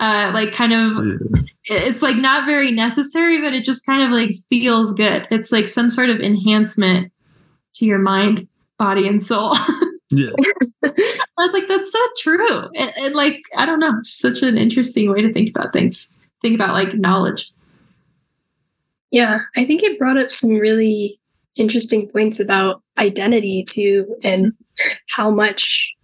Uh, 0.00 0.30
like 0.32 0.52
kind 0.52 0.72
of, 0.72 1.20
yeah. 1.68 1.76
it's 1.76 2.00
like 2.00 2.16
not 2.16 2.46
very 2.46 2.70
necessary, 2.70 3.42
but 3.42 3.52
it 3.52 3.64
just 3.64 3.84
kind 3.84 4.02
of 4.02 4.10
like 4.10 4.34
feels 4.48 4.94
good. 4.94 5.26
It's 5.30 5.52
like 5.52 5.68
some 5.68 5.90
sort 5.90 6.08
of 6.08 6.20
enhancement 6.20 7.12
to 7.74 7.84
your 7.84 7.98
mind, 7.98 8.48
body, 8.78 9.06
and 9.06 9.22
soul. 9.22 9.54
Yeah. 10.10 10.30
I 10.84 10.90
was 11.38 11.52
like, 11.52 11.68
that's 11.68 11.92
so 11.92 12.06
true. 12.18 12.68
And, 12.76 12.92
and, 12.98 13.14
like, 13.14 13.40
I 13.56 13.64
don't 13.64 13.80
know, 13.80 13.94
such 14.02 14.42
an 14.42 14.58
interesting 14.58 15.10
way 15.10 15.22
to 15.22 15.32
think 15.32 15.50
about 15.50 15.72
things. 15.72 16.08
Think 16.42 16.54
about 16.54 16.74
like 16.74 16.94
knowledge. 16.94 17.52
Yeah, 19.10 19.40
I 19.56 19.64
think 19.64 19.82
it 19.82 19.98
brought 19.98 20.18
up 20.18 20.32
some 20.32 20.56
really 20.56 21.20
interesting 21.56 22.08
points 22.08 22.40
about 22.40 22.82
identity 22.98 23.64
too, 23.68 24.16
and 24.22 24.52
how 25.08 25.30
much 25.30 25.94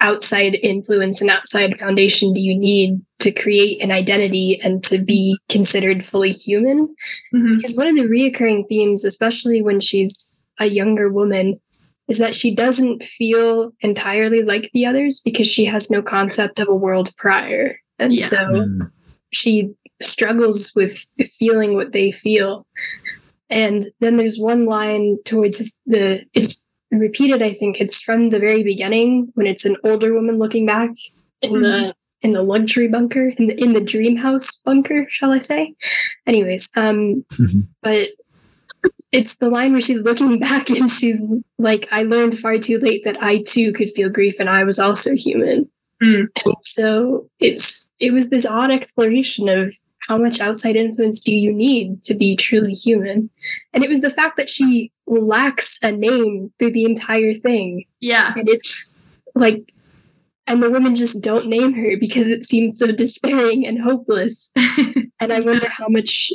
outside 0.00 0.58
influence 0.62 1.20
and 1.20 1.30
outside 1.30 1.78
foundation 1.78 2.32
do 2.32 2.40
you 2.40 2.58
need 2.58 3.00
to 3.18 3.30
create 3.30 3.82
an 3.82 3.92
identity 3.92 4.58
and 4.62 4.82
to 4.84 4.98
be 4.98 5.38
considered 5.48 6.04
fully 6.04 6.32
human? 6.32 6.86
Mm-hmm. 7.34 7.56
Because 7.56 7.76
one 7.76 7.86
of 7.86 7.96
the 7.96 8.02
reoccurring 8.02 8.66
themes, 8.68 9.04
especially 9.04 9.62
when 9.62 9.80
she's 9.80 10.40
a 10.58 10.66
younger 10.66 11.10
woman, 11.10 11.60
is 12.10 12.18
that 12.18 12.34
she 12.34 12.52
doesn't 12.52 13.04
feel 13.04 13.72
entirely 13.80 14.42
like 14.42 14.68
the 14.72 14.84
others 14.84 15.20
because 15.20 15.46
she 15.46 15.64
has 15.64 15.90
no 15.90 16.02
concept 16.02 16.58
of 16.58 16.68
a 16.68 16.74
world 16.74 17.14
prior. 17.16 17.78
And 18.00 18.12
yeah. 18.12 18.26
so 18.26 18.36
mm. 18.36 18.90
she 19.30 19.72
struggles 20.02 20.72
with 20.74 21.06
feeling 21.38 21.74
what 21.74 21.92
they 21.92 22.10
feel. 22.10 22.66
And 23.48 23.88
then 24.00 24.16
there's 24.16 24.40
one 24.40 24.66
line 24.66 25.18
towards 25.24 25.78
the, 25.86 26.20
it's 26.34 26.66
repeated, 26.90 27.42
I 27.42 27.54
think 27.54 27.80
it's 27.80 28.00
from 28.00 28.30
the 28.30 28.40
very 28.40 28.64
beginning 28.64 29.30
when 29.34 29.46
it's 29.46 29.64
an 29.64 29.76
older 29.84 30.12
woman 30.12 30.38
looking 30.38 30.66
back 30.66 30.90
in 31.42 31.52
mm-hmm. 31.52 31.62
the 31.62 31.94
in 32.22 32.32
the 32.32 32.42
luxury 32.42 32.86
bunker 32.86 33.32
in 33.38 33.46
the 33.46 33.58
in 33.58 33.72
the 33.72 33.80
dream 33.80 34.14
house 34.14 34.60
bunker 34.66 35.06
shall 35.08 35.32
i 35.32 35.38
say 35.38 35.74
anyways 36.26 36.68
um 36.76 37.24
mm-hmm. 37.32 37.60
but 37.82 38.10
it's 39.12 39.36
the 39.36 39.48
line 39.48 39.72
where 39.72 39.80
she's 39.80 40.02
looking 40.02 40.38
back 40.38 40.70
and 40.70 40.90
she's 40.90 41.42
like, 41.58 41.88
I 41.90 42.02
learned 42.02 42.38
far 42.38 42.58
too 42.58 42.78
late 42.78 43.04
that 43.04 43.22
I 43.22 43.42
too 43.42 43.72
could 43.72 43.90
feel 43.90 44.08
grief 44.08 44.38
and 44.38 44.48
I 44.48 44.64
was 44.64 44.78
also 44.78 45.14
human. 45.14 45.68
Mm. 46.02 46.28
And 46.44 46.54
so 46.62 47.28
it's 47.40 47.94
it 47.98 48.12
was 48.12 48.28
this 48.28 48.46
odd 48.46 48.70
exploration 48.70 49.48
of 49.48 49.74
how 49.98 50.16
much 50.16 50.40
outside 50.40 50.76
influence 50.76 51.20
do 51.20 51.34
you 51.34 51.52
need 51.52 52.02
to 52.04 52.14
be 52.14 52.36
truly 52.36 52.72
human? 52.72 53.28
And 53.74 53.84
it 53.84 53.90
was 53.90 54.00
the 54.00 54.10
fact 54.10 54.36
that 54.38 54.48
she 54.48 54.90
lacks 55.06 55.78
a 55.82 55.92
name 55.92 56.50
through 56.58 56.72
the 56.72 56.84
entire 56.84 57.34
thing. 57.34 57.84
Yeah. 58.00 58.32
And 58.34 58.48
it's 58.48 58.94
like 59.34 59.72
and 60.46 60.62
the 60.62 60.70
women 60.70 60.96
just 60.96 61.20
don't 61.20 61.46
name 61.46 61.74
her 61.74 61.96
because 61.98 62.28
it 62.28 62.44
seems 62.44 62.78
so 62.78 62.90
despairing 62.90 63.66
and 63.66 63.80
hopeless. 63.80 64.50
and 64.56 65.32
I 65.32 65.40
wonder 65.40 65.68
how 65.68 65.88
much 65.88 66.32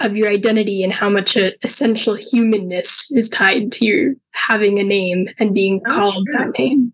of 0.00 0.16
your 0.16 0.28
identity 0.28 0.82
and 0.82 0.92
how 0.92 1.08
much 1.08 1.36
a 1.36 1.52
essential 1.64 2.14
humanness 2.14 3.10
is 3.10 3.28
tied 3.28 3.72
to 3.72 3.84
your 3.84 4.14
having 4.32 4.78
a 4.78 4.84
name 4.84 5.28
and 5.38 5.54
being 5.54 5.80
oh, 5.86 5.94
called 5.94 6.26
true. 6.26 6.38
that 6.38 6.58
name. 6.58 6.92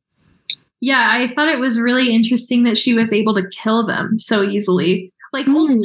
Yeah, 0.81 1.09
I 1.11 1.33
thought 1.35 1.49
it 1.49 1.59
was 1.59 1.81
really 1.81 2.15
interesting 2.15 2.65
that 2.65 2.77
she 2.77 2.95
was 2.95 3.13
able 3.13 3.35
to 3.35 3.49
kill 3.51 3.87
them 3.87 4.21
so 4.21 4.43
easily. 4.43 5.13
Like 5.33 5.47
mm. 5.47 5.83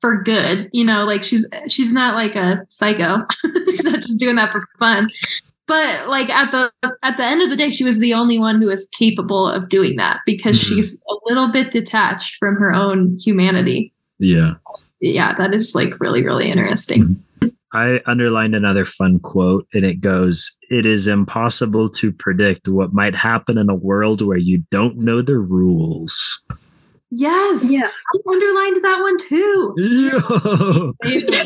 for 0.00 0.22
good, 0.22 0.68
you 0.72 0.84
know, 0.84 1.04
like 1.04 1.22
she's 1.22 1.46
she's 1.68 1.92
not 1.92 2.14
like 2.14 2.34
a 2.34 2.64
psycho. 2.68 3.26
she's 3.70 3.84
not 3.84 4.00
just 4.00 4.18
doing 4.18 4.36
that 4.36 4.52
for 4.52 4.66
fun. 4.78 5.10
But 5.66 6.08
like 6.08 6.28
at 6.28 6.50
the 6.50 6.72
at 7.02 7.16
the 7.16 7.24
end 7.24 7.42
of 7.42 7.50
the 7.50 7.56
day, 7.56 7.70
she 7.70 7.84
was 7.84 7.98
the 7.98 8.14
only 8.14 8.38
one 8.38 8.60
who 8.60 8.68
was 8.68 8.88
capable 8.88 9.48
of 9.48 9.68
doing 9.68 9.96
that 9.96 10.20
because 10.26 10.58
mm-hmm. 10.58 10.74
she's 10.74 11.02
a 11.08 11.14
little 11.26 11.50
bit 11.50 11.70
detached 11.70 12.36
from 12.36 12.56
her 12.56 12.72
own 12.72 13.18
humanity. 13.18 13.92
Yeah 14.18 14.54
yeah, 15.04 15.34
that 15.34 15.54
is 15.54 15.74
like 15.74 15.98
really, 16.00 16.24
really 16.24 16.50
interesting. 16.50 17.02
Mm-hmm. 17.40 17.48
I 17.72 18.00
underlined 18.06 18.54
another 18.54 18.84
fun 18.84 19.18
quote, 19.18 19.66
and 19.74 19.84
it 19.84 20.00
goes 20.00 20.52
It 20.70 20.86
is 20.86 21.06
impossible 21.06 21.88
to 21.90 22.12
predict 22.12 22.68
what 22.68 22.92
might 22.92 23.16
happen 23.16 23.58
in 23.58 23.68
a 23.68 23.74
world 23.74 24.22
where 24.22 24.38
you 24.38 24.64
don't 24.70 24.96
know 24.98 25.22
the 25.22 25.38
rules. 25.38 26.42
Yes. 27.10 27.70
Yeah. 27.70 27.88
I 27.88 28.32
underlined 28.32 28.76
that 28.82 29.00
one 29.00 29.18
too. 29.18 29.74
Yeah. 31.04 31.44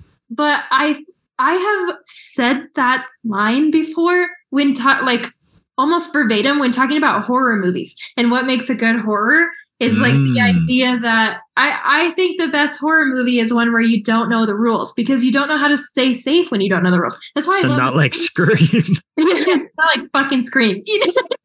but 0.30 0.64
I 0.70 1.02
I 1.38 1.54
have 1.54 1.96
said 2.06 2.66
that 2.74 3.06
line 3.24 3.70
before 3.70 4.28
when 4.50 4.74
ta- 4.74 5.02
like 5.04 5.32
almost 5.76 6.12
verbatim 6.12 6.58
when 6.58 6.72
talking 6.72 6.96
about 6.96 7.24
horror 7.24 7.56
movies 7.56 7.96
and 8.16 8.30
what 8.30 8.46
makes 8.46 8.68
a 8.68 8.74
good 8.74 9.00
horror 9.00 9.50
is 9.80 9.96
like 9.98 10.14
mm. 10.14 10.34
the 10.34 10.40
idea 10.40 10.98
that 10.98 11.40
I, 11.56 11.80
I 11.84 12.10
think 12.12 12.40
the 12.40 12.48
best 12.48 12.80
horror 12.80 13.06
movie 13.06 13.38
is 13.38 13.52
one 13.52 13.72
where 13.72 13.80
you 13.80 14.02
don't 14.02 14.28
know 14.28 14.44
the 14.44 14.54
rules 14.54 14.92
because 14.94 15.22
you 15.22 15.30
don't 15.30 15.46
know 15.46 15.58
how 15.58 15.68
to 15.68 15.78
stay 15.78 16.14
safe 16.14 16.50
when 16.50 16.60
you 16.60 16.68
don't 16.68 16.82
know 16.82 16.90
the 16.90 17.00
rules. 17.00 17.16
That's 17.34 17.46
why 17.46 17.60
so 17.60 17.68
I 17.68 17.70
love 17.70 17.78
not 17.78 17.96
like 17.96 18.14
Scream. 18.14 18.58
it's 19.16 19.76
not 19.78 19.96
like 19.96 20.10
fucking 20.12 20.42
Scream. 20.42 20.82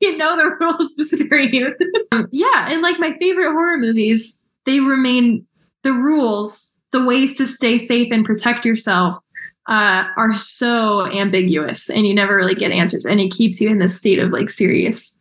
You 0.01 0.17
know, 0.17 0.35
the 0.35 0.53
rules 0.59 0.95
to 0.97 1.05
Scream. 1.05 1.73
yeah, 2.31 2.67
and 2.69 2.81
like 2.81 2.99
my 2.99 3.15
favorite 3.21 3.53
horror 3.53 3.77
movies, 3.77 4.41
they 4.65 4.81
remain 4.81 5.45
the 5.83 5.93
rules, 5.93 6.73
the 6.91 7.05
ways 7.05 7.37
to 7.37 7.47
stay 7.47 7.77
safe 7.77 8.11
and 8.11 8.25
protect 8.25 8.65
yourself 8.65 9.15
uh, 9.67 10.03
are 10.17 10.35
so 10.35 11.09
ambiguous, 11.09 11.89
and 11.89 12.05
you 12.05 12.13
never 12.13 12.35
really 12.35 12.53
get 12.53 12.71
answers, 12.71 13.05
and 13.05 13.21
it 13.21 13.31
keeps 13.31 13.61
you 13.61 13.69
in 13.69 13.77
this 13.77 13.97
state 13.97 14.19
of 14.19 14.31
like 14.31 14.49
serious 14.49 15.15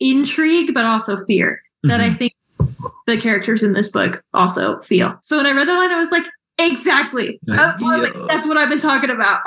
intrigue, 0.00 0.72
but 0.72 0.86
also 0.86 1.18
fear 1.26 1.60
that 1.84 2.00
mm-hmm. 2.00 2.14
I 2.14 2.16
think 2.16 2.32
the 3.06 3.16
characters 3.16 3.62
in 3.62 3.72
this 3.72 3.90
book 3.90 4.22
also 4.34 4.80
feel. 4.80 5.18
So 5.22 5.36
when 5.36 5.46
I 5.46 5.52
read 5.52 5.68
that 5.68 5.74
line, 5.74 5.90
I 5.90 5.96
was 5.96 6.12
like, 6.12 6.26
exactly. 6.58 7.40
I, 7.48 7.76
I 7.80 7.98
was 7.98 8.02
like, 8.02 8.28
that's 8.28 8.46
what 8.46 8.56
I've 8.56 8.70
been 8.70 8.80
talking 8.80 9.10
about. 9.10 9.40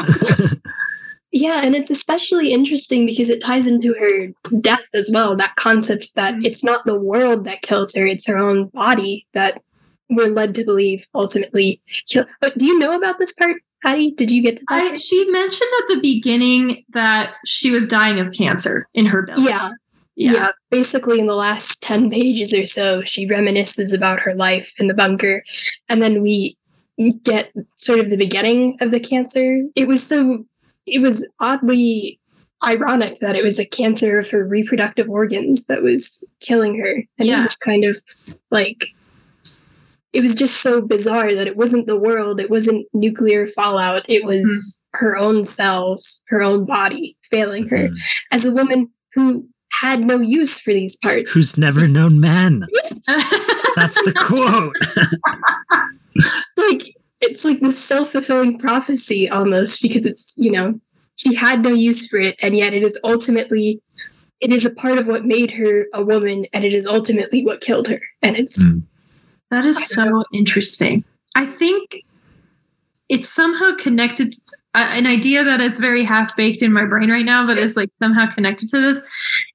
yeah, 1.32 1.62
and 1.64 1.76
it's 1.76 1.90
especially 1.90 2.54
interesting 2.54 3.06
because 3.06 3.30
it 3.30 3.44
ties 3.44 3.68
into 3.68 3.94
her 3.94 4.28
death 4.60 4.88
as 4.94 5.10
well. 5.14 5.36
That 5.36 5.56
concept 5.56 6.16
that 6.16 6.36
mm-hmm. 6.36 6.46
it's 6.46 6.64
not 6.64 6.86
the 6.86 7.00
world 7.00 7.46
that 7.46 7.62
kills 7.62 7.94
her, 7.96 8.06
it's 8.06 8.28
her 8.28 8.38
own 8.38 8.68
body 8.68 9.28
that 9.34 9.62
we're 10.10 10.28
led 10.28 10.56
to 10.56 10.66
believe 10.66 11.08
ultimately 11.16 11.82
kill. 12.08 12.26
But 12.42 12.58
do 12.58 12.66
you 12.66 12.78
know 12.78 12.96
about 12.96 13.18
this 13.18 13.34
part? 13.34 13.62
Patty, 13.82 14.12
did 14.12 14.30
you 14.30 14.44
get 14.44 14.58
to 14.58 14.66
that? 14.70 14.92
I, 14.92 14.96
she 14.98 15.28
mentioned 15.32 15.70
at 15.82 15.96
the 15.96 16.02
beginning 16.02 16.84
that 16.90 17.34
she 17.46 17.72
was 17.72 17.88
dying 17.88 18.20
of 18.20 18.32
cancer 18.32 18.88
in 18.94 19.08
her 19.08 19.24
belly. 19.24 19.46
Yeah. 19.46 19.72
Yeah. 20.22 20.34
yeah. 20.34 20.52
Basically, 20.70 21.20
in 21.20 21.28
the 21.28 21.36
last 21.36 21.82
10 21.82 22.10
pages 22.10 22.54
or 22.54 22.66
so, 22.66 23.02
she 23.04 23.28
reminisces 23.28 23.94
about 23.94 24.20
her 24.20 24.36
life 24.36 24.74
in 24.78 24.88
the 24.88 24.94
bunker. 24.94 25.44
And 25.90 26.02
then 26.02 26.22
we 26.22 26.58
get 27.24 27.52
sort 27.76 28.00
of 28.00 28.10
the 28.10 28.18
beginning 28.18 28.78
of 28.82 28.92
the 28.92 29.00
cancer. 29.00 29.64
It 29.76 29.88
was 29.88 30.06
so, 30.06 30.46
it 30.86 31.00
was 31.00 31.28
oddly 31.40 32.20
ironic 32.64 33.18
that 33.20 33.36
it 33.36 33.44
was 33.44 33.58
a 33.58 33.66
cancer 33.66 34.20
of 34.20 34.30
her 34.30 34.46
reproductive 34.46 35.10
organs 35.10 35.66
that 35.66 35.82
was 35.82 36.24
killing 36.40 36.78
her. 36.80 37.04
And 37.18 37.28
yeah. 37.28 37.40
it 37.40 37.42
was 37.42 37.56
kind 37.56 37.84
of 37.84 37.98
like, 38.52 38.86
it 40.14 40.22
was 40.22 40.36
just 40.36 40.62
so 40.62 40.82
bizarre 40.82 41.34
that 41.34 41.48
it 41.48 41.58
wasn't 41.58 41.88
the 41.88 41.98
world, 41.98 42.40
it 42.40 42.52
wasn't 42.52 42.86
nuclear 42.94 43.48
fallout, 43.48 44.08
it 44.08 44.26
was 44.26 44.44
mm-hmm. 44.44 45.06
her 45.06 45.18
own 45.18 45.46
cells, 45.46 46.22
her 46.28 46.44
own 46.44 46.66
body 46.66 47.18
failing 47.24 47.68
her. 47.70 47.88
Mm-hmm. 47.88 47.96
As 48.32 48.46
a 48.46 48.52
woman 48.52 48.92
who 49.16 49.48
had 49.82 50.02
no 50.06 50.20
use 50.20 50.60
for 50.60 50.72
these 50.72 50.96
parts. 50.96 51.34
Who's 51.34 51.58
never 51.58 51.88
known 51.88 52.20
men. 52.20 52.68
That's 53.76 53.96
the 53.96 54.14
quote. 54.28 54.76
it's 56.16 56.58
like 56.58 56.96
it's 57.20 57.46
like 57.46 57.60
this 57.62 57.84
self-fulfilling 57.84 58.60
prophecy 58.60 59.28
almost 59.30 59.82
because 59.82 60.06
it's, 60.06 60.34
you 60.38 60.52
know, 60.52 60.80
she 61.16 61.34
had 61.34 61.62
no 61.62 61.74
use 61.74 62.08
for 62.08 62.20
it 62.20 62.36
and 62.42 62.56
yet 62.56 62.74
it 62.74 62.84
is 62.84 62.98
ultimately 63.04 63.82
it 64.40 64.52
is 64.52 64.66
a 64.66 64.72
part 64.72 64.98
of 64.98 65.08
what 65.08 65.26
made 65.26 65.52
her 65.52 65.86
a 65.94 66.04
woman 66.04 66.46
and 66.54 66.64
it 66.64 66.74
is 66.74 66.86
ultimately 66.86 67.44
what 67.44 67.62
killed 67.62 67.88
her. 67.88 68.02
And 68.22 68.36
it's 68.38 68.62
mm. 68.62 68.84
that 69.50 69.66
is 69.66 69.84
so 69.88 70.24
interesting. 70.32 71.04
I 71.36 71.46
think 71.48 72.02
it's 73.12 73.28
somehow 73.28 73.76
connected 73.78 74.34
an 74.74 75.06
idea 75.06 75.44
that 75.44 75.60
is 75.60 75.78
very 75.78 76.06
half 76.06 76.34
baked 76.38 76.62
in 76.62 76.72
my 76.72 76.86
brain 76.86 77.12
right 77.12 77.26
now, 77.26 77.46
but 77.46 77.58
is 77.58 77.76
like 77.76 77.92
somehow 77.92 78.26
connected 78.32 78.70
to 78.70 78.80
this, 78.80 79.04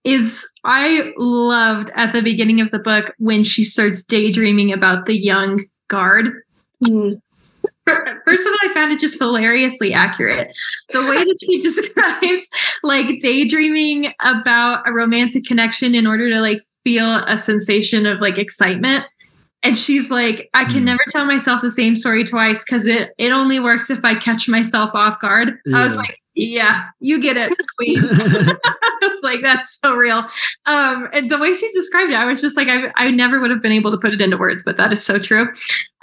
is 0.04 0.46
I 0.64 1.14
loved 1.16 1.90
at 1.94 2.12
the 2.12 2.20
beginning 2.20 2.60
of 2.60 2.70
the 2.70 2.78
book 2.78 3.14
when 3.16 3.44
she 3.44 3.64
starts 3.64 4.04
daydreaming 4.04 4.74
about 4.74 5.06
the 5.06 5.16
young 5.16 5.64
guard. 5.88 6.42
Mm. 6.84 7.22
First 7.86 8.46
of 8.46 8.52
all, 8.52 8.70
I 8.70 8.74
found 8.74 8.92
it 8.92 9.00
just 9.00 9.18
hilariously 9.18 9.94
accurate. 9.94 10.54
The 10.90 11.00
way 11.00 11.16
that 11.16 11.38
she 11.40 11.62
describes 11.62 12.48
like 12.82 13.20
daydreaming 13.20 14.12
about 14.20 14.86
a 14.86 14.92
romantic 14.92 15.46
connection 15.46 15.94
in 15.94 16.06
order 16.06 16.28
to 16.28 16.42
like 16.42 16.60
feel 16.84 17.24
a 17.24 17.38
sensation 17.38 18.04
of 18.04 18.20
like 18.20 18.36
excitement. 18.36 19.06
And 19.66 19.76
she's 19.76 20.10
like, 20.10 20.48
I 20.54 20.64
can 20.64 20.82
Mm. 20.82 20.86
never 20.86 21.02
tell 21.10 21.24
myself 21.26 21.60
the 21.60 21.70
same 21.72 21.96
story 21.96 22.22
twice 22.24 22.64
because 22.64 22.86
it 22.86 23.12
it 23.18 23.30
only 23.32 23.58
works 23.58 23.90
if 23.90 24.04
I 24.04 24.14
catch 24.14 24.48
myself 24.48 24.90
off 24.94 25.20
guard. 25.20 25.58
I 25.74 25.84
was 25.84 25.96
like, 25.96 26.18
yeah, 26.34 26.84
you 27.00 27.20
get 27.20 27.36
it, 27.36 27.52
queen. 27.76 27.98
I 28.04 28.98
was 29.02 29.20
like, 29.22 29.42
that's 29.42 29.78
so 29.80 29.96
real. 29.96 30.18
Um, 30.66 31.08
and 31.12 31.30
the 31.30 31.38
way 31.38 31.52
she 31.54 31.70
described 31.72 32.12
it, 32.12 32.16
I 32.16 32.26
was 32.26 32.40
just 32.40 32.56
like, 32.56 32.68
I, 32.68 32.92
I 32.96 33.10
never 33.10 33.40
would 33.40 33.50
have 33.50 33.62
been 33.62 33.72
able 33.72 33.90
to 33.90 33.98
put 33.98 34.12
it 34.12 34.20
into 34.20 34.36
words, 34.36 34.62
but 34.64 34.76
that 34.76 34.92
is 34.92 35.02
so 35.04 35.18
true. 35.18 35.48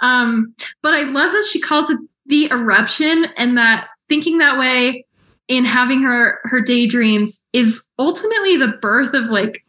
Um, 0.00 0.54
but 0.82 0.92
I 0.94 1.04
love 1.04 1.32
that 1.32 1.48
she 1.50 1.60
calls 1.60 1.88
it 1.88 1.98
the 2.26 2.50
eruption 2.50 3.26
and 3.36 3.56
that 3.56 3.88
thinking 4.08 4.38
that 4.38 4.58
way 4.58 5.06
in 5.48 5.64
having 5.64 6.02
her 6.02 6.40
her 6.44 6.60
daydreams 6.60 7.42
is 7.52 7.88
ultimately 7.98 8.56
the 8.56 8.68
birth 8.82 9.14
of 9.14 9.24
like 9.30 9.64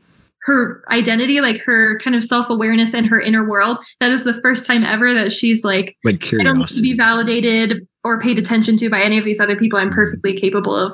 her 0.46 0.84
identity, 0.92 1.42
like 1.42 1.60
her 1.62 1.98
kind 2.00 2.16
of 2.16 2.24
self-awareness 2.24 2.94
and 2.94 3.08
her 3.08 3.20
inner 3.20 3.44
world. 3.44 3.78
That 4.00 4.12
is 4.12 4.24
the 4.24 4.40
first 4.42 4.68
time 4.68 4.84
ever 4.84 5.14
that 5.14 5.32
she's 5.32 5.64
like, 5.64 5.98
like 6.04 6.24
I 6.34 6.44
don't 6.44 6.60
need 6.60 6.68
to 6.68 6.82
be 6.82 6.96
validated 6.96 7.88
or 8.04 8.20
paid 8.20 8.38
attention 8.38 8.78
to 8.78 8.90
by 8.90 9.02
any 9.02 9.18
of 9.18 9.26
these 9.26 9.40
other 9.40 9.56
people. 9.56 9.80
I'm 9.80 9.92
perfectly 9.92 10.40
capable 10.40 10.76
of 10.76 10.94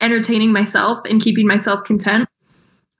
entertaining 0.00 0.52
myself 0.52 1.04
and 1.06 1.20
keeping 1.20 1.46
myself 1.46 1.82
content 1.82 2.28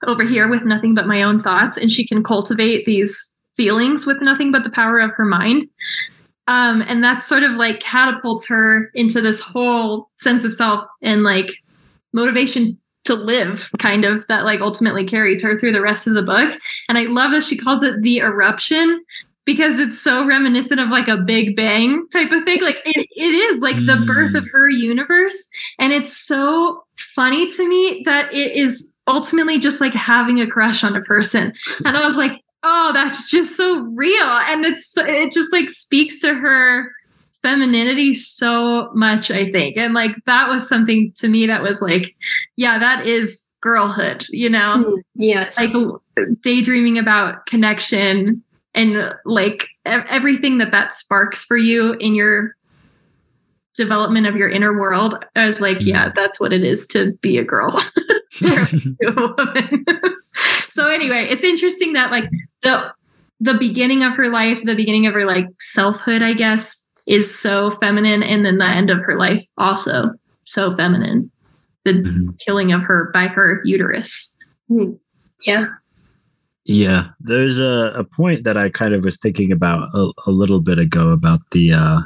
over 0.05 0.25
here 0.25 0.49
with 0.49 0.65
nothing 0.65 0.93
but 0.95 1.07
my 1.07 1.21
own 1.21 1.41
thoughts. 1.41 1.77
And 1.77 1.89
she 1.89 2.05
can 2.05 2.23
cultivate 2.23 2.85
these 2.85 3.33
feelings 3.55 4.05
with 4.05 4.21
nothing 4.21 4.51
but 4.51 4.65
the 4.65 4.69
power 4.69 4.99
of 4.99 5.11
her 5.11 5.25
mind. 5.25 5.69
Um, 6.47 6.81
and 6.81 7.03
that 7.05 7.23
sort 7.23 7.43
of 7.43 7.53
like 7.53 7.79
catapults 7.79 8.47
her 8.49 8.91
into 8.93 9.21
this 9.21 9.39
whole 9.39 10.09
sense 10.13 10.43
of 10.43 10.53
self 10.53 10.85
and 11.01 11.23
like 11.23 11.51
motivation 12.11 12.77
to 13.05 13.15
live, 13.15 13.69
kind 13.79 14.05
of 14.05 14.25
that 14.27 14.45
like 14.45 14.61
ultimately 14.61 15.05
carries 15.05 15.43
her 15.43 15.59
through 15.59 15.71
the 15.71 15.81
rest 15.81 16.07
of 16.07 16.13
the 16.13 16.23
book. 16.23 16.59
And 16.89 16.97
I 16.97 17.05
love 17.05 17.31
that 17.31 17.43
she 17.43 17.57
calls 17.57 17.83
it 17.83 18.01
the 18.01 18.17
eruption 18.17 19.03
because 19.45 19.79
it's 19.79 20.01
so 20.01 20.25
reminiscent 20.25 20.79
of 20.79 20.89
like 20.89 21.07
a 21.07 21.17
big 21.17 21.55
bang 21.55 22.07
type 22.09 22.31
of 22.31 22.43
thing. 22.43 22.61
Like 22.61 22.81
it, 22.83 23.07
it 23.15 23.33
is 23.33 23.61
like 23.61 23.75
the 23.75 24.03
birth 24.05 24.35
of 24.35 24.43
mm. 24.43 24.51
her 24.51 24.69
universe. 24.69 25.49
And 25.79 25.93
it's 25.93 26.17
so 26.17 26.83
funny 26.97 27.49
to 27.49 27.69
me 27.69 28.01
that 28.05 28.33
it 28.33 28.53
is 28.53 28.93
ultimately 29.07 29.59
just 29.59 29.79
like 29.79 29.93
having 29.93 30.41
a 30.41 30.47
crush 30.47 30.83
on 30.83 30.95
a 30.95 31.01
person. 31.01 31.53
And 31.85 31.95
i 31.95 32.03
was 32.03 32.15
like 32.15 32.41
oh 32.63 32.91
that's 32.93 33.29
just 33.29 33.55
so 33.55 33.81
real. 33.81 34.23
And 34.23 34.65
it's 34.65 34.97
it 34.97 35.31
just 35.31 35.53
like 35.53 35.69
speaks 35.69 36.19
to 36.21 36.33
her 36.33 36.91
femininity 37.45 38.13
so 38.15 38.89
much 38.95 39.29
i 39.29 39.51
think. 39.51 39.77
And 39.77 39.93
like 39.93 40.15
that 40.25 40.49
was 40.49 40.67
something 40.67 41.13
to 41.17 41.27
me 41.27 41.45
that 41.45 41.61
was 41.61 41.79
like 41.81 42.15
yeah 42.55 42.79
that 42.79 43.05
is 43.05 43.49
girlhood 43.61 44.25
you 44.29 44.49
know? 44.49 44.83
Mm, 44.85 45.01
Yes. 45.13 45.57
like 45.59 45.73
daydreaming 46.41 46.97
about 46.97 47.45
connection 47.45 48.41
and 48.73 49.13
like 49.25 49.67
everything 49.85 50.57
that 50.57 50.71
that 50.71 50.93
sparks 50.93 51.45
for 51.45 51.55
you 51.57 51.93
in 51.93 52.15
your 52.15 52.55
development 53.75 54.25
of 54.25 54.35
your 54.35 54.49
inner 54.49 54.79
world 54.79 55.23
i 55.35 55.45
was 55.45 55.61
like 55.61 55.77
yeah 55.81 56.11
that's 56.15 56.39
what 56.39 56.51
it 56.53 56.63
is 56.63 56.87
to 56.87 57.11
be 57.21 57.37
a 57.37 57.43
girl. 57.43 57.79
A 58.43 58.53
so 60.67 60.89
anyway 60.89 61.27
it's 61.29 61.43
interesting 61.43 61.93
that 61.93 62.11
like 62.11 62.29
the 62.63 62.91
the 63.39 63.53
beginning 63.53 64.03
of 64.03 64.13
her 64.13 64.29
life 64.29 64.59
the 64.63 64.75
beginning 64.75 65.05
of 65.07 65.13
her 65.13 65.25
like 65.25 65.47
selfhood 65.59 66.21
i 66.21 66.33
guess 66.33 66.84
is 67.05 67.33
so 67.37 67.71
feminine 67.71 68.23
and 68.23 68.45
then 68.45 68.57
the 68.57 68.65
end 68.65 68.89
of 68.89 68.99
her 68.99 69.17
life 69.17 69.45
also 69.57 70.11
so 70.45 70.75
feminine 70.75 71.29
the 71.83 71.93
Mhm. 71.93 72.39
killing 72.45 72.71
of 72.71 72.81
her 72.81 73.09
by 73.13 73.27
her 73.27 73.61
uterus 73.65 74.35
Mm, 74.71 74.97
yeah. 75.45 75.67
Yeah, 76.65 77.09
there's 77.19 77.59
a, 77.59 77.93
a 77.95 78.03
point 78.03 78.43
that 78.45 78.57
I 78.57 78.69
kind 78.69 78.95
of 78.95 79.03
was 79.03 79.17
thinking 79.17 79.51
about 79.51 79.89
a, 79.93 80.11
a 80.25 80.31
little 80.31 80.59
bit 80.59 80.79
ago 80.79 81.09
about 81.11 81.41
the 81.51 81.71
uh, 81.73 82.01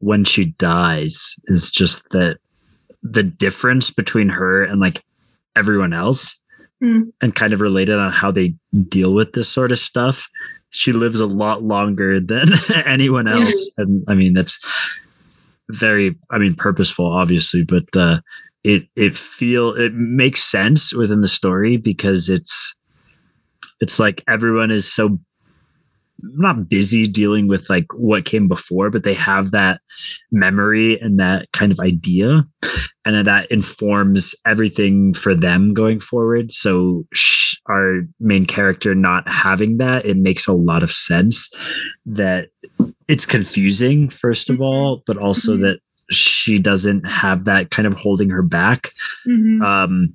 when 0.00 0.24
she 0.24 0.44
dies 0.58 1.34
is 1.46 1.70
just 1.70 2.08
that 2.10 2.38
the 3.02 3.22
difference 3.22 3.90
between 3.90 4.28
her 4.28 4.62
and 4.62 4.80
like 4.80 5.02
everyone 5.56 5.92
else 5.94 6.36
Mm. 6.82 7.12
and 7.20 7.34
kind 7.34 7.52
of 7.52 7.60
related 7.60 7.98
on 7.98 8.10
how 8.10 8.30
they 8.30 8.54
deal 8.88 9.12
with 9.12 9.32
this 9.34 9.50
sort 9.50 9.70
of 9.70 9.78
stuff. 9.78 10.26
She 10.70 10.92
lives 10.92 11.20
a 11.20 11.26
lot 11.26 11.62
longer 11.62 12.20
than 12.20 12.48
anyone 12.86 13.28
else. 13.28 13.70
And 13.76 14.04
I 14.08 14.14
mean, 14.14 14.34
that's 14.34 14.58
very, 15.68 16.16
I 16.30 16.38
mean, 16.38 16.54
purposeful, 16.54 17.06
obviously, 17.06 17.64
but 17.64 17.84
uh, 17.94 18.20
it, 18.64 18.84
it 18.96 19.16
feel, 19.16 19.74
it 19.74 19.94
makes 19.94 20.42
sense 20.42 20.92
within 20.94 21.20
the 21.20 21.28
story 21.28 21.76
because 21.76 22.28
it's, 22.28 22.74
it's 23.80 23.98
like 23.98 24.22
everyone 24.28 24.70
is 24.70 24.92
so 24.92 25.18
not 26.22 26.68
busy 26.68 27.06
dealing 27.06 27.48
with 27.48 27.68
like 27.70 27.86
what 27.94 28.24
came 28.24 28.48
before, 28.48 28.90
but 28.90 29.04
they 29.04 29.14
have 29.14 29.50
that 29.50 29.80
memory 30.30 30.98
and 31.00 31.18
that 31.20 31.50
kind 31.52 31.72
of 31.72 31.80
idea, 31.80 32.44
and 33.04 33.14
then 33.14 33.24
that 33.24 33.50
informs 33.50 34.34
everything 34.46 35.14
for 35.14 35.34
them 35.34 35.74
going 35.74 36.00
forward. 36.00 36.52
So 36.52 37.06
our 37.68 38.02
main 38.18 38.46
character 38.46 38.94
not 38.94 39.28
having 39.28 39.78
that, 39.78 40.04
it 40.04 40.16
makes 40.16 40.46
a 40.46 40.52
lot 40.52 40.82
of 40.82 40.92
sense 40.92 41.48
that 42.06 42.48
it's 43.08 43.26
confusing 43.26 44.08
first 44.08 44.50
of 44.50 44.56
Mhm. 44.56 44.60
all, 44.62 45.02
but 45.06 45.16
also 45.16 45.56
Mhm. 45.56 45.62
that 45.62 45.80
she 46.10 46.58
doesn't 46.58 47.06
have 47.08 47.44
that 47.44 47.70
kind 47.70 47.86
of 47.86 47.94
holding 47.94 48.30
her 48.30 48.42
back 48.42 48.90
Mhm. 49.28 49.62
um 49.62 50.14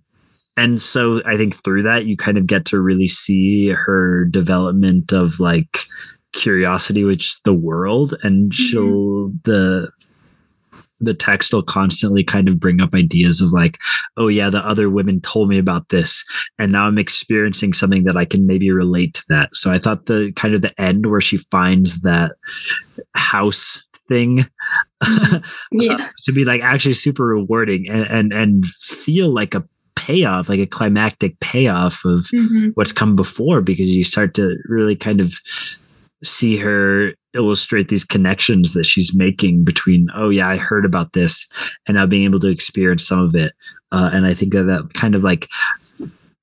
and 0.57 0.81
so 0.81 1.21
i 1.25 1.35
think 1.37 1.55
through 1.63 1.83
that 1.83 2.05
you 2.05 2.15
kind 2.17 2.37
of 2.37 2.47
get 2.47 2.65
to 2.65 2.79
really 2.79 3.07
see 3.07 3.69
her 3.69 4.25
development 4.25 5.11
of 5.11 5.39
like 5.39 5.85
curiosity 6.35 7.03
with 7.03 7.19
just 7.19 7.43
the 7.43 7.53
world. 7.53 8.13
And 8.21 8.51
mm-hmm. 8.51 8.63
she'll 8.63 9.29
the 9.43 9.91
the 11.01 11.13
text 11.13 11.53
will 11.53 11.63
constantly 11.63 12.23
kind 12.23 12.47
of 12.47 12.57
bring 12.57 12.79
up 12.79 12.93
ideas 12.93 13.41
of 13.41 13.51
like 13.51 13.77
oh 14.15 14.29
yeah 14.29 14.49
the 14.49 14.65
other 14.65 14.89
women 14.89 15.19
told 15.19 15.49
me 15.49 15.57
about 15.57 15.89
this 15.89 16.23
and 16.57 16.71
now 16.71 16.85
i'm 16.85 16.97
experiencing 16.97 17.73
something 17.73 18.05
that 18.05 18.15
i 18.15 18.23
can 18.23 18.47
maybe 18.47 18.71
relate 18.71 19.13
to 19.13 19.23
that. 19.27 19.49
So 19.53 19.71
i 19.71 19.77
thought 19.77 20.05
the 20.05 20.31
kind 20.37 20.55
of 20.55 20.61
the 20.61 20.79
end 20.79 21.07
where 21.07 21.19
she 21.19 21.37
finds 21.37 22.01
that 22.01 22.31
house 23.13 23.83
thing 24.07 24.47
mm-hmm. 25.03 25.35
uh, 25.35 25.39
Yeah. 25.71 26.09
to 26.23 26.31
be 26.31 26.45
like 26.45 26.61
actually 26.61 26.93
super 26.93 27.25
rewarding 27.25 27.89
and, 27.89 28.07
and 28.07 28.33
and 28.33 28.65
feel 28.65 29.27
like 29.33 29.53
a 29.53 29.67
payoff 30.05 30.49
like 30.49 30.59
a 30.59 30.65
climactic 30.77 31.39
payoff 31.39 32.05
of 32.05 32.19
Mhm. 32.33 32.71
what's 32.75 32.91
come 32.91 33.15
before 33.15 33.61
because 33.61 33.89
you 33.89 34.03
start 34.03 34.33
to 34.35 34.57
really 34.69 34.95
kind 34.95 35.19
of 35.21 35.33
see 36.23 36.57
her 36.57 37.13
illustrate 37.33 37.87
these 37.89 38.05
connections 38.05 38.73
that 38.73 38.85
she's 38.85 39.13
making 39.13 39.63
between 39.63 40.07
oh 40.15 40.29
yeah 40.29 40.47
i 40.47 40.57
heard 40.57 40.85
about 40.85 41.13
this 41.13 41.45
and 41.87 41.95
now 41.95 42.05
being 42.07 42.23
able 42.23 42.39
to 42.39 42.47
experience 42.51 43.05
some 43.07 43.19
of 43.19 43.35
it 43.35 43.51
uh, 43.91 44.09
and 44.13 44.25
i 44.25 44.33
think 44.33 44.53
that 44.53 44.63
that 44.63 44.93
kind 44.93 45.15
of 45.15 45.23
like 45.23 45.47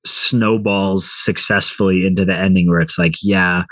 snowballs 0.05 1.09
successfully 1.23 2.05
into 2.05 2.25
the 2.25 2.35
ending 2.37 2.67
where 2.69 2.79
it's 2.81 2.97
like 2.97 3.15
yeah 3.23 3.63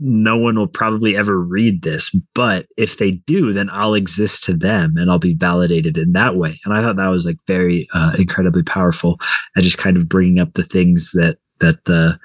no 0.00 0.36
one 0.36 0.56
will 0.56 0.66
probably 0.66 1.14
ever 1.16 1.38
read 1.38 1.82
this 1.82 2.10
but 2.34 2.66
if 2.76 2.96
they 2.98 3.10
do 3.12 3.52
then 3.52 3.68
i'll 3.70 3.94
exist 3.94 4.42
to 4.42 4.54
them 4.54 4.96
and 4.96 5.10
i'll 5.10 5.18
be 5.18 5.34
validated 5.34 5.98
in 5.98 6.12
that 6.12 6.36
way 6.36 6.58
and 6.64 6.74
i 6.74 6.80
thought 6.80 6.96
that 6.96 7.08
was 7.08 7.26
like 7.26 7.36
very 7.46 7.86
uh, 7.94 8.12
incredibly 8.18 8.62
powerful 8.62 9.18
and 9.54 9.62
just 9.64 9.78
kind 9.78 9.96
of 9.96 10.08
bringing 10.08 10.38
up 10.38 10.52
the 10.54 10.62
things 10.64 11.10
that 11.12 11.36
that 11.60 11.84
the 11.84 12.18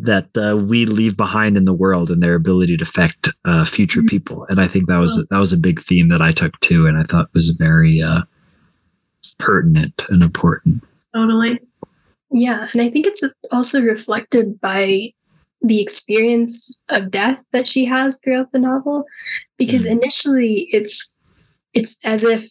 that 0.00 0.28
uh, 0.36 0.56
we 0.56 0.86
leave 0.86 1.16
behind 1.16 1.56
in 1.56 1.64
the 1.64 1.72
world 1.74 2.08
and 2.10 2.22
their 2.22 2.34
ability 2.36 2.76
to 2.76 2.82
affect 2.84 3.28
uh, 3.44 3.64
future 3.64 4.02
Mhm. 4.02 4.08
people 4.08 4.44
and 4.48 4.60
i 4.60 4.66
think 4.68 4.86
that 4.88 4.98
was 4.98 5.16
that 5.30 5.38
was 5.38 5.52
a 5.52 5.56
big 5.56 5.80
theme 5.80 6.08
that 6.08 6.20
i 6.22 6.30
took 6.30 6.58
too 6.60 6.86
and 6.86 6.98
i 6.98 7.02
thought 7.02 7.32
was 7.34 7.48
very 7.50 8.00
uh, 8.02 8.22
pertinent 9.38 10.04
and 10.08 10.22
important 10.22 10.82
Totally. 11.14 11.58
Yeah. 12.30 12.68
And 12.72 12.82
I 12.82 12.90
think 12.90 13.06
it's 13.06 13.22
also 13.50 13.80
reflected 13.80 14.60
by 14.60 15.10
the 15.60 15.80
experience 15.80 16.82
of 16.88 17.10
death 17.10 17.44
that 17.52 17.66
she 17.66 17.84
has 17.84 18.18
throughout 18.22 18.52
the 18.52 18.60
novel. 18.60 19.04
Because 19.56 19.86
Mm. 19.86 19.92
initially 19.92 20.68
it's 20.72 21.16
it's 21.74 21.98
as 22.04 22.24
if 22.24 22.48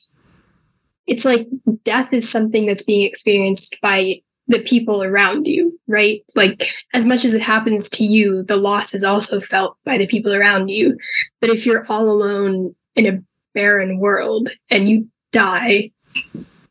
it's 1.07 1.25
like 1.25 1.47
death 1.83 2.13
is 2.13 2.29
something 2.29 2.65
that's 2.65 2.83
being 2.83 3.05
experienced 3.05 3.79
by 3.81 4.21
the 4.47 4.59
people 4.59 5.03
around 5.03 5.45
you, 5.45 5.77
right? 5.87 6.21
Like 6.35 6.69
as 6.93 7.05
much 7.05 7.25
as 7.25 7.33
it 7.33 7.41
happens 7.41 7.89
to 7.89 8.03
you, 8.03 8.43
the 8.43 8.55
loss 8.55 8.93
is 8.93 9.03
also 9.03 9.41
felt 9.41 9.77
by 9.83 9.97
the 9.97 10.07
people 10.07 10.33
around 10.33 10.69
you. 10.69 10.97
But 11.41 11.49
if 11.49 11.65
you're 11.65 11.85
all 11.89 12.09
alone 12.09 12.75
in 12.95 13.05
a 13.05 13.21
barren 13.53 13.99
world 13.99 14.49
and 14.69 14.87
you 14.87 15.07
die, 15.31 15.91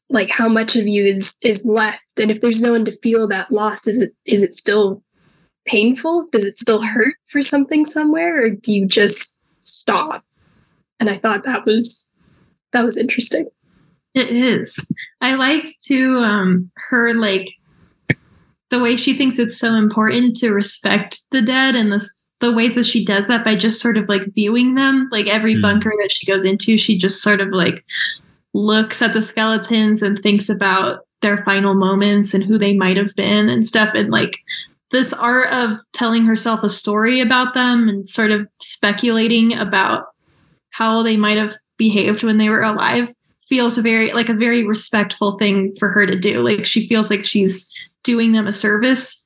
like 0.09 0.30
how 0.30 0.49
much 0.49 0.76
of 0.76 0.87
you 0.87 1.05
is 1.05 1.34
is 1.43 1.64
left 1.64 2.01
and 2.16 2.30
if 2.30 2.41
there's 2.41 2.61
no 2.61 2.72
one 2.72 2.84
to 2.84 2.97
feel 2.99 3.26
that 3.26 3.51
loss 3.51 3.87
is 3.87 3.99
it 3.99 4.12
is 4.24 4.43
it 4.43 4.55
still 4.55 5.03
painful 5.67 6.27
does 6.33 6.45
it 6.45 6.57
still 6.57 6.81
hurt 6.81 7.14
for 7.27 7.43
something 7.43 7.85
somewhere 7.85 8.45
or 8.45 8.51
do 8.51 8.73
you 8.73 8.87
just 8.87 9.37
stop 9.61 10.25
and 11.01 11.11
i 11.11 11.17
thought 11.19 11.45
that 11.45 11.64
was 11.67 12.11
that 12.73 12.85
was 12.85 12.97
interesting 12.97 13.49
It 14.14 14.31
is. 14.31 14.75
I 15.21 15.35
liked 15.35 15.69
to 15.89 16.19
um 16.21 16.71
her 16.89 17.12
like 17.14 17.49
the 18.71 18.81
way 18.81 18.97
she 18.97 19.14
thinks 19.17 19.39
it's 19.39 19.59
so 19.59 19.75
important 19.75 20.37
to 20.39 20.53
respect 20.53 21.21
the 21.31 21.43
dead 21.43 21.77
and 21.77 21.93
the 21.93 22.05
the 22.41 22.53
ways 22.53 22.75
that 22.75 22.87
she 22.87 23.05
does 23.05 23.29
that 23.29 23.45
by 23.45 23.55
just 23.57 23.81
sort 23.81 23.97
of 23.97 24.09
like 24.09 24.35
viewing 24.35 24.75
them. 24.75 25.09
Like 25.12 25.27
every 25.29 25.55
Hmm. 25.55 25.62
bunker 25.62 25.93
that 26.03 26.11
she 26.11 26.27
goes 26.27 26.45
into, 26.45 26.77
she 26.77 26.99
just 26.99 27.23
sort 27.23 27.41
of 27.41 27.49
like 27.51 27.85
looks 28.55 29.01
at 29.03 29.14
the 29.14 29.23
skeletons 29.23 30.03
and 30.03 30.19
thinks 30.23 30.49
about 30.49 31.01
their 31.23 31.45
final 31.45 31.75
moments 31.75 32.35
and 32.35 32.43
who 32.43 32.59
they 32.59 32.75
might 32.75 32.97
have 32.97 33.14
been 33.17 33.49
and 33.49 33.64
stuff 33.67 33.91
and 33.95 34.11
like 34.11 34.37
this 34.93 35.12
art 35.12 35.53
of 35.53 35.78
telling 35.93 36.24
herself 36.24 36.62
a 36.62 36.70
story 36.70 37.20
about 37.20 37.55
them 37.55 37.89
and 37.89 38.09
sort 38.09 38.30
of 38.30 38.47
speculating 38.61 39.57
about 39.57 40.07
how 40.70 41.03
they 41.03 41.16
might 41.16 41.37
have 41.37 41.55
behaved 41.76 42.22
when 42.22 42.39
they 42.39 42.49
were 42.49 42.62
alive 42.62 43.12
feels 43.49 43.78
very 43.78 44.12
like 44.12 44.28
a 44.28 44.34
very 44.34 44.64
respectful 44.64 45.39
thing 45.39 45.74
for 45.78 45.89
her 45.89 46.07
to 46.07 46.18
do. 46.18 46.43
Like 46.43 46.64
she 46.66 46.89
feels 46.89 47.11
like 47.11 47.24
she's 47.24 47.72
doing 48.03 48.32
them 48.32 48.47
a 48.47 48.53
service 48.53 49.24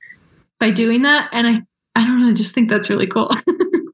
by 0.59 0.71
doing 0.71 1.03
that. 1.03 1.29
And 1.33 1.47
I 1.47 1.63
I 1.97 2.05
don't 2.05 2.21
know, 2.21 2.31
I 2.31 2.35
just 2.35 2.55
think 2.55 2.71
that's 2.71 2.91
really 2.91 3.07
cool. 3.07 3.31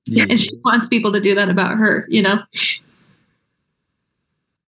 Yeah. 0.09 0.27
and 0.31 0.39
she 0.39 0.51
wants 0.65 0.87
people 0.87 1.11
to 1.11 1.21
do 1.21 1.35
that 1.35 1.49
about 1.49 1.79
her, 1.79 2.07
you 2.09 2.23
know? 2.23 2.41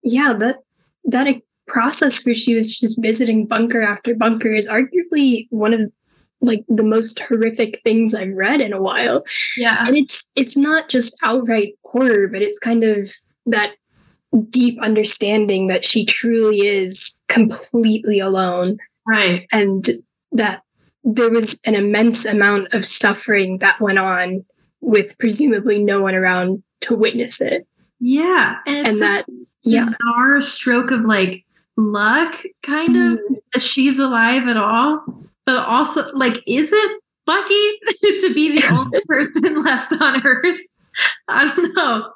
yeah 0.01 0.31
that 0.31 0.59
that 1.03 1.27
process 1.67 2.25
where 2.25 2.35
she 2.35 2.55
was 2.55 2.73
just 2.73 3.01
visiting 3.01 3.45
bunker 3.45 3.81
after 3.81 4.15
bunker 4.15 4.53
is 4.53 4.67
arguably 4.67 5.47
one 5.49 5.73
of 5.73 5.91
like 6.41 6.63
the 6.67 6.83
most 6.83 7.19
horrific 7.19 7.79
things 7.83 8.13
i've 8.13 8.33
read 8.33 8.61
in 8.61 8.73
a 8.73 8.81
while 8.81 9.23
Yeah. 9.57 9.83
and 9.87 9.95
it's 9.97 10.31
it's 10.35 10.57
not 10.57 10.89
just 10.89 11.15
outright 11.23 11.75
horror 11.85 12.27
but 12.27 12.41
it's 12.41 12.59
kind 12.59 12.83
of 12.83 13.11
that 13.45 13.73
deep 14.49 14.77
understanding 14.81 15.67
that 15.67 15.85
she 15.85 16.05
truly 16.05 16.61
is 16.67 17.21
completely 17.29 18.19
alone 18.19 18.77
Right. 19.07 19.47
and 19.51 19.87
that 20.33 20.61
there 21.03 21.29
was 21.29 21.59
an 21.65 21.75
immense 21.75 22.25
amount 22.25 22.73
of 22.73 22.85
suffering 22.85 23.59
that 23.59 23.79
went 23.79 23.99
on 23.99 24.43
with 24.81 25.17
presumably 25.19 25.81
no 25.83 26.01
one 26.01 26.15
around 26.15 26.61
to 26.81 26.95
witness 26.95 27.39
it 27.41 27.65
Yeah. 27.99 28.57
And 28.67 28.87
and 28.87 29.01
that 29.01 29.25
yeah 29.63 29.85
bizarre 29.85 30.41
stroke 30.41 30.91
of 30.91 31.05
like 31.05 31.43
luck, 31.77 32.41
kind 32.63 32.95
of, 32.95 33.19
Mhm. 33.19 33.35
that 33.53 33.61
she's 33.61 33.99
alive 33.99 34.47
at 34.47 34.55
all. 34.57 35.03
But 35.45 35.57
also, 35.57 36.11
like, 36.13 36.41
is 36.47 36.71
it 36.73 37.01
lucky 37.27 37.71
to 38.27 38.33
be 38.33 38.59
the 38.59 38.67
only 38.71 39.01
person 39.07 39.63
left 39.63 39.93
on 40.01 40.25
Earth? 40.25 40.61
I 41.27 41.53
don't 41.53 41.75
know. 41.75 42.11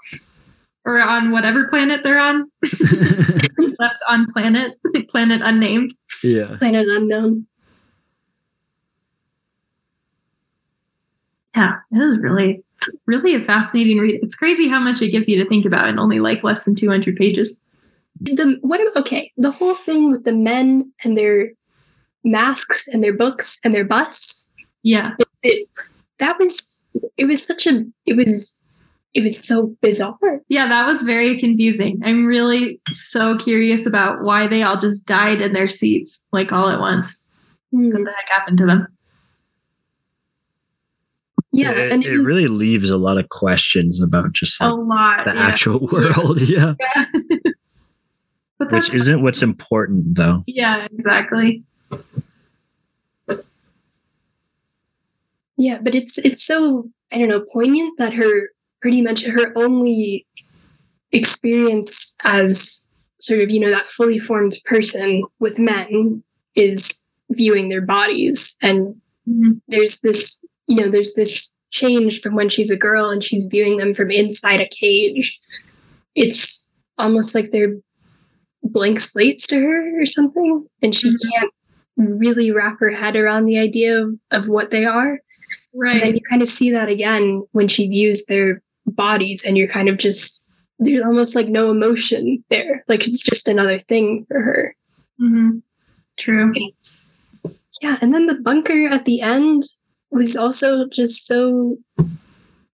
Or 0.85 0.99
on 1.01 1.31
whatever 1.31 1.67
planet 1.67 2.01
they're 2.03 2.19
on. 2.19 2.49
left 3.79 3.99
on 4.07 4.25
planet, 4.33 4.73
planet 5.09 5.41
unnamed. 5.43 5.93
yeah. 6.23 6.55
planet 6.57 6.87
unknown 6.87 7.45
Yeah, 11.55 11.75
it 11.91 11.97
was 11.97 12.19
really, 12.19 12.63
really 13.05 13.35
a 13.35 13.41
fascinating 13.41 13.97
read. 13.97 14.19
It's 14.23 14.35
crazy 14.35 14.69
how 14.69 14.79
much 14.79 15.01
it 15.01 15.09
gives 15.09 15.27
you 15.27 15.35
to 15.43 15.49
think 15.49 15.65
about 15.65 15.89
in 15.89 15.99
only 15.99 16.19
like 16.19 16.43
less 16.43 16.63
than 16.63 16.75
200 16.75 17.15
pages. 17.17 17.61
the 18.21 18.57
what 18.61 18.79
okay 18.95 19.31
the 19.37 19.51
whole 19.51 19.75
thing 19.75 20.11
with 20.11 20.23
the 20.23 20.31
men 20.33 20.91
and 21.03 21.17
their 21.17 21.51
masks 22.23 22.87
and 22.87 23.03
their 23.03 23.13
books 23.13 23.59
and 23.63 23.73
their 23.73 23.85
bus 23.85 24.49
Yeah. 24.83 25.11
it, 25.43 25.67
that 26.19 26.37
was 26.39 26.83
it 27.17 27.25
was 27.25 27.43
such 27.43 27.65
a 27.67 27.83
it 28.05 28.15
was 28.17 28.59
it 29.13 29.23
was 29.23 29.39
so 29.39 29.75
bizarre 29.81 30.41
Yeah, 30.49 30.67
that 30.67 30.85
was 30.85 31.01
very 31.03 31.39
confusing. 31.39 31.99
I'm 32.03 32.25
really 32.25 32.79
so 32.89 33.37
curious 33.37 33.85
about 33.87 34.21
why 34.23 34.45
they 34.47 34.61
all 34.63 34.77
just 34.77 35.05
died 35.07 35.41
in 35.41 35.53
their 35.53 35.69
seats 35.69 36.27
like 36.31 36.51
all 36.51 36.69
at 36.69 36.79
once. 36.79 37.25
Hmm. 37.71 37.85
What 37.89 38.03
the 38.05 38.11
heck 38.11 38.29
happened 38.29 38.57
to 38.59 38.65
them? 38.65 38.87
yeah 41.51 41.71
it, 41.71 41.91
and 41.91 42.03
it 42.05 42.09
it, 42.13 42.17
was, 42.17 42.27
really 42.27 42.47
leaves 42.47 42.89
a 42.91 42.97
lot 42.97 43.17
of 43.17 43.29
questions 43.29 43.99
about 44.01 44.33
just 44.33 44.61
A 44.61 44.69
lot. 44.73 45.25
the 45.25 45.33
yeah. 45.33 45.39
actual 45.47 45.79
world. 45.91 46.39
Yeah. 46.47 46.75
Yeah. 46.79 47.05
but 48.59 48.71
Which 48.71 48.93
isn't 48.93 49.23
what's 49.23 49.41
important 49.41 50.15
though. 50.17 50.43
yeah, 50.45 50.85
exactly. 50.91 51.63
Yeah 55.57 55.77
but 55.81 55.95
it's 55.95 56.17
it's 56.19 56.43
so 56.43 56.89
i 57.11 57.17
don't 57.17 57.27
know 57.29 57.43
poignant 57.51 57.97
that 57.97 58.13
her 58.13 58.49
pretty 58.81 59.01
much 59.01 59.23
her 59.23 59.51
only 59.57 60.25
experience 61.11 62.15
as 62.23 62.85
sort 63.19 63.41
of 63.41 63.51
you 63.51 63.59
know 63.59 63.69
that 63.71 63.87
fully 63.87 64.19
formed 64.19 64.57
person 64.65 65.23
with 65.39 65.59
men 65.59 66.23
is 66.55 67.05
viewing 67.31 67.69
their 67.69 67.81
bodies 67.81 68.55
and 68.61 68.95
Mhm. 69.27 69.61
there's 69.67 69.99
this 69.99 70.43
you 70.67 70.75
know 70.77 70.89
there's 70.89 71.13
this 71.13 71.53
change 71.71 72.21
from 72.21 72.33
when 72.35 72.49
she's 72.49 72.71
a 72.71 72.77
girl 72.77 73.09
and 73.09 73.23
she's 73.23 73.43
viewing 73.45 73.77
them 73.77 73.93
from 73.93 74.09
inside 74.09 74.59
a 74.59 74.67
cage 74.69 75.39
it's 76.15 76.71
almost 76.97 77.35
like 77.35 77.51
they're 77.51 77.75
blank 78.63 78.99
slates 78.99 79.45
to 79.47 79.59
her 79.59 80.01
or 80.01 80.05
something 80.05 80.65
and 80.81 80.95
she 80.95 81.09
Mhm. 81.09 81.17
can't 81.31 81.53
really 81.99 82.51
wrap 82.51 82.79
her 82.79 82.89
head 82.89 83.15
around 83.15 83.45
the 83.45 83.59
idea 83.59 84.01
of, 84.01 84.17
of 84.31 84.49
what 84.49 84.71
they 84.71 84.85
are. 84.85 85.19
Right. 85.73 85.93
and 85.95 86.01
then 86.01 86.13
you 86.15 86.21
kind 86.21 86.41
of 86.41 86.49
see 86.49 86.71
that 86.71 86.89
again 86.89 87.45
when 87.51 87.67
she 87.67 87.87
views 87.87 88.25
their 88.25 88.61
bodies 88.87 89.43
and 89.45 89.55
you're 89.55 89.67
kind 89.67 89.87
of 89.87 89.97
just 89.97 90.47
there's 90.79 91.03
almost 91.03 91.35
like 91.35 91.47
no 91.47 91.69
emotion 91.69 92.43
there. 92.49 92.83
Like 92.87 93.07
it's 93.07 93.21
just 93.21 93.47
another 93.47 93.77
thing 93.77 94.25
for 94.27 94.41
her. 94.41 94.75
Hmm 95.19 95.59
True. 96.17 96.53
Yeah 97.81 97.97
and 98.01 98.13
then 98.13 98.25
the 98.25 98.35
bunker 98.35 98.87
at 98.87 99.05
the 99.05 99.21
end 99.21 99.63
was 100.11 100.35
also 100.35 100.87
just 100.87 101.27
so 101.27 101.77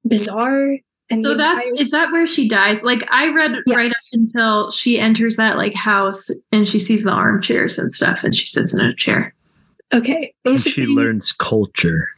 bizarre 0.08 0.78
and 1.10 1.24
So 1.24 1.36
that's 1.36 1.66
entire- 1.68 1.82
is 1.82 1.92
that 1.92 2.12
where 2.12 2.26
she 2.26 2.48
dies? 2.48 2.84
Like 2.84 3.08
I 3.12 3.28
read 3.28 3.58
right 3.68 3.90
up 3.92 3.98
until 4.14 4.72
she 4.72 5.00
enters 5.00 5.36
that 5.36 5.58
like 5.58 5.74
house 5.74 6.30
and 6.52 6.68
she 6.68 6.80
sees 6.80 7.04
the 7.04 7.12
armchairs 7.12 7.78
and 7.78 7.94
stuff 7.94 8.20
and 8.24 8.36
she 8.36 8.46
sits 8.48 8.74
in 8.74 8.80
a 8.80 8.96
chair. 8.96 9.34
okay 9.94 10.34
And 10.46 10.56
basically 10.56 10.72
she 10.72 10.86
learns 10.88 11.32
culture. 11.32 12.10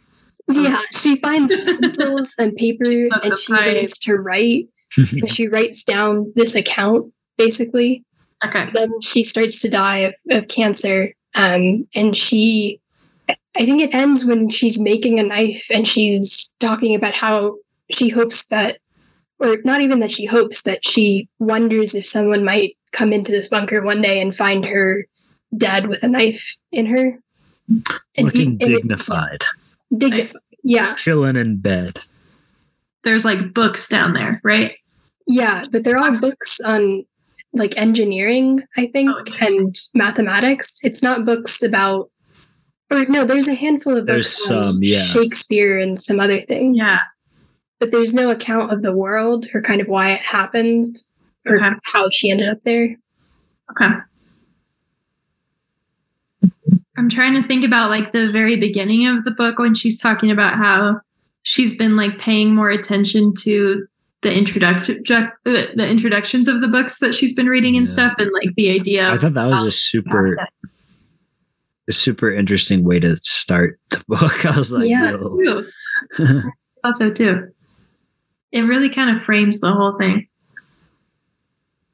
yeah 0.51 0.81
she 0.91 1.17
finds 1.17 1.53
pencils 1.65 2.33
and 2.39 2.55
paper 2.55 2.85
She 2.85 3.09
and 3.23 3.38
she 3.39 3.53
pipe. 3.53 3.73
learns 3.75 3.99
to 3.99 4.15
write 4.15 4.67
and 4.97 5.29
she 5.29 5.47
writes 5.49 5.83
down 5.83 6.31
this 6.35 6.55
account 6.55 7.11
basically 7.38 8.03
Okay. 8.45 8.69
then 8.73 8.89
she 9.01 9.23
starts 9.23 9.59
to 9.61 9.69
die 9.69 9.97
of, 9.99 10.13
of 10.31 10.47
cancer 10.47 11.11
um, 11.35 11.85
and 11.95 12.15
she 12.15 12.79
i 13.27 13.65
think 13.65 13.81
it 13.81 13.93
ends 13.93 14.23
when 14.23 14.49
she's 14.49 14.79
making 14.79 15.19
a 15.19 15.23
knife 15.23 15.65
and 15.71 15.85
she's 15.88 16.53
talking 16.61 16.95
about 16.95 17.15
how 17.15 17.57
she 17.91 18.09
hopes 18.09 18.45
that 18.47 18.79
or 19.39 19.57
not 19.63 19.81
even 19.81 19.99
that 19.99 20.11
she 20.11 20.25
hopes 20.25 20.63
that 20.63 20.85
she 20.85 21.27
wonders 21.39 21.93
if 21.95 22.05
someone 22.05 22.43
might 22.43 22.75
come 22.91 23.13
into 23.13 23.31
this 23.31 23.47
bunker 23.47 23.81
one 23.83 24.01
day 24.01 24.19
and 24.19 24.35
find 24.35 24.65
her 24.65 25.05
dead 25.55 25.88
with 25.88 26.01
a 26.03 26.07
knife 26.07 26.57
in 26.71 26.85
her 26.85 27.17
Looking 28.17 28.31
he- 28.33 28.45
and 28.45 28.61
it- 28.63 28.67
dignified. 28.67 29.43
dignified 29.95 30.41
yeah 30.63 30.95
Chilling 30.95 31.35
in 31.35 31.57
bed. 31.57 31.99
There's 33.03 33.23
like 33.25 33.53
books 33.53 33.88
down 33.88 34.13
there, 34.13 34.41
right? 34.43 34.73
Yeah, 35.27 35.63
but 35.71 35.83
they're 35.83 35.97
all 35.97 36.19
books 36.19 36.59
on 36.65 37.05
like 37.53 37.77
engineering, 37.77 38.63
I 38.75 38.88
think, 38.88 39.09
Oh, 39.13 39.19
interesting. 39.19 39.59
and 39.59 39.75
mathematics. 39.93 40.79
It's 40.83 41.01
not 41.03 41.25
books 41.25 41.61
about 41.63 42.09
or 42.91 43.05
no, 43.05 43.25
there's 43.25 43.47
a 43.47 43.53
handful 43.53 43.95
of 43.97 44.05
There's 44.07 44.35
books 44.38 44.51
on 44.51 44.63
some, 44.73 44.79
yeah. 44.81 45.03
Shakespeare 45.05 45.77
and 45.77 45.99
some 45.99 46.19
other 46.19 46.39
things. 46.41 46.77
Yeah. 46.77 46.97
But 47.80 47.91
there's 47.91 48.13
no 48.13 48.30
account 48.32 48.71
of 48.73 48.82
the 48.82 48.91
world 48.93 49.45
or 49.53 49.61
kind 49.61 49.82
of 49.82 49.88
why 49.88 50.13
it 50.13 50.21
happened 50.21 50.86
or 51.45 51.57
Okay. 51.57 51.75
how 51.84 52.09
she 52.09 52.32
ended 52.32 52.49
up 52.49 52.57
there. 52.63 52.95
Okay. 53.71 53.93
I'm 56.97 57.09
trying 57.09 57.39
to 57.39 57.47
think 57.47 57.63
about 57.63 57.89
like 57.91 58.11
the 58.11 58.32
very 58.32 58.55
beginning 58.55 59.05
of 59.07 59.23
the 59.23 59.32
book 59.32 59.59
when 59.59 59.75
she's 59.75 59.99
talking 59.99 60.32
about 60.32 60.55
how 60.55 60.99
she's 61.43 61.75
been 61.78 61.95
like 61.95 62.17
paying 62.17 62.55
more 62.55 62.69
attention 62.69 63.34
to 63.41 63.86
the 64.23 64.34
introduction 64.34 65.03
the 65.05 65.88
introductions 65.88 66.47
of 66.47 66.59
the 66.61 66.67
books 66.67 66.97
that 66.99 67.13
she's 67.13 67.36
been 67.36 67.45
reading 67.45 67.78
and 67.78 67.88
Yeah. 67.88 67.93
stuff 67.93 68.13
and 68.17 68.32
like 68.34 68.55
the 68.55 68.71
idea 68.71 69.09
I 69.11 69.17
thought 69.17 69.36
that 69.36 69.45
was 69.45 69.61
a 69.61 69.71
super 69.71 70.36
a 71.88 71.93
super 71.93 72.32
interesting 72.32 72.84
way 72.84 72.99
to 72.99 73.15
start 73.17 73.80
the 73.91 74.03
book. 74.07 74.45
I 74.51 74.57
was 74.57 74.71
like, 74.71 74.89
Yeah, 74.89 75.11
That's 75.11 75.21
yo. 75.23 75.36
true. 75.36 75.67
I 76.19 76.51
thought 76.84 76.97
so 76.97 77.11
too. 77.11 77.47
It 78.51 78.61
really 78.61 78.89
kind 78.89 79.15
of 79.15 79.21
frames 79.21 79.59
the 79.59 79.71
whole 79.71 79.97
thing. 79.97 80.27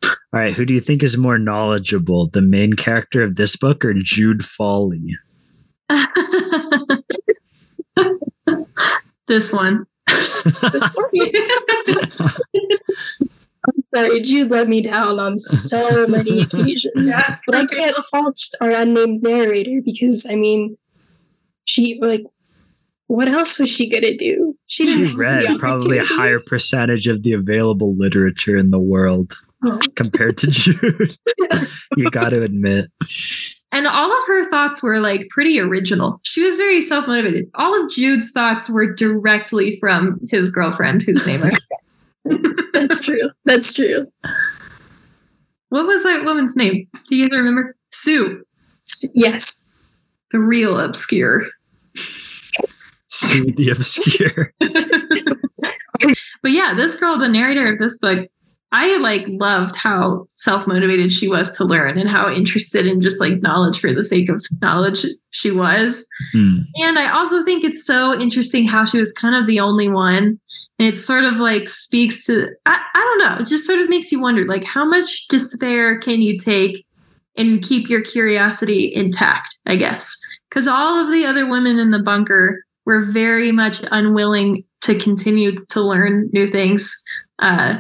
All 0.04 0.39
right, 0.39 0.54
who 0.54 0.66
do 0.66 0.74
you 0.74 0.80
think 0.80 1.04
is 1.04 1.16
more 1.18 1.38
knowledgeable, 1.38 2.28
the 2.28 2.41
main 2.41 2.74
character 2.74 3.24
of 3.24 3.36
this 3.36 3.56
book 3.56 3.86
or 3.86 3.93
Jude 3.93 4.43
Fawley? 4.43 5.16
this 9.28 9.54
one. 9.54 9.86
This 10.08 10.91
one? 10.93 11.06
I'm 13.66 13.84
sorry, 13.93 14.22
Jude 14.22 14.51
let 14.51 14.68
me 14.68 14.82
down 14.82 15.20
on 15.20 15.39
so 15.39 16.08
many 16.08 16.41
occasions. 16.43 16.93
Yeah. 16.95 17.38
But 17.45 17.56
I 17.56 17.66
can't 17.66 17.95
fault 18.12 18.38
our 18.60 18.72
unnamed 18.72 19.24
narrator 19.24 19.82
because 19.84 20.26
I 20.30 20.36
mean, 20.36 20.78
she 21.66 21.97
like, 22.01 22.24
what 23.14 23.28
else 23.28 23.57
was 23.59 23.70
she 23.70 23.88
gonna 23.89 24.16
do? 24.18 24.55
She 24.68 24.86
didn't 24.86 25.07
She 25.09 25.16
read 25.16 25.59
probably 25.59 25.97
a 25.99 26.03
higher 26.03 26.39
percentage 26.47 27.07
of 27.07 27.24
the 27.24 27.34
available 27.34 27.93
literature 27.95 28.57
in 28.57 28.72
the 28.72 28.80
world 28.80 29.34
Oh. 29.66 29.80
compared 29.95 30.38
to 30.39 30.47
Jude. 30.51 31.16
you 31.97 32.09
got 32.11 32.32
to 32.32 32.41
admit. 32.43 32.86
And 33.72 33.88
all 33.88 34.11
of 34.11 34.28
her 34.28 34.49
thoughts 34.49 34.84
were 34.84 34.99
like 34.99 35.30
pretty 35.30 35.57
original. 35.59 36.20
She 36.24 36.43
was 36.43 36.57
very 36.57 36.82
self 36.82 37.07
motivated. 37.07 37.49
All 37.55 37.80
of 37.82 37.89
Jude's 37.89 38.32
thoughts 38.32 38.70
were 38.70 38.93
directly 38.93 39.78
from 39.80 40.20
his 40.30 40.49
girlfriend, 40.49 41.01
whose 41.03 41.26
name 41.26 41.41
I 41.43 41.51
That's 42.74 42.99
true. 43.01 43.30
That's 43.45 43.72
true. 43.74 44.05
What 45.70 45.88
was 45.88 46.03
that 46.03 46.24
woman's 46.26 46.55
name? 46.55 46.88
Do 47.07 47.16
you 47.16 47.30
guys 47.30 47.38
remember? 47.38 47.76
Sue, 47.91 48.43
Yes. 49.14 49.61
the 50.32 50.39
real 50.39 50.80
obscure. 50.80 51.47
Sue 53.28 53.52
the 53.52 53.70
obscure. 53.70 54.54
But 56.44 56.52
yeah, 56.52 56.74
this 56.76 57.00
girl, 57.00 57.18
the 57.18 57.30
narrator 57.30 57.72
of 57.72 57.80
this 57.80 57.98
book, 57.98 58.28
I 58.74 58.98
like 58.98 59.26
loved 59.28 59.76
how 59.76 60.28
self-motivated 60.34 61.12
she 61.12 61.28
was 61.28 61.56
to 61.58 61.64
learn 61.64 61.98
and 61.98 62.10
how 62.10 62.30
interested 62.30 62.86
in 62.86 63.02
just 63.02 63.20
like 63.20 63.42
knowledge 63.42 63.80
for 63.80 63.94
the 63.94 64.04
sake 64.04 64.30
of 64.30 64.44
knowledge 64.62 65.06
she 65.30 65.52
was. 65.52 66.06
Hmm. 66.34 66.58
And 66.78 67.00
I 67.00 67.12
also 67.12 67.44
think 67.46 67.64
it's 67.64 67.86
so 67.86 68.20
interesting 68.20 68.68
how 68.68 68.84
she 68.84 69.00
was 69.00 69.14
kind 69.14 69.36
of 69.36 69.48
the 69.48 69.60
only 69.60 69.88
one. 69.88 70.40
And 70.80 70.88
it 70.88 70.98
sort 70.98 71.24
of 71.24 71.36
like 71.36 71.70
speaks 71.70 72.26
to 72.26 72.50
I, 72.66 72.82
I 72.94 73.00
don't 73.00 73.20
know, 73.20 73.42
it 73.42 73.48
just 73.48 73.66
sort 73.66 73.80
of 73.80 73.90
makes 73.90 74.12
you 74.12 74.20
wonder 74.20 74.44
like 74.46 74.64
how 74.64 74.84
much 74.84 75.28
despair 75.30 76.00
can 76.00 76.22
you 76.22 76.38
take 76.38 76.86
and 77.38 77.64
keep 77.64 77.90
your 77.90 78.04
curiosity 78.04 78.92
intact, 78.94 79.58
I 79.66 79.76
guess. 79.76 80.14
Because 80.50 80.68
all 80.68 81.00
of 81.00 81.12
the 81.12 81.26
other 81.26 81.48
women 81.48 81.78
in 81.78 81.92
the 81.92 82.02
bunker 82.02 82.62
were 82.86 83.02
very 83.04 83.52
much 83.52 83.82
unwilling 83.92 84.64
to 84.82 84.98
continue 84.98 85.64
to 85.70 85.82
learn 85.82 86.30
new 86.34 86.48
things 86.48 86.92
uh, 87.40 87.80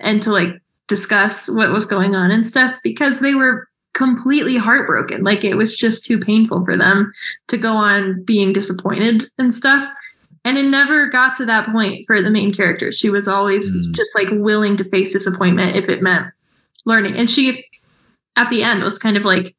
and 0.00 0.22
to 0.22 0.30
like 0.32 0.50
discuss 0.88 1.48
what 1.48 1.70
was 1.70 1.86
going 1.86 2.14
on 2.14 2.30
and 2.30 2.44
stuff 2.44 2.78
because 2.82 3.20
they 3.20 3.34
were 3.34 3.68
completely 3.94 4.56
heartbroken. 4.56 5.22
Like 5.24 5.44
it 5.44 5.54
was 5.56 5.76
just 5.76 6.04
too 6.04 6.18
painful 6.18 6.64
for 6.64 6.76
them 6.76 7.12
to 7.48 7.56
go 7.56 7.76
on 7.76 8.22
being 8.24 8.52
disappointed 8.52 9.30
and 9.38 9.52
stuff. 9.54 9.88
And 10.44 10.58
it 10.58 10.64
never 10.66 11.08
got 11.08 11.36
to 11.36 11.46
that 11.46 11.70
point 11.70 12.06
for 12.06 12.20
the 12.20 12.30
main 12.30 12.52
character. 12.52 12.92
She 12.92 13.08
was 13.08 13.26
always 13.26 13.64
Mm. 13.88 13.92
just 13.94 14.10
like 14.14 14.28
willing 14.30 14.76
to 14.76 14.84
face 14.84 15.12
disappointment 15.12 15.76
if 15.76 15.88
it 15.88 16.02
meant 16.02 16.26
learning. 16.84 17.16
And 17.16 17.30
she, 17.30 17.64
at 18.36 18.50
the 18.50 18.62
end, 18.62 18.82
was 18.82 18.98
kind 18.98 19.16
of 19.16 19.24
like, 19.24 19.54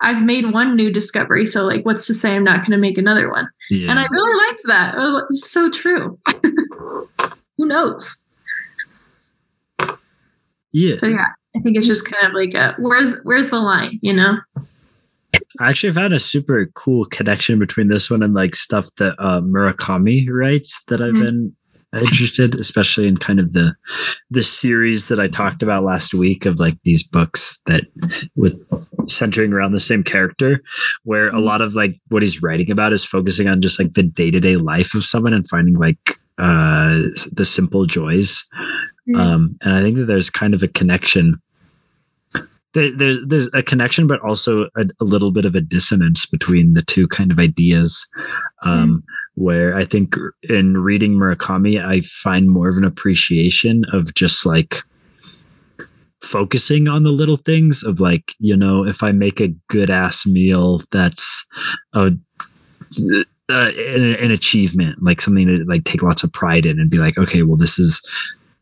I've 0.00 0.22
made 0.24 0.52
one 0.52 0.76
new 0.76 0.92
discovery. 0.92 1.44
So, 1.44 1.66
like, 1.66 1.84
what's 1.84 2.06
to 2.06 2.14
say 2.14 2.36
I'm 2.36 2.44
not 2.44 2.60
going 2.60 2.70
to 2.70 2.76
make 2.78 2.98
another 2.98 3.30
one? 3.30 3.48
Yeah. 3.70 3.90
And 3.90 3.98
I 3.98 4.06
really 4.10 4.46
liked 4.48 4.62
that. 4.66 4.94
It 4.94 4.98
was 4.98 5.50
so 5.50 5.70
true. 5.70 6.18
Who 7.58 7.66
knows? 7.66 8.24
yeah. 10.72 10.96
So 10.98 11.06
yeah, 11.06 11.26
I 11.56 11.60
think 11.60 11.76
it's 11.76 11.86
just 11.86 12.08
kind 12.10 12.26
of 12.26 12.34
like 12.34 12.54
a 12.54 12.74
where's 12.78 13.20
where's 13.24 13.48
the 13.48 13.58
line, 13.60 13.98
you 14.02 14.12
know? 14.12 14.36
I 15.60 15.70
actually 15.70 15.92
found 15.92 16.12
a 16.14 16.20
super 16.20 16.66
cool 16.74 17.06
connection 17.06 17.58
between 17.58 17.88
this 17.88 18.10
one 18.10 18.22
and 18.22 18.34
like 18.34 18.54
stuff 18.54 18.88
that 18.98 19.14
uh, 19.18 19.40
Murakami 19.40 20.28
writes 20.30 20.82
that 20.88 21.00
I've 21.00 21.14
Mhm. 21.14 21.18
been 21.18 21.56
interested, 21.94 22.54
especially 22.54 23.08
in 23.08 23.16
kind 23.16 23.40
of 23.40 23.52
the 23.52 23.74
the 24.30 24.42
series 24.42 25.08
that 25.08 25.20
I 25.20 25.28
talked 25.28 25.62
about 25.62 25.84
last 25.84 26.14
week 26.14 26.46
of 26.46 26.58
like 26.58 26.76
these 26.84 27.02
books 27.02 27.58
that 27.66 27.84
with 28.36 28.62
centering 29.08 29.52
around 29.52 29.72
the 29.72 29.80
same 29.80 30.04
character, 30.04 30.62
where 31.04 31.28
a 31.28 31.40
lot 31.40 31.62
of 31.62 31.74
like 31.74 32.00
what 32.08 32.22
he's 32.22 32.42
writing 32.42 32.70
about 32.70 32.92
is 32.92 33.04
focusing 33.04 33.48
on 33.48 33.62
just 33.62 33.78
like 33.78 33.94
the 33.94 34.02
day 34.02 34.30
to 34.30 34.40
day 34.40 34.56
life 34.56 34.94
of 34.94 35.04
someone 35.04 35.32
and 35.32 35.48
finding 35.48 35.74
like 35.74 36.18
uh 36.38 37.02
the 37.32 37.44
simple 37.44 37.84
joys 37.84 38.44
um, 39.16 39.56
and 39.62 39.74
I 39.74 39.80
think 39.80 39.96
that 39.96 40.04
there's 40.04 40.30
kind 40.30 40.54
of 40.54 40.62
a 40.62 40.68
connection. 40.68 41.40
There, 42.74 42.94
there's 42.94 43.26
there's 43.26 43.54
a 43.54 43.62
connection, 43.62 44.06
but 44.06 44.20
also 44.20 44.68
a, 44.76 44.86
a 45.00 45.04
little 45.04 45.30
bit 45.30 45.44
of 45.44 45.54
a 45.54 45.60
dissonance 45.60 46.26
between 46.26 46.74
the 46.74 46.82
two 46.82 47.08
kind 47.08 47.32
of 47.32 47.38
ideas. 47.38 48.06
Um, 48.62 49.02
Where 49.38 49.76
I 49.76 49.84
think 49.84 50.16
in 50.48 50.78
reading 50.78 51.14
Murakami, 51.14 51.82
I 51.82 52.00
find 52.00 52.50
more 52.50 52.68
of 52.68 52.76
an 52.76 52.84
appreciation 52.84 53.84
of 53.92 54.12
just 54.14 54.44
like 54.44 54.82
focusing 56.20 56.88
on 56.88 57.04
the 57.04 57.12
little 57.12 57.36
things 57.36 57.84
of 57.84 58.00
like 58.00 58.34
you 58.40 58.56
know 58.56 58.84
if 58.84 59.04
I 59.04 59.12
make 59.12 59.40
a 59.40 59.54
good 59.68 59.90
ass 59.90 60.26
meal, 60.26 60.80
that's 60.90 61.46
a 61.94 62.12
uh, 63.50 63.70
an, 63.78 64.14
an 64.16 64.30
achievement, 64.30 65.02
like 65.02 65.20
something 65.20 65.46
to 65.46 65.64
like 65.64 65.84
take 65.84 66.02
lots 66.02 66.22
of 66.22 66.32
pride 66.32 66.66
in, 66.66 66.78
and 66.78 66.90
be 66.90 66.98
like, 66.98 67.16
okay, 67.16 67.42
well, 67.42 67.56
this 67.56 67.78
is 67.78 68.02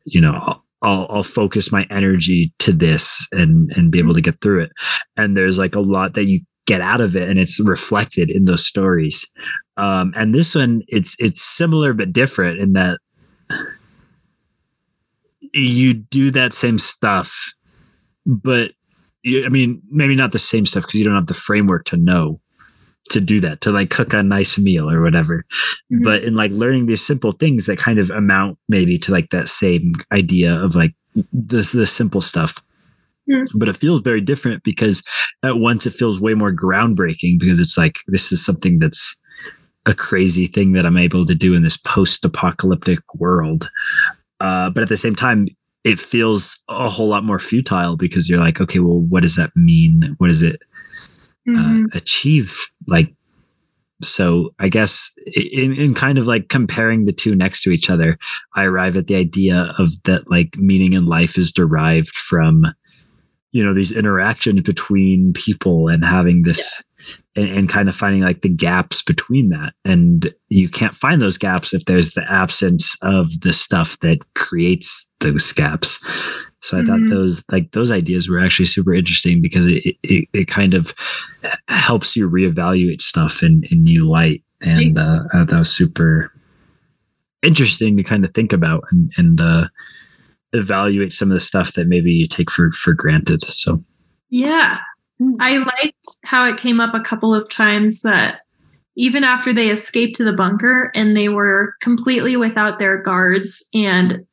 you 0.04 0.20
know 0.20 0.32
I'll, 0.32 0.64
I'll 0.82 1.06
I'll 1.08 1.22
focus 1.22 1.72
my 1.72 1.86
energy 1.90 2.52
to 2.60 2.72
this 2.72 3.26
and 3.32 3.72
and 3.76 3.90
be 3.90 3.98
able 3.98 4.14
to 4.14 4.20
get 4.20 4.40
through 4.40 4.64
it. 4.64 4.72
And 5.16 5.36
there's 5.36 5.58
like 5.58 5.74
a 5.74 5.80
lot 5.80 6.14
that 6.14 6.24
you 6.24 6.40
get 6.66 6.80
out 6.80 7.00
of 7.00 7.16
it, 7.16 7.28
and 7.28 7.38
it's 7.38 7.58
reflected 7.60 8.30
in 8.30 8.44
those 8.44 8.66
stories. 8.66 9.24
Um, 9.76 10.12
and 10.16 10.34
this 10.34 10.54
one, 10.54 10.82
it's 10.88 11.16
it's 11.18 11.42
similar 11.42 11.92
but 11.94 12.12
different 12.12 12.60
in 12.60 12.72
that 12.74 12.98
you 15.52 15.94
do 15.94 16.30
that 16.32 16.52
same 16.52 16.78
stuff, 16.78 17.52
but 18.26 18.72
you, 19.22 19.44
I 19.44 19.48
mean, 19.48 19.82
maybe 19.90 20.14
not 20.14 20.32
the 20.32 20.38
same 20.38 20.66
stuff 20.66 20.82
because 20.84 20.98
you 20.98 21.04
don't 21.04 21.14
have 21.14 21.26
the 21.26 21.34
framework 21.34 21.84
to 21.86 21.96
know 21.96 22.40
to 23.10 23.20
do 23.20 23.40
that 23.40 23.60
to 23.60 23.70
like 23.70 23.88
cook 23.88 24.12
a 24.12 24.20
nice 24.20 24.58
meal 24.58 24.90
or 24.90 25.00
whatever 25.00 25.44
Mhm. 25.92 26.02
but 26.02 26.24
in 26.24 26.34
like 26.34 26.50
learning 26.50 26.86
these 26.86 27.06
simple 27.06 27.30
things 27.30 27.66
that 27.66 27.78
kind 27.78 28.00
of 28.00 28.10
amount 28.10 28.58
maybe 28.68 28.98
to 28.98 29.12
like 29.12 29.30
that 29.30 29.48
same 29.48 29.92
idea 30.10 30.52
of 30.52 30.74
like 30.74 30.92
this 31.32 31.70
the 31.70 31.86
simple 31.86 32.20
stuff 32.20 32.60
Mm. 33.28 33.46
but 33.56 33.68
it 33.68 33.76
feels 33.76 34.02
very 34.02 34.20
different 34.20 34.62
because 34.62 35.02
at 35.42 35.56
once 35.58 35.84
it 35.86 35.92
feels 35.92 36.20
way 36.20 36.34
more 36.34 36.52
groundbreaking 36.52 37.40
because 37.40 37.58
it's 37.58 37.76
like 37.76 37.98
this 38.06 38.30
is 38.30 38.44
something 38.44 38.78
that's 38.78 39.16
a 39.86 39.94
crazy 39.94 40.46
thing 40.46 40.72
that 40.72 40.86
i'm 40.86 40.96
able 40.96 41.26
to 41.26 41.34
do 41.34 41.52
in 41.54 41.62
this 41.62 41.76
post-apocalyptic 41.76 43.00
world 43.14 43.68
uh, 44.40 44.70
but 44.70 44.82
at 44.82 44.88
the 44.88 44.96
same 44.96 45.16
time 45.16 45.48
it 45.82 45.98
feels 45.98 46.56
a 46.68 46.88
whole 46.88 47.08
lot 47.08 47.24
more 47.24 47.38
futile 47.40 47.96
because 47.96 48.28
you're 48.28 48.40
like 48.40 48.60
okay 48.60 48.78
well 48.78 49.00
what 49.00 49.22
does 49.22 49.34
that 49.36 49.50
mean 49.56 50.14
what 50.18 50.28
does 50.28 50.42
it 50.42 50.60
Mhm. 51.48 51.84
uh, 51.84 51.88
achieve 51.96 52.58
like 52.88 53.12
so 54.02 54.50
i 54.58 54.68
guess 54.68 55.10
in, 55.34 55.72
in 55.72 55.94
kind 55.94 56.18
of 56.18 56.26
like 56.26 56.48
comparing 56.48 57.04
the 57.06 57.12
two 57.12 57.34
next 57.34 57.62
to 57.62 57.70
each 57.70 57.88
other 57.88 58.18
i 58.54 58.64
arrive 58.64 58.96
at 58.96 59.06
the 59.06 59.14
idea 59.16 59.72
of 59.78 59.90
that 60.04 60.28
like 60.30 60.56
meaning 60.56 60.92
in 60.92 61.06
life 61.06 61.38
is 61.38 61.52
derived 61.52 62.16
from 62.16 62.66
you 63.56 63.64
know 63.64 63.72
these 63.74 63.92
interactions 63.92 64.60
between 64.62 65.32
people 65.32 65.88
and 65.88 66.04
having 66.04 66.42
this 66.42 66.82
and, 67.36 67.48
and 67.48 67.68
kind 67.68 67.88
of 67.88 67.94
finding 67.96 68.22
like 68.22 68.42
the 68.42 68.48
gaps 68.68 69.02
between 69.02 69.48
that. 69.48 69.72
And 69.84 70.34
you 70.48 70.68
can't 70.68 70.94
find 70.94 71.22
those 71.22 71.38
gaps 71.38 71.72
if 71.72 71.84
there's 71.86 72.12
the 72.12 72.30
absence 72.30 72.96
of 73.00 73.28
the 73.40 73.52
stuff 73.52 73.98
that 74.00 74.18
creates 74.34 75.06
those 75.20 75.52
gaps. 75.52 75.98
So 76.62 76.76
i 76.76 76.80
Mhm. 76.82 76.86
thought 76.86 77.08
those 77.08 77.44
like 77.50 77.70
those 77.72 77.90
ideas 77.90 78.28
were 78.28 78.40
actually 78.44 78.66
super 78.66 78.92
interesting 78.92 79.40
because 79.40 79.66
it 79.66 79.82
it, 80.02 80.28
it 80.34 80.48
kind 80.48 80.74
of 80.74 80.94
helps 81.68 82.14
you 82.16 82.28
reevaluate 82.28 83.00
stuff 83.00 83.42
in 83.42 83.62
in 83.70 83.84
new 83.84 84.04
light. 84.08 84.42
And 84.62 84.98
uh, 84.98 85.22
that 85.32 85.58
was 85.58 85.70
super 85.72 86.30
interesting 87.42 87.96
to 87.96 88.02
kind 88.02 88.24
of 88.24 88.32
think 88.32 88.52
about 88.52 88.82
and 88.90 89.10
and 89.16 89.40
uh 89.40 89.68
evaluate 90.52 91.12
some 91.12 91.30
of 91.30 91.34
the 91.34 91.40
stuff 91.40 91.72
that 91.72 91.86
maybe 91.86 92.12
you 92.12 92.26
take 92.26 92.50
for 92.50 92.70
for 92.70 92.94
granted 92.94 93.42
so 93.44 93.78
Yeah. 94.30 94.78
I 95.40 95.58
liked 95.58 96.06
how 96.24 96.44
it 96.44 96.58
came 96.58 96.80
up 96.80 96.94
a 96.94 97.00
couple 97.00 97.34
of 97.34 97.48
times 97.48 98.02
that 98.02 98.40
even 98.96 99.24
after 99.24 99.52
they 99.52 99.70
escaped 99.70 100.16
to 100.16 100.24
the 100.24 100.32
bunker 100.32 100.90
and 100.94 101.16
they 101.16 101.28
were 101.28 101.74
completely 101.80 102.36
without 102.36 102.78
their 102.78 103.00
guards 103.00 103.66
and 103.74 104.26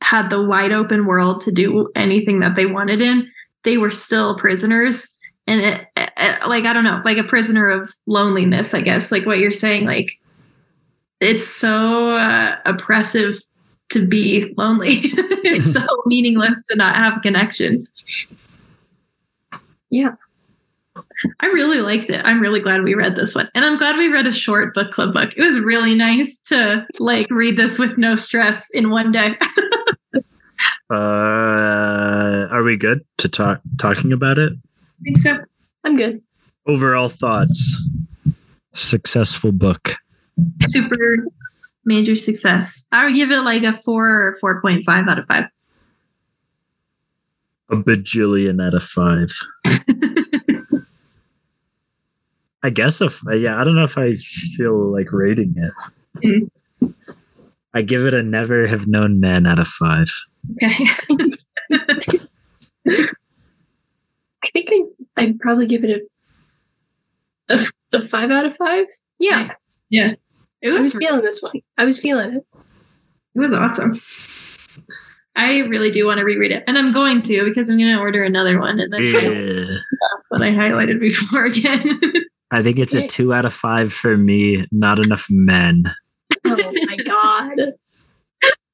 had 0.00 0.30
the 0.30 0.42
wide 0.42 0.72
open 0.72 1.06
world 1.06 1.40
to 1.42 1.52
do 1.52 1.90
anything 1.96 2.40
that 2.40 2.56
they 2.56 2.66
wanted 2.66 3.00
in, 3.00 3.30
they 3.64 3.78
were 3.78 3.90
still 3.90 4.36
prisoners. 4.36 5.18
And 5.46 5.60
it, 5.60 5.86
it, 5.96 6.48
like, 6.48 6.64
I 6.64 6.72
don't 6.72 6.84
know, 6.84 7.00
like 7.04 7.18
a 7.18 7.24
prisoner 7.24 7.68
of 7.68 7.92
loneliness, 8.06 8.74
I 8.74 8.82
guess, 8.82 9.10
like 9.10 9.26
what 9.26 9.38
you're 9.38 9.52
saying. 9.52 9.86
Like, 9.86 10.10
it's 11.20 11.46
so 11.46 12.16
uh, 12.16 12.56
oppressive 12.64 13.40
to 13.90 14.06
be 14.06 14.54
lonely. 14.56 15.00
it's 15.02 15.72
so 15.72 15.86
meaningless 16.06 16.66
to 16.66 16.76
not 16.76 16.96
have 16.96 17.18
a 17.18 17.20
connection. 17.20 17.86
Yeah. 19.90 20.12
I 21.40 21.46
really 21.46 21.80
liked 21.80 22.10
it. 22.10 22.24
I'm 22.24 22.40
really 22.40 22.60
glad 22.60 22.82
we 22.84 22.94
read 22.94 23.16
this 23.16 23.34
one. 23.34 23.48
And 23.54 23.64
I'm 23.64 23.76
glad 23.76 23.96
we 23.96 24.08
read 24.08 24.26
a 24.26 24.32
short 24.32 24.74
book 24.74 24.90
club 24.92 25.12
book. 25.12 25.32
It 25.36 25.42
was 25.42 25.58
really 25.58 25.94
nice 25.94 26.40
to 26.44 26.86
like 27.00 27.26
read 27.30 27.56
this 27.56 27.78
with 27.78 27.98
no 27.98 28.14
stress 28.16 28.70
in 28.70 28.90
one 28.90 29.12
day. 29.12 29.36
Uh, 30.90 32.48
are 32.50 32.62
we 32.62 32.76
good 32.76 33.04
to 33.18 33.28
talk 33.28 33.60
talking 33.78 34.10
about 34.12 34.38
it? 34.38 34.52
I 34.54 35.02
think 35.04 35.18
so. 35.18 35.44
I'm 35.84 35.96
good. 35.96 36.22
Overall 36.66 37.10
thoughts. 37.10 37.82
Successful 38.74 39.52
book. 39.52 39.96
Super 40.62 41.24
major 41.88 42.14
success. 42.14 42.86
I 42.92 43.06
would 43.06 43.16
give 43.16 43.32
it 43.32 43.40
like 43.40 43.64
a 43.64 43.72
four 43.72 44.06
or 44.06 44.62
4.5 44.62 45.08
out 45.08 45.18
of 45.18 45.26
five. 45.26 45.44
A 47.70 47.76
bajillion 47.76 48.64
out 48.64 48.74
of 48.74 48.84
five. 48.84 49.32
I 52.62 52.70
guess 52.70 53.00
if 53.00 53.22
yeah, 53.32 53.60
I 53.60 53.64
don't 53.64 53.76
know 53.76 53.84
if 53.84 53.96
I 53.98 54.16
feel 54.16 54.92
like 54.92 55.12
rating 55.12 55.54
it. 55.56 55.72
Mm. 56.24 56.50
I 57.72 57.82
give 57.82 58.04
it 58.06 58.14
a 58.14 58.22
never 58.22 58.66
have 58.66 58.86
known 58.86 59.20
man 59.20 59.46
out 59.46 59.58
of 59.58 59.68
five. 59.68 60.08
Okay. 60.52 60.86
I 62.88 64.50
think 64.52 64.68
I, 64.70 64.82
I'd 65.16 65.38
probably 65.38 65.66
give 65.66 65.84
it 65.84 66.02
a, 67.48 67.54
a, 67.54 67.60
a 67.92 68.00
five 68.00 68.30
out 68.30 68.46
of 68.46 68.56
five. 68.56 68.86
Yeah, 69.18 69.52
yeah. 69.90 70.14
It 70.62 70.70
I 70.70 70.78
was 70.78 70.94
was 70.94 70.96
feeling 70.96 71.22
this 71.22 71.40
one. 71.42 71.60
I 71.76 71.84
was 71.84 71.98
feeling 71.98 72.34
it. 72.34 72.44
it 73.34 73.38
was 73.38 73.52
awesome. 73.52 74.00
I 75.36 75.58
really 75.60 75.90
do 75.92 76.04
want 76.06 76.18
to 76.18 76.24
reread 76.24 76.50
it. 76.50 76.64
And 76.66 76.76
I'm 76.76 76.92
going 76.92 77.22
to 77.22 77.44
because 77.44 77.68
I'm 77.68 77.78
gonna 77.78 78.00
order 78.00 78.24
another 78.24 78.58
one 78.60 78.80
and 78.80 78.92
then 78.92 79.02
Yeah. 79.02 79.74
stuff 79.76 80.24
that 80.32 80.42
I 80.42 80.50
highlighted 80.50 80.98
before 81.00 81.44
again. 81.46 82.00
I 82.50 82.62
think 82.62 82.78
it's 82.78 82.94
a 82.94 83.06
two 83.06 83.32
out 83.32 83.44
of 83.44 83.52
five 83.52 83.92
for 83.92 84.16
me. 84.16 84.66
Not 84.72 84.98
enough 84.98 85.26
men. 85.30 85.84
Oh 86.44 86.72
my 86.86 86.96
god. 87.04 87.72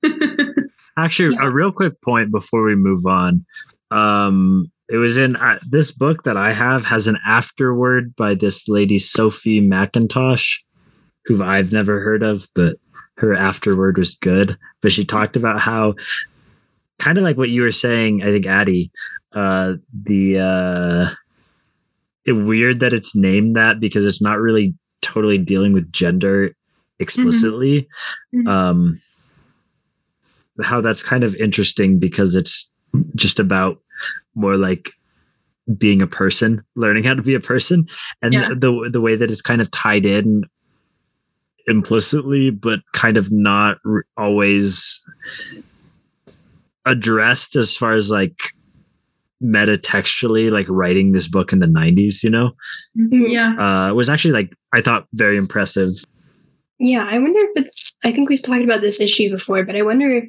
Actually, 0.97 1.35
Yeah. 1.35 1.47
a 1.49 1.51
real 1.51 1.73
quick 1.73 2.01
point 2.03 2.31
before 2.31 2.63
we 2.65 2.77
move 2.77 3.05
on. 3.05 3.45
Um, 3.91 4.71
it 4.89 4.97
was 4.97 5.17
in 5.17 5.35
uh, 5.37 5.59
this 5.69 5.91
book 5.91 6.23
that 6.25 6.37
I 6.37 6.53
have 6.53 6.85
has 6.87 7.07
an 7.07 7.17
afterword 7.27 8.15
by 8.17 8.35
this 8.35 8.69
lady 8.69 8.99
Sophie 8.99 9.61
Mackintosh, 9.61 10.59
who 11.27 11.43
I've 11.43 11.73
never 11.73 12.01
heard 12.01 12.23
of, 12.23 12.49
but 12.55 12.77
her 13.17 13.35
afterword 13.35 13.99
was 13.99 14.17
good. 14.17 14.57
But 14.83 14.93
she 14.93 15.05
talked 15.05 15.37
about 15.37 15.61
how, 15.61 15.95
kind 16.99 17.19
of 17.19 17.25
like 17.25 17.37
what 17.37 17.51
you 17.51 17.63
were 17.63 17.73
saying, 17.73 18.23
I 18.23 18.27
think 18.27 18.47
Addie, 18.47 18.91
uh, 19.33 19.75
the 19.93 20.39
uh, 20.39 21.11
it 22.25 22.33
weird 22.33 22.81
that 22.81 22.93
it's 22.93 23.15
named 23.15 23.57
that 23.57 23.81
because 23.81 24.05
it's 24.05 24.23
not 24.23 24.39
really 24.39 24.75
totally 25.03 25.39
dealing 25.39 25.73
with 25.73 25.93
gender 25.93 26.55
explicitly. 26.99 27.89
Mhm. 28.35 28.49
Um, 28.49 29.01
how 30.63 30.81
that's 30.81 31.03
kind 31.03 31.25
of 31.25 31.35
interesting 31.37 31.99
because 31.99 32.35
it's 32.35 32.71
just 33.17 33.39
about 33.41 33.79
more 34.35 34.57
like 34.57 34.93
being 35.79 36.01
a 36.01 36.07
person, 36.07 36.63
learning 36.77 37.03
how 37.05 37.15
to 37.15 37.23
be 37.23 37.35
a 37.35 37.41
person, 37.41 37.89
and 38.23 38.33
Yeah. 38.35 38.49
the 38.55 38.89
the 38.93 39.01
way 39.01 39.17
that 39.17 39.31
it's 39.31 39.43
kind 39.43 39.61
of 39.61 39.71
tied 39.71 40.07
in 40.07 40.45
implicitly, 41.67 42.51
but 42.51 42.81
kind 42.93 43.17
of 43.17 43.31
not 43.31 43.79
r- 43.87 44.05
always 44.17 45.03
addressed 46.87 47.57
as 47.57 47.77
far 47.77 47.95
as 47.95 48.11
like 48.11 48.39
metatextually, 49.43 50.51
like 50.51 50.67
writing 50.69 51.13
this 51.13 51.29
book 51.29 51.53
in 51.53 51.61
the 51.61 51.67
'90s. 51.67 52.23
You 52.23 52.31
know, 52.31 52.53
yeah. 52.95 53.55
uh, 53.89 53.95
was 53.95 54.09
actually 54.09 54.33
like 54.33 54.53
I 54.73 54.81
thought 54.81 55.07
very 55.13 55.37
impressive. 55.37 55.93
Yeah, 56.79 57.07
I 57.09 57.19
wonder 57.19 57.41
if 57.41 57.51
it's. 57.57 57.97
I 58.05 58.13
think 58.13 58.29
we've 58.29 58.43
talked 58.43 58.65
about 58.65 58.81
this 58.81 59.01
issue 59.01 59.31
before, 59.31 59.65
but 59.65 59.77
I 59.77 59.83
wonder 59.83 60.11
if 60.11 60.25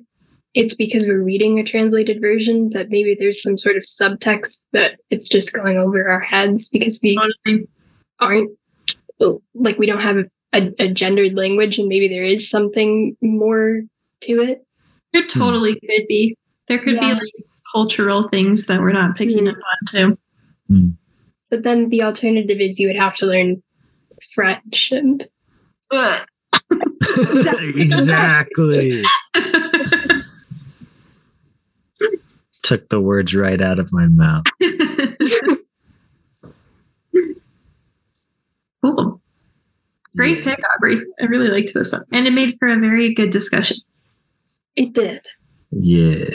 it's 0.53 0.73
because 0.73 1.05
we're 1.05 1.21
reading 1.21 1.59
a 1.59 1.63
translated 1.63 2.21
version 2.21 2.69
that 2.69 2.89
maybe 2.89 3.15
there's 3.19 3.43
some 3.43 3.57
sort 3.57 3.75
of 3.75 3.83
subtext 3.83 4.65
that 4.71 4.99
it's 5.09 5.27
just 5.27 5.53
going 5.53 5.77
over 5.77 6.09
our 6.09 6.21
heads 6.21 6.69
because 6.69 6.99
we 7.03 7.17
Totally. 7.17 7.67
aren't 8.19 8.51
like 9.53 9.77
we 9.77 9.85
don't 9.85 10.01
have 10.01 10.17
a, 10.55 10.71
a 10.79 10.87
gendered 10.91 11.35
language 11.35 11.77
and 11.77 11.87
maybe 11.87 12.07
there 12.07 12.23
is 12.23 12.49
something 12.49 13.15
more 13.21 13.81
to 14.21 14.41
it. 14.41 14.65
There 15.13 15.27
totally 15.27 15.73
could 15.73 16.07
be. 16.07 16.37
There 16.67 16.79
could 16.79 16.99
be 16.99 17.13
like 17.13 17.33
cultural 17.73 18.27
things 18.29 18.65
that 18.67 18.79
we're 18.79 18.91
not 18.91 19.15
picking 19.15 19.45
Mhm. 19.45 19.51
up 19.51 19.57
on 19.57 19.85
too. 19.87 20.17
But 21.49 21.63
then 21.63 21.89
the 21.89 22.03
alternative 22.03 22.59
is 22.59 22.79
you 22.79 22.87
would 22.87 22.95
have 22.95 23.15
to 23.17 23.25
learn 23.27 23.61
French 24.33 24.91
and 24.91 25.27
exactly. 27.75 29.03
Took 32.63 32.89
the 32.89 32.99
words 32.99 33.35
right 33.35 33.61
out 33.61 33.77
of 33.77 33.93
my 33.93 34.07
mouth. 34.07 34.45
cool. 38.81 39.14
Great 40.15 40.43
pick, 40.43 40.59
Aubrey. 40.75 40.97
I 41.21 41.25
really 41.25 41.49
liked 41.49 41.73
this 41.73 41.91
one. 41.91 42.03
And 42.11 42.27
it 42.27 42.31
made 42.31 42.55
for 42.59 42.67
a 42.67 42.79
very 42.79 43.13
good 43.13 43.29
discussion. 43.31 43.77
it 44.75 44.93
did. 44.93 45.21
Yeah. 45.71 46.25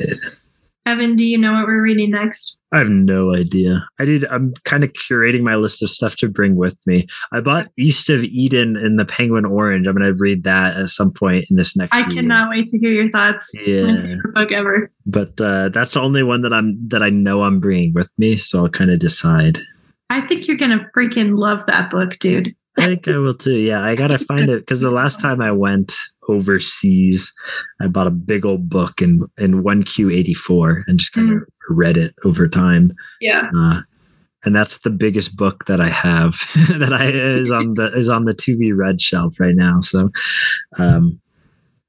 Evan, 0.86 1.14
do 1.14 1.24
you 1.24 1.38
know 1.38 1.52
what 1.52 1.66
we're 1.66 1.82
reading 1.82 2.10
next? 2.10 2.58
I 2.72 2.78
have 2.78 2.88
no 2.88 3.34
idea. 3.34 3.86
I 3.98 4.04
did. 4.04 4.24
I'm 4.26 4.54
kind 4.64 4.82
of 4.84 4.92
curating 4.92 5.42
my 5.42 5.56
list 5.56 5.82
of 5.82 5.90
stuff 5.90 6.16
to 6.16 6.28
bring 6.28 6.56
with 6.56 6.78
me. 6.86 7.06
I 7.32 7.40
bought 7.40 7.68
East 7.76 8.08
of 8.10 8.22
Eden 8.24 8.76
in 8.76 8.96
the 8.96 9.04
Penguin 9.04 9.44
Orange. 9.44 9.86
I'm 9.86 9.94
going 9.96 10.06
to 10.06 10.14
read 10.18 10.44
that 10.44 10.76
at 10.76 10.88
some 10.88 11.12
point 11.12 11.46
in 11.50 11.56
this 11.56 11.76
next. 11.76 11.94
I 11.94 12.00
year. 12.08 12.22
cannot 12.22 12.50
wait 12.50 12.68
to 12.68 12.78
hear 12.78 12.90
your 12.90 13.10
thoughts. 13.10 13.50
Yeah. 13.64 14.16
Book 14.34 14.52
ever. 14.52 14.90
But 15.04 15.40
uh, 15.40 15.68
that's 15.70 15.94
the 15.94 16.00
only 16.00 16.22
one 16.22 16.42
that 16.42 16.52
I'm 16.52 16.76
that 16.88 17.02
I 17.02 17.10
know 17.10 17.42
I'm 17.42 17.60
bringing 17.60 17.92
with 17.92 18.10
me. 18.18 18.36
So 18.36 18.60
I'll 18.60 18.68
kind 18.68 18.90
of 18.90 19.00
decide. 19.00 19.58
I 20.08 20.20
think 20.22 20.48
you're 20.48 20.56
gonna 20.56 20.88
freaking 20.96 21.38
love 21.38 21.66
that 21.66 21.90
book, 21.90 22.18
dude. 22.18 22.54
I 22.80 22.86
think 22.86 23.08
I 23.08 23.16
will 23.18 23.34
too. 23.34 23.56
Yeah, 23.56 23.82
I 23.82 23.94
gotta 23.94 24.18
find 24.18 24.50
it 24.50 24.60
because 24.60 24.80
the 24.80 24.90
last 24.90 25.20
time 25.20 25.40
I 25.40 25.52
went 25.52 25.94
overseas, 26.28 27.32
I 27.80 27.86
bought 27.88 28.06
a 28.06 28.10
big 28.10 28.46
old 28.46 28.68
book 28.68 29.02
in 29.02 29.26
in 29.38 29.62
one 29.62 29.82
Q 29.82 30.10
eighty 30.10 30.34
four 30.34 30.84
and 30.86 30.98
just 30.98 31.12
kind 31.12 31.32
of 31.32 31.42
read 31.68 31.96
it 31.96 32.14
over 32.24 32.48
time. 32.48 32.92
Yeah. 33.20 33.50
Uh, 33.56 33.82
and 34.44 34.56
that's 34.56 34.78
the 34.78 34.90
biggest 34.90 35.36
book 35.36 35.66
that 35.66 35.80
I 35.80 35.88
have 35.88 36.34
that 36.78 36.92
I 36.92 37.08
is 37.08 37.50
on 37.50 37.74
the 37.74 37.86
is 37.94 38.08
on 38.08 38.24
the 38.24 38.34
to 38.34 38.56
be 38.56 38.72
read 38.72 39.00
shelf 39.00 39.38
right 39.38 39.54
now. 39.54 39.80
So, 39.80 40.10
um, 40.78 41.20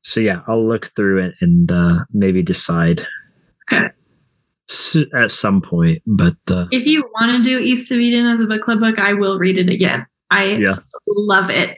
so 0.04 0.20
yeah, 0.20 0.42
I'll 0.48 0.66
look 0.68 0.88
through 0.96 1.20
it 1.20 1.36
and 1.42 1.72
uh, 1.72 2.00
maybe 2.12 2.42
decide 2.44 3.06
Okay. 3.72 3.88
at 5.14 5.32
some 5.32 5.62
point. 5.62 6.02
But 6.06 6.36
uh, 6.50 6.68
If 6.72 6.86
you 6.86 7.04
want 7.14 7.38
to 7.38 7.50
do 7.50 7.60
East 7.60 7.92
of 7.92 8.00
Eden 8.00 8.26
as 8.26 8.42
a 8.42 8.46
book 8.46 8.64
club 8.64 8.80
book, 8.80 9.00
I 9.00 9.14
will 9.14 9.38
read 9.38 9.58
it 9.58 9.70
again. 9.70 10.06
I 10.32 10.54
yeah, 10.54 10.78
love 11.08 11.50
it. 11.50 11.78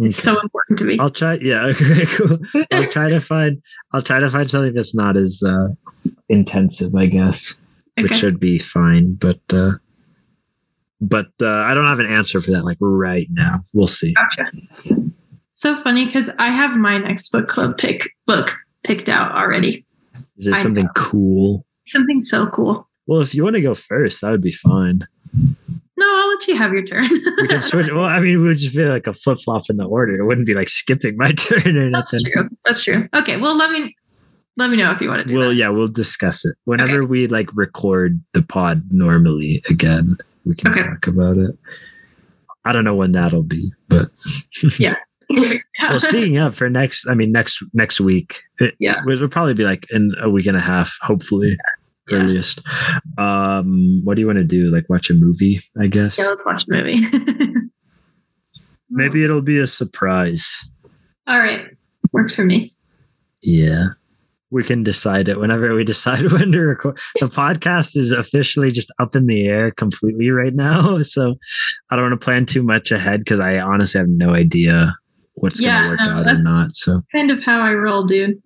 It's 0.00 0.24
okay. 0.24 0.36
so 0.36 0.40
important 0.40 0.78
to 0.78 0.84
me. 0.84 0.98
I'll 0.98 1.10
try. 1.10 1.38
Yeah, 1.40 1.66
okay, 1.66 2.04
cool. 2.16 2.38
I'll 2.72 2.90
try 2.90 3.08
to 3.08 3.20
find. 3.20 3.60
I'll 3.92 4.02
try 4.02 4.20
to 4.20 4.30
find 4.30 4.48
something 4.48 4.74
that's 4.74 4.94
not 4.94 5.16
as 5.16 5.42
uh, 5.44 5.68
intensive, 6.28 6.94
I 6.94 7.06
guess, 7.06 7.56
which 7.98 8.14
should 8.14 8.38
be 8.38 8.60
fine. 8.60 9.14
But 9.14 9.40
uh, 9.52 9.72
but 11.00 11.28
uh, 11.42 11.48
I 11.48 11.74
don't 11.74 11.86
have 11.86 11.98
an 11.98 12.06
answer 12.06 12.40
for 12.40 12.52
that 12.52 12.64
like 12.64 12.78
right 12.80 13.26
now. 13.30 13.64
We'll 13.74 13.88
see. 13.88 14.14
Gotcha. 14.14 14.52
So 15.50 15.82
funny 15.82 16.06
because 16.06 16.30
I 16.38 16.48
have 16.48 16.76
my 16.76 16.98
next 16.98 17.30
book 17.30 17.48
club 17.48 17.78
pick 17.78 18.08
book 18.26 18.56
picked 18.84 19.08
out 19.08 19.32
already. 19.32 19.84
Is 20.36 20.46
there 20.46 20.54
I 20.54 20.62
something 20.62 20.88
cool? 20.94 21.66
Something 21.88 22.22
so 22.22 22.46
cool. 22.46 22.88
Well, 23.08 23.20
if 23.20 23.34
you 23.34 23.42
want 23.42 23.56
to 23.56 23.62
go 23.62 23.74
first, 23.74 24.20
that 24.20 24.30
would 24.30 24.42
be 24.42 24.52
fine. 24.52 25.08
I'll 26.16 26.28
let 26.28 26.46
you 26.48 26.56
have 26.56 26.72
your 26.72 26.84
turn. 26.84 27.08
We 27.40 27.48
can 27.48 27.62
switch. 27.62 27.88
well, 27.92 28.04
I 28.04 28.20
mean, 28.20 28.34
it 28.34 28.36
would 28.38 28.58
just 28.58 28.74
be 28.76 28.84
like 28.84 29.06
a 29.06 29.12
flip 29.14 29.38
flop 29.38 29.62
in 29.70 29.76
the 29.76 29.84
order. 29.84 30.18
It 30.18 30.24
wouldn't 30.24 30.46
be 30.46 30.54
like 30.54 30.68
skipping 30.68 31.16
my 31.16 31.32
turn 31.36 31.76
or 31.76 31.90
That's 31.90 32.12
nothing. 32.14 32.32
true. 32.32 32.48
That's 32.64 32.82
true. 32.84 33.08
Okay. 33.14 33.36
Well, 33.36 33.56
let 33.56 33.70
me 33.70 33.94
let 34.56 34.70
me 34.70 34.76
know 34.76 34.90
if 34.90 35.00
you 35.00 35.08
want 35.08 35.22
to 35.22 35.28
do 35.28 35.38
Well, 35.38 35.48
that. 35.50 35.54
yeah, 35.54 35.68
we'll 35.68 35.88
discuss 35.88 36.44
it 36.44 36.56
whenever 36.64 37.04
we 37.04 37.26
like 37.28 37.48
record 37.54 38.20
the 38.34 38.42
pod 38.42 38.82
normally 38.90 39.62
again. 39.70 40.16
We 40.44 40.54
can 40.54 40.70
Okay. 40.72 40.82
talk 40.82 41.06
about 41.06 41.36
it. 41.38 41.56
I 42.64 42.72
don't 42.72 42.84
know 42.84 42.94
when 42.96 43.12
that'll 43.12 43.42
be, 43.44 43.72
but 43.88 44.08
yeah 44.78 44.96
well, 45.30 46.00
speaking 46.00 46.38
of 46.38 46.54
for 46.56 46.70
next, 46.70 47.06
I 47.06 47.14
mean 47.14 47.32
next 47.32 47.62
next 47.74 48.00
week, 48.00 48.40
it, 48.58 48.74
Yeah. 48.78 49.02
it'll 49.10 49.28
probably 49.28 49.52
be 49.54 49.64
like 49.64 49.86
in 49.90 50.12
a 50.20 50.30
week 50.30 50.46
and 50.46 50.56
a 50.56 50.60
half, 50.60 50.96
hopefully 51.02 51.56
Yeah. 52.10 52.18
earliest. 52.18 52.60
Um, 53.18 54.00
what 54.04 54.14
do 54.14 54.20
you 54.20 54.26
want 54.26 54.38
to 54.38 54.44
do? 54.44 54.70
Like 54.70 54.88
watch 54.88 55.10
a 55.10 55.14
movie? 55.14 55.60
I 55.80 55.86
guess 55.86 56.18
yeah, 56.18 56.26
let's 56.28 56.44
watch 56.46 56.62
a 56.68 56.72
movie. 56.72 57.06
maybe 58.90 59.24
it'll 59.24 59.42
be 59.42 59.58
a 59.58 59.66
surprise. 59.66 60.64
All 61.26 61.38
right. 61.38 61.66
Works 62.12 62.34
for 62.34 62.44
me. 62.44 62.74
Yeah. 63.42 63.88
we 64.50 64.64
can 64.64 64.82
decide 64.82 65.28
it 65.28 65.38
whenever 65.38 65.74
we 65.74 65.84
decide 65.84 66.32
when 66.32 66.50
to 66.52 66.60
record. 66.60 66.98
The 67.20 67.26
podcast 67.26 67.96
is 67.96 68.12
officially 68.12 68.72
just 68.72 68.90
up 68.98 69.14
in 69.14 69.26
the 69.26 69.46
air 69.46 69.70
completely 69.70 70.30
right 70.30 70.54
now. 70.54 70.98
So 71.02 71.34
I 71.90 71.96
don't 71.96 72.10
want 72.10 72.20
to 72.20 72.24
plan 72.24 72.46
too 72.46 72.62
much 72.62 72.90
ahead 72.90 73.20
because 73.20 73.40
I 73.40 73.60
honestly 73.60 73.98
have 73.98 74.08
no 74.08 74.30
idea 74.30 74.96
what's 75.34 75.60
Yeah, 75.60 75.82
going 75.82 75.84
to 75.84 75.88
work 75.90 76.00
no, 76.24 76.30
out 76.30 76.34
or 76.36 76.38
not. 76.42 76.66
So 76.68 77.02
Kind 77.12 77.30
of 77.30 77.42
how 77.42 77.60
I 77.60 77.74
roll, 77.74 78.04
dude. 78.04 78.40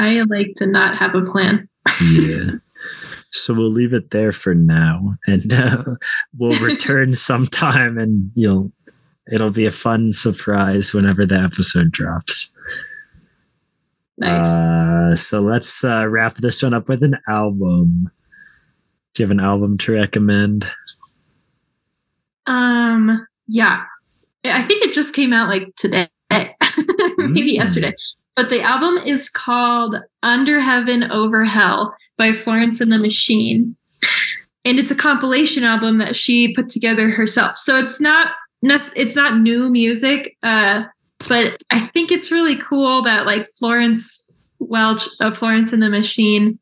I 0.00 0.22
like 0.22 0.48
to 0.56 0.66
not 0.66 0.96
have 0.96 1.14
a 1.14 1.22
plan. 1.30 1.68
yeah. 2.02 2.50
So 3.30 3.52
we'll 3.54 3.70
leave 3.70 3.92
it 3.92 4.10
there 4.10 4.32
for 4.32 4.54
now, 4.54 5.16
and 5.26 5.52
uh, 5.52 5.84
we'll 6.36 6.58
return 6.62 7.14
sometime, 7.14 7.98
and 7.98 8.30
you'll. 8.34 8.72
It'll 9.30 9.50
be 9.50 9.66
a 9.66 9.70
fun 9.70 10.14
surprise 10.14 10.94
whenever 10.94 11.26
the 11.26 11.36
episode 11.36 11.90
drops. 11.90 12.50
Nice. 14.16 14.46
Uh, 14.46 15.14
so 15.16 15.42
let's 15.42 15.84
uh, 15.84 16.06
wrap 16.08 16.36
this 16.36 16.62
one 16.62 16.72
up 16.72 16.88
with 16.88 17.02
an 17.02 17.18
album. 17.28 18.10
Do 19.12 19.22
you 19.22 19.26
have 19.26 19.30
an 19.30 19.40
album 19.40 19.76
to 19.78 19.92
recommend? 19.92 20.66
Um, 22.46 23.26
yeah. 23.46 23.84
I 24.44 24.62
think 24.62 24.82
it 24.82 24.94
just 24.94 25.14
came 25.14 25.32
out 25.34 25.48
like 25.50 25.74
today, 25.76 26.08
maybe 26.30 27.52
Mm. 27.52 27.56
yesterday. 27.56 27.92
But 28.38 28.50
the 28.50 28.62
album 28.62 28.98
is 28.98 29.28
called 29.28 29.96
Under 30.22 30.60
Heaven, 30.60 31.10
Over 31.10 31.44
Hell 31.44 31.92
by 32.16 32.32
Florence 32.32 32.80
and 32.80 32.92
the 32.92 32.98
Machine. 33.00 33.74
And 34.64 34.78
it's 34.78 34.92
a 34.92 34.94
compilation 34.94 35.64
album 35.64 35.98
that 35.98 36.14
she 36.14 36.54
put 36.54 36.68
together 36.68 37.10
herself. 37.10 37.58
So 37.58 37.76
it's 37.80 38.00
not 38.00 38.28
it's 38.62 39.16
not 39.16 39.40
new 39.40 39.72
music, 39.72 40.36
uh, 40.44 40.84
but 41.28 41.60
I 41.72 41.86
think 41.86 42.12
it's 42.12 42.30
really 42.30 42.54
cool 42.54 43.02
that 43.02 43.26
like 43.26 43.48
Florence 43.58 44.30
Welch 44.60 45.08
of 45.18 45.36
Florence 45.36 45.72
and 45.72 45.82
the 45.82 45.90
Machine 45.90 46.60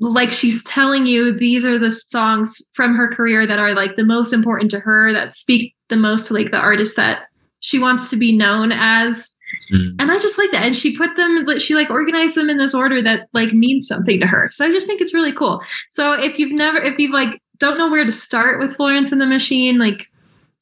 like 0.00 0.30
she's 0.30 0.62
telling 0.64 1.06
you 1.06 1.32
these 1.32 1.64
are 1.64 1.78
the 1.78 1.90
songs 1.90 2.60
from 2.74 2.94
her 2.94 3.08
career 3.08 3.46
that 3.46 3.58
are 3.58 3.72
like 3.72 3.96
the 3.96 4.04
most 4.04 4.34
important 4.34 4.70
to 4.72 4.80
her 4.80 5.14
that 5.14 5.34
speak 5.34 5.74
the 5.88 5.96
most 5.96 6.26
to 6.26 6.34
like 6.34 6.50
the 6.50 6.58
artist 6.58 6.96
that 6.96 7.22
she 7.60 7.78
wants 7.78 8.10
to 8.10 8.16
be 8.16 8.36
known 8.36 8.70
as 8.70 9.39
Mm. 9.72 9.96
and 9.98 10.10
i 10.10 10.18
just 10.18 10.38
like 10.38 10.50
that. 10.52 10.64
And 10.64 10.76
she 10.76 10.96
put 10.96 11.16
them 11.16 11.46
she 11.58 11.74
like 11.74 11.90
organized 11.90 12.34
them 12.34 12.50
in 12.50 12.58
this 12.58 12.74
order 12.74 13.00
that 13.02 13.28
like 13.32 13.52
means 13.52 13.86
something 13.86 14.20
to 14.20 14.26
her. 14.26 14.50
So 14.52 14.64
i 14.64 14.70
just 14.70 14.86
think 14.86 15.00
it's 15.00 15.14
really 15.14 15.32
cool. 15.32 15.62
So 15.88 16.20
if 16.20 16.38
you've 16.38 16.52
never 16.52 16.78
if 16.78 16.98
you 16.98 17.12
like 17.12 17.40
don't 17.58 17.78
know 17.78 17.90
where 17.90 18.04
to 18.04 18.12
start 18.12 18.58
with 18.58 18.76
florence 18.76 19.12
and 19.12 19.20
the 19.20 19.26
machine 19.26 19.78
like 19.78 20.08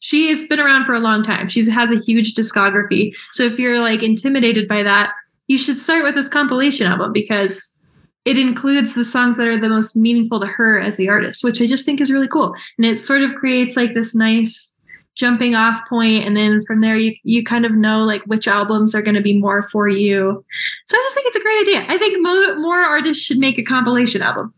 she 0.00 0.28
has 0.28 0.46
been 0.46 0.60
around 0.60 0.84
for 0.84 0.94
a 0.94 1.00
long 1.00 1.22
time. 1.24 1.48
She 1.48 1.68
has 1.70 1.90
a 1.90 2.00
huge 2.00 2.34
discography. 2.34 3.12
So 3.32 3.42
if 3.44 3.58
you're 3.58 3.80
like 3.80 4.02
intimidated 4.02 4.68
by 4.68 4.82
that 4.82 5.12
you 5.48 5.58
should 5.58 5.78
start 5.78 6.04
with 6.04 6.14
this 6.14 6.28
compilation 6.28 6.86
album 6.86 7.12
because 7.12 7.76
it 8.24 8.38
includes 8.38 8.94
the 8.94 9.04
songs 9.04 9.38
that 9.38 9.48
are 9.48 9.58
the 9.58 9.70
most 9.70 9.96
meaningful 9.96 10.38
to 10.40 10.46
her 10.46 10.78
as 10.78 10.96
the 10.96 11.08
artist, 11.08 11.42
which 11.42 11.62
I 11.62 11.66
just 11.66 11.86
think 11.86 12.00
is 12.00 12.12
really 12.12 12.28
cool. 12.28 12.54
And 12.76 12.84
it 12.84 13.00
sort 13.00 13.22
of 13.22 13.34
creates 13.34 13.74
like 13.74 13.94
this 13.94 14.14
nice 14.14 14.77
jumping 15.18 15.56
off 15.56 15.86
point 15.88 16.24
and 16.24 16.36
then 16.36 16.62
from 16.64 16.80
there 16.80 16.96
you 16.96 17.12
you 17.24 17.42
kind 17.42 17.66
of 17.66 17.72
know 17.72 18.04
like 18.04 18.22
which 18.22 18.46
albums 18.46 18.94
are 18.94 19.02
going 19.02 19.16
to 19.16 19.20
be 19.20 19.36
more 19.36 19.68
for 19.70 19.88
you. 19.88 20.44
So 20.86 20.96
I 20.96 21.00
just 21.04 21.14
think 21.16 21.26
it's 21.26 21.36
a 21.36 21.42
great 21.42 21.62
idea. 21.62 21.86
I 21.88 21.98
think 21.98 22.22
mo- 22.22 22.54
more 22.54 22.78
artists 22.78 23.22
should 23.24 23.38
make 23.38 23.58
a 23.58 23.62
compilation 23.62 24.22
album. 24.22 24.54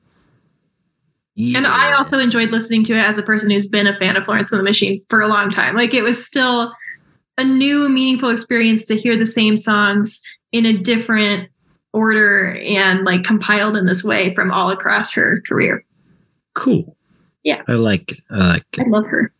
And 1.39 1.67
I 1.67 1.95
also 1.95 2.19
enjoyed 2.19 2.51
listening 2.51 2.85
to 2.85 2.93
it 2.93 3.01
as 3.01 3.17
a 3.17 3.23
person 3.23 3.49
who's 3.49 3.67
been 3.67 3.87
a 3.87 3.97
fan 3.97 4.15
of 4.15 4.27
Florence 4.27 4.53
and 4.53 4.59
the 4.59 4.63
Machine 4.63 5.03
for 5.09 5.23
a 5.23 5.29
long 5.29 5.51
time. 5.51 5.75
Like 5.75 5.95
it 5.95 6.03
was 6.03 6.23
still 6.25 6.75
a 7.39 7.45
new, 7.45 7.89
meaningful 7.89 8.29
experience 8.29 8.85
to 8.87 8.97
hear 8.97 9.17
the 9.17 9.25
same 9.25 9.57
songs 9.57 10.21
in 10.53 10.67
a 10.67 10.77
different 10.77 11.49
order 11.95 12.57
and 12.57 13.05
like 13.07 13.25
compiled 13.25 13.79
in 13.79 13.87
this 13.87 14.05
way 14.05 14.35
from 14.35 14.51
all 14.51 14.69
across 14.71 15.13
her 15.15 15.43
career. 15.49 15.83
cool. 16.55 16.95
Yeah. 17.43 17.63
I 17.67 17.73
like. 17.73 18.13
it. 18.13 18.19
I 18.31 18.49
like. 18.49 18.67
I 18.79 18.83
love 18.87 19.07
her. 19.07 19.33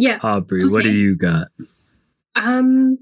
Yeah. 0.00 0.20
Aubrey, 0.22 0.64
what 0.64 0.84
do 0.84 0.92
you 0.92 1.16
got? 1.16 1.48
Um, 2.36 2.98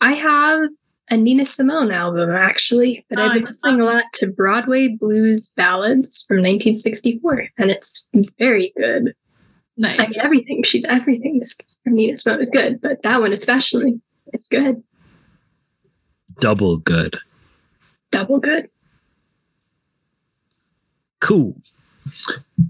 I 0.00 0.14
have 0.14 0.70
a 1.10 1.16
Nina 1.18 1.44
Simone 1.44 1.92
album 1.92 2.30
actually, 2.30 3.04
but 3.10 3.18
Oh, 3.18 3.22
I've 3.24 3.34
been 3.34 3.44
listening 3.44 3.80
a 3.80 3.84
lot 3.84 4.04
to 4.14 4.32
Broadway 4.32 4.96
blues 4.98 5.50
ballads 5.50 6.24
from 6.26 6.38
1964, 6.38 7.48
and 7.58 7.70
it's 7.70 8.08
very 8.38 8.72
good. 8.74 9.12
Nice. 9.76 10.00
I 10.00 10.04
mean, 10.04 10.14
everything 10.22 10.62
she 10.62 10.82
everything 10.86 11.40
is 11.42 11.54
from 11.84 11.92
Nina 11.92 12.16
Simone 12.16 12.40
is 12.40 12.48
good, 12.48 12.80
but 12.80 13.02
that 13.02 13.20
one 13.20 13.34
especially, 13.34 14.00
it's 14.32 14.48
good, 14.48 14.82
Double 16.40 16.78
good. 16.78 17.18
double 18.10 18.40
good. 18.40 18.70
Cool. 21.20 21.60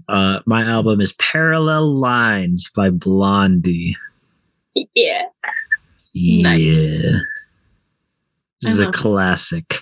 Uh, 0.07 0.39
my 0.45 0.63
album 0.63 1.01
is 1.01 1.13
Parallel 1.13 1.87
Lines 1.87 2.69
by 2.75 2.89
Blondie. 2.89 3.95
Yeah, 4.95 5.23
Yeah. 6.13 6.43
Nice. 6.43 6.75
This 8.61 8.73
is 8.73 8.79
a 8.79 8.89
it. 8.89 8.93
classic. 8.93 9.75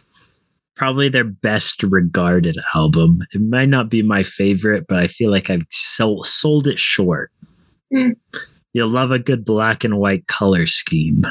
Probably 0.76 1.10
their 1.10 1.26
best 1.26 1.84
regarded 1.84 2.58
album. 2.74 3.20
It 3.34 3.42
might 3.42 3.68
not 3.70 3.90
be 3.90 4.02
my 4.02 4.24
favorite, 4.24 4.86
but 4.88 4.98
I 5.00 5.08
feel 5.08 5.30
like 5.30 5.50
I've 5.50 5.66
sold, 5.70 6.26
sold 6.28 6.68
it 6.68 6.80
short. 6.80 7.32
Mm. 7.94 8.16
You'll 8.72 8.88
love 8.90 9.12
a 9.12 9.20
good 9.20 9.44
black 9.44 9.84
and 9.84 9.98
white 9.98 10.28
color 10.28 10.66
scheme. 10.68 11.26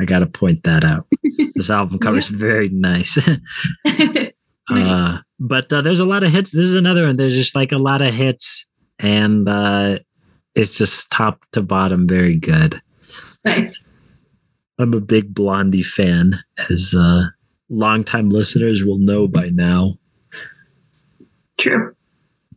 I 0.00 0.04
got 0.04 0.20
to 0.20 0.26
point 0.26 0.62
that 0.62 0.84
out. 0.84 1.06
this 1.54 1.68
album 1.70 1.98
cover 1.98 2.20
cover's 2.20 2.26
very 2.28 2.68
nice. 2.68 3.18
Uh, 4.78 5.18
but 5.38 5.72
uh, 5.72 5.82
there's 5.82 6.00
a 6.00 6.04
lot 6.04 6.22
of 6.22 6.30
hits. 6.30 6.52
This 6.52 6.64
is 6.64 6.74
another 6.74 7.06
one. 7.06 7.16
There's 7.16 7.34
just 7.34 7.54
like 7.54 7.72
a 7.72 7.78
lot 7.78 8.02
of 8.02 8.14
hits, 8.14 8.66
and 8.98 9.48
uh, 9.48 9.98
it's 10.54 10.76
just 10.76 11.10
top 11.10 11.44
to 11.52 11.62
bottom 11.62 12.06
very 12.06 12.36
good. 12.36 12.80
nice. 13.44 13.86
I'm 14.78 14.94
a 14.94 15.00
big 15.00 15.34
Blondie 15.34 15.82
fan, 15.82 16.42
as 16.70 16.94
uh, 16.96 17.24
longtime 17.68 18.30
listeners 18.30 18.84
will 18.84 18.98
know 18.98 19.28
by 19.28 19.50
now. 19.50 19.98
True. 21.58 21.94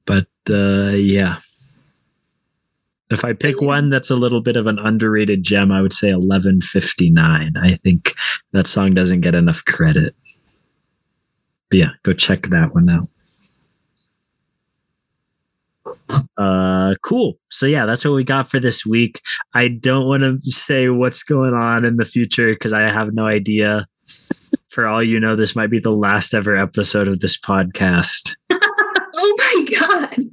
But 0.06 0.28
uh, 0.50 0.94
yeah, 0.96 1.40
if 3.14 3.24
I 3.24 3.34
pick 3.34 3.62
one 3.62 3.90
that's 3.90 4.10
a 4.10 4.16
little 4.16 4.42
bit 4.42 4.58
of 4.58 4.68
an 4.68 4.80
underrated 4.80 5.44
gem, 5.44 5.72
I 5.72 5.82
would 5.82 5.94
say 5.94 6.08
1159. 6.14 7.54
I 7.58 7.76
think 7.76 8.14
that 8.52 8.68
song 8.68 8.94
doesn't 8.94 9.22
get 9.22 9.36
enough 9.36 9.64
credit. 9.66 10.16
But 11.74 11.80
yeah, 11.80 11.90
go 12.04 12.14
check 12.14 12.44
that 12.50 12.76
one 12.76 12.88
out. 12.88 13.08
Uh 16.38 16.94
cool. 17.02 17.40
So 17.50 17.66
yeah, 17.66 17.88
that's 17.88 18.06
what 18.06 18.14
we 18.14 18.24
got 18.24 18.48
for 18.48 18.60
this 18.60 18.86
week. 18.86 19.22
I 19.56 19.70
don't 19.70 20.06
want 20.06 20.22
to 20.22 20.40
say 20.52 20.90
what's 20.90 21.24
going 21.24 21.56
on 21.56 21.84
in 21.84 21.98
the 21.98 22.06
future 22.06 22.54
because 22.54 22.74
I 22.74 22.82
have 22.82 23.16
no 23.16 23.26
idea. 23.26 23.88
For 24.68 24.86
all 24.86 25.02
you 25.02 25.20
know, 25.20 25.36
this 25.36 25.56
might 25.56 25.72
be 25.72 25.80
the 25.80 25.90
last 25.90 26.36
ever 26.36 26.56
episode 26.56 27.08
of 27.08 27.22
this 27.22 27.40
podcast. 27.40 28.36
Oh 29.16 29.36
my 29.38 29.66
god. 29.80 30.32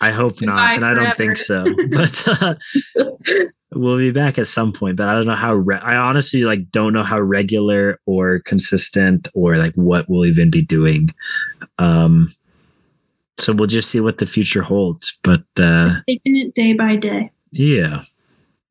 I 0.00 0.10
hope 0.10 0.38
Goodbye 0.38 0.76
not, 0.76 0.76
and 0.76 0.84
I 0.84 0.94
don't 0.94 1.16
think 1.16 1.36
so. 1.36 1.64
But 1.90 2.24
uh, 2.42 2.54
we'll 3.72 3.98
be 3.98 4.10
back 4.12 4.38
at 4.38 4.46
some 4.46 4.72
point. 4.72 4.96
But 4.96 5.08
I 5.08 5.14
don't 5.14 5.26
know 5.26 5.34
how. 5.34 5.54
Re- 5.54 5.78
I 5.82 5.96
honestly 5.96 6.44
like 6.44 6.70
don't 6.70 6.92
know 6.92 7.02
how 7.02 7.20
regular 7.20 7.98
or 8.06 8.40
consistent 8.40 9.28
or 9.34 9.56
like 9.56 9.74
what 9.74 10.08
we'll 10.08 10.24
even 10.26 10.50
be 10.50 10.62
doing. 10.62 11.08
Um, 11.78 12.34
so 13.38 13.52
we'll 13.52 13.66
just 13.66 13.90
see 13.90 14.00
what 14.00 14.18
the 14.18 14.26
future 14.26 14.62
holds. 14.62 15.16
But 15.22 15.44
uh, 15.58 15.96
Taking 16.08 16.36
it 16.36 16.54
day 16.54 16.72
by 16.72 16.96
day. 16.96 17.30
yeah, 17.52 18.04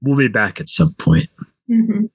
we'll 0.02 0.18
be 0.18 0.28
back 0.28 0.60
at 0.60 0.70
some 0.70 0.94
point. 0.96 1.30
hmm 1.68 2.06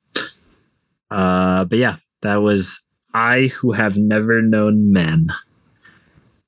Uh, 1.11 1.64
but 1.64 1.78
yeah, 1.78 1.97
that 2.22 2.37
was 2.37 2.83
I 3.14 3.49
who 3.49 3.72
have 3.72 3.97
never 3.97 4.41
known 4.43 4.93
men. 4.93 5.33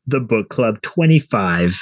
The 0.07 0.20
book 0.20 0.49
club 0.49 0.83
25. 0.83 1.80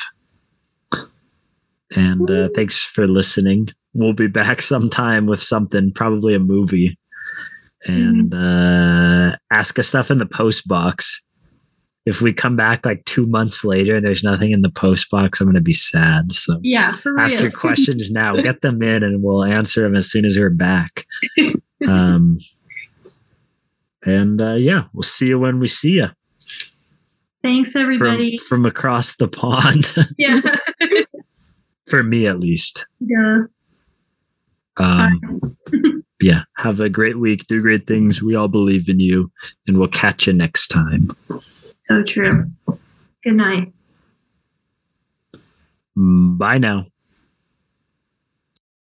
And 1.96 2.30
uh, 2.30 2.48
thanks 2.54 2.78
for 2.78 3.06
listening. 3.08 3.70
We'll 3.94 4.12
be 4.12 4.28
back 4.28 4.62
sometime 4.62 5.26
with 5.26 5.42
something, 5.42 5.92
probably 5.92 6.34
a 6.34 6.38
movie. 6.40 6.98
And 7.86 8.34
uh, 8.34 9.36
ask 9.50 9.78
us 9.78 9.88
stuff 9.88 10.10
in 10.10 10.18
the 10.18 10.26
post 10.26 10.68
box. 10.68 11.22
If 12.06 12.20
we 12.22 12.32
come 12.32 12.56
back 12.56 12.84
like 12.86 13.04
two 13.04 13.26
months 13.26 13.62
later 13.64 13.96
and 13.96 14.04
there's 14.04 14.22
nothing 14.22 14.52
in 14.52 14.62
the 14.62 14.70
post 14.70 15.10
box, 15.10 15.40
I'm 15.40 15.46
going 15.46 15.54
to 15.54 15.60
be 15.60 15.72
sad. 15.74 16.32
So 16.32 16.58
Yeah, 16.62 16.92
for 16.96 17.12
real. 17.12 17.20
ask 17.20 17.38
your 17.40 17.50
questions 17.50 18.10
now. 18.12 18.34
Get 18.34 18.62
them 18.62 18.82
in, 18.82 19.02
and 19.02 19.22
we'll 19.22 19.44
answer 19.44 19.82
them 19.82 19.94
as 19.94 20.10
soon 20.10 20.24
as 20.24 20.36
we're 20.38 20.50
back. 20.50 21.04
Um, 21.88 22.36
and 24.04 24.38
uh, 24.42 24.52
yeah, 24.54 24.84
we'll 24.92 25.02
see 25.02 25.28
you 25.28 25.38
when 25.38 25.58
we 25.60 25.66
see 25.66 25.92
you 25.92 26.08
Thanks, 27.42 27.72
from 27.72 27.80
everybody. 27.82 28.36
from 28.36 28.66
across 28.66 29.16
the 29.16 29.28
pond. 29.28 29.86
yeah. 30.18 30.42
For 31.88 32.02
me, 32.02 32.26
at 32.26 32.38
least. 32.38 32.84
yeah. 33.00 33.44
Um, 34.80 35.40
yeah, 36.20 36.42
have 36.56 36.80
a 36.80 36.88
great 36.88 37.18
week. 37.18 37.46
Do 37.46 37.60
great 37.60 37.86
things. 37.86 38.22
We 38.22 38.34
all 38.34 38.48
believe 38.48 38.88
in 38.88 39.00
you, 39.00 39.30
and 39.66 39.78
we'll 39.78 39.88
catch 39.88 40.26
you 40.26 40.32
next 40.32 40.68
time. 40.68 41.16
So 41.76 42.02
true. 42.02 42.50
Good 43.22 43.34
night. 43.34 43.72
Bye 45.96 46.58
now. 46.58 46.86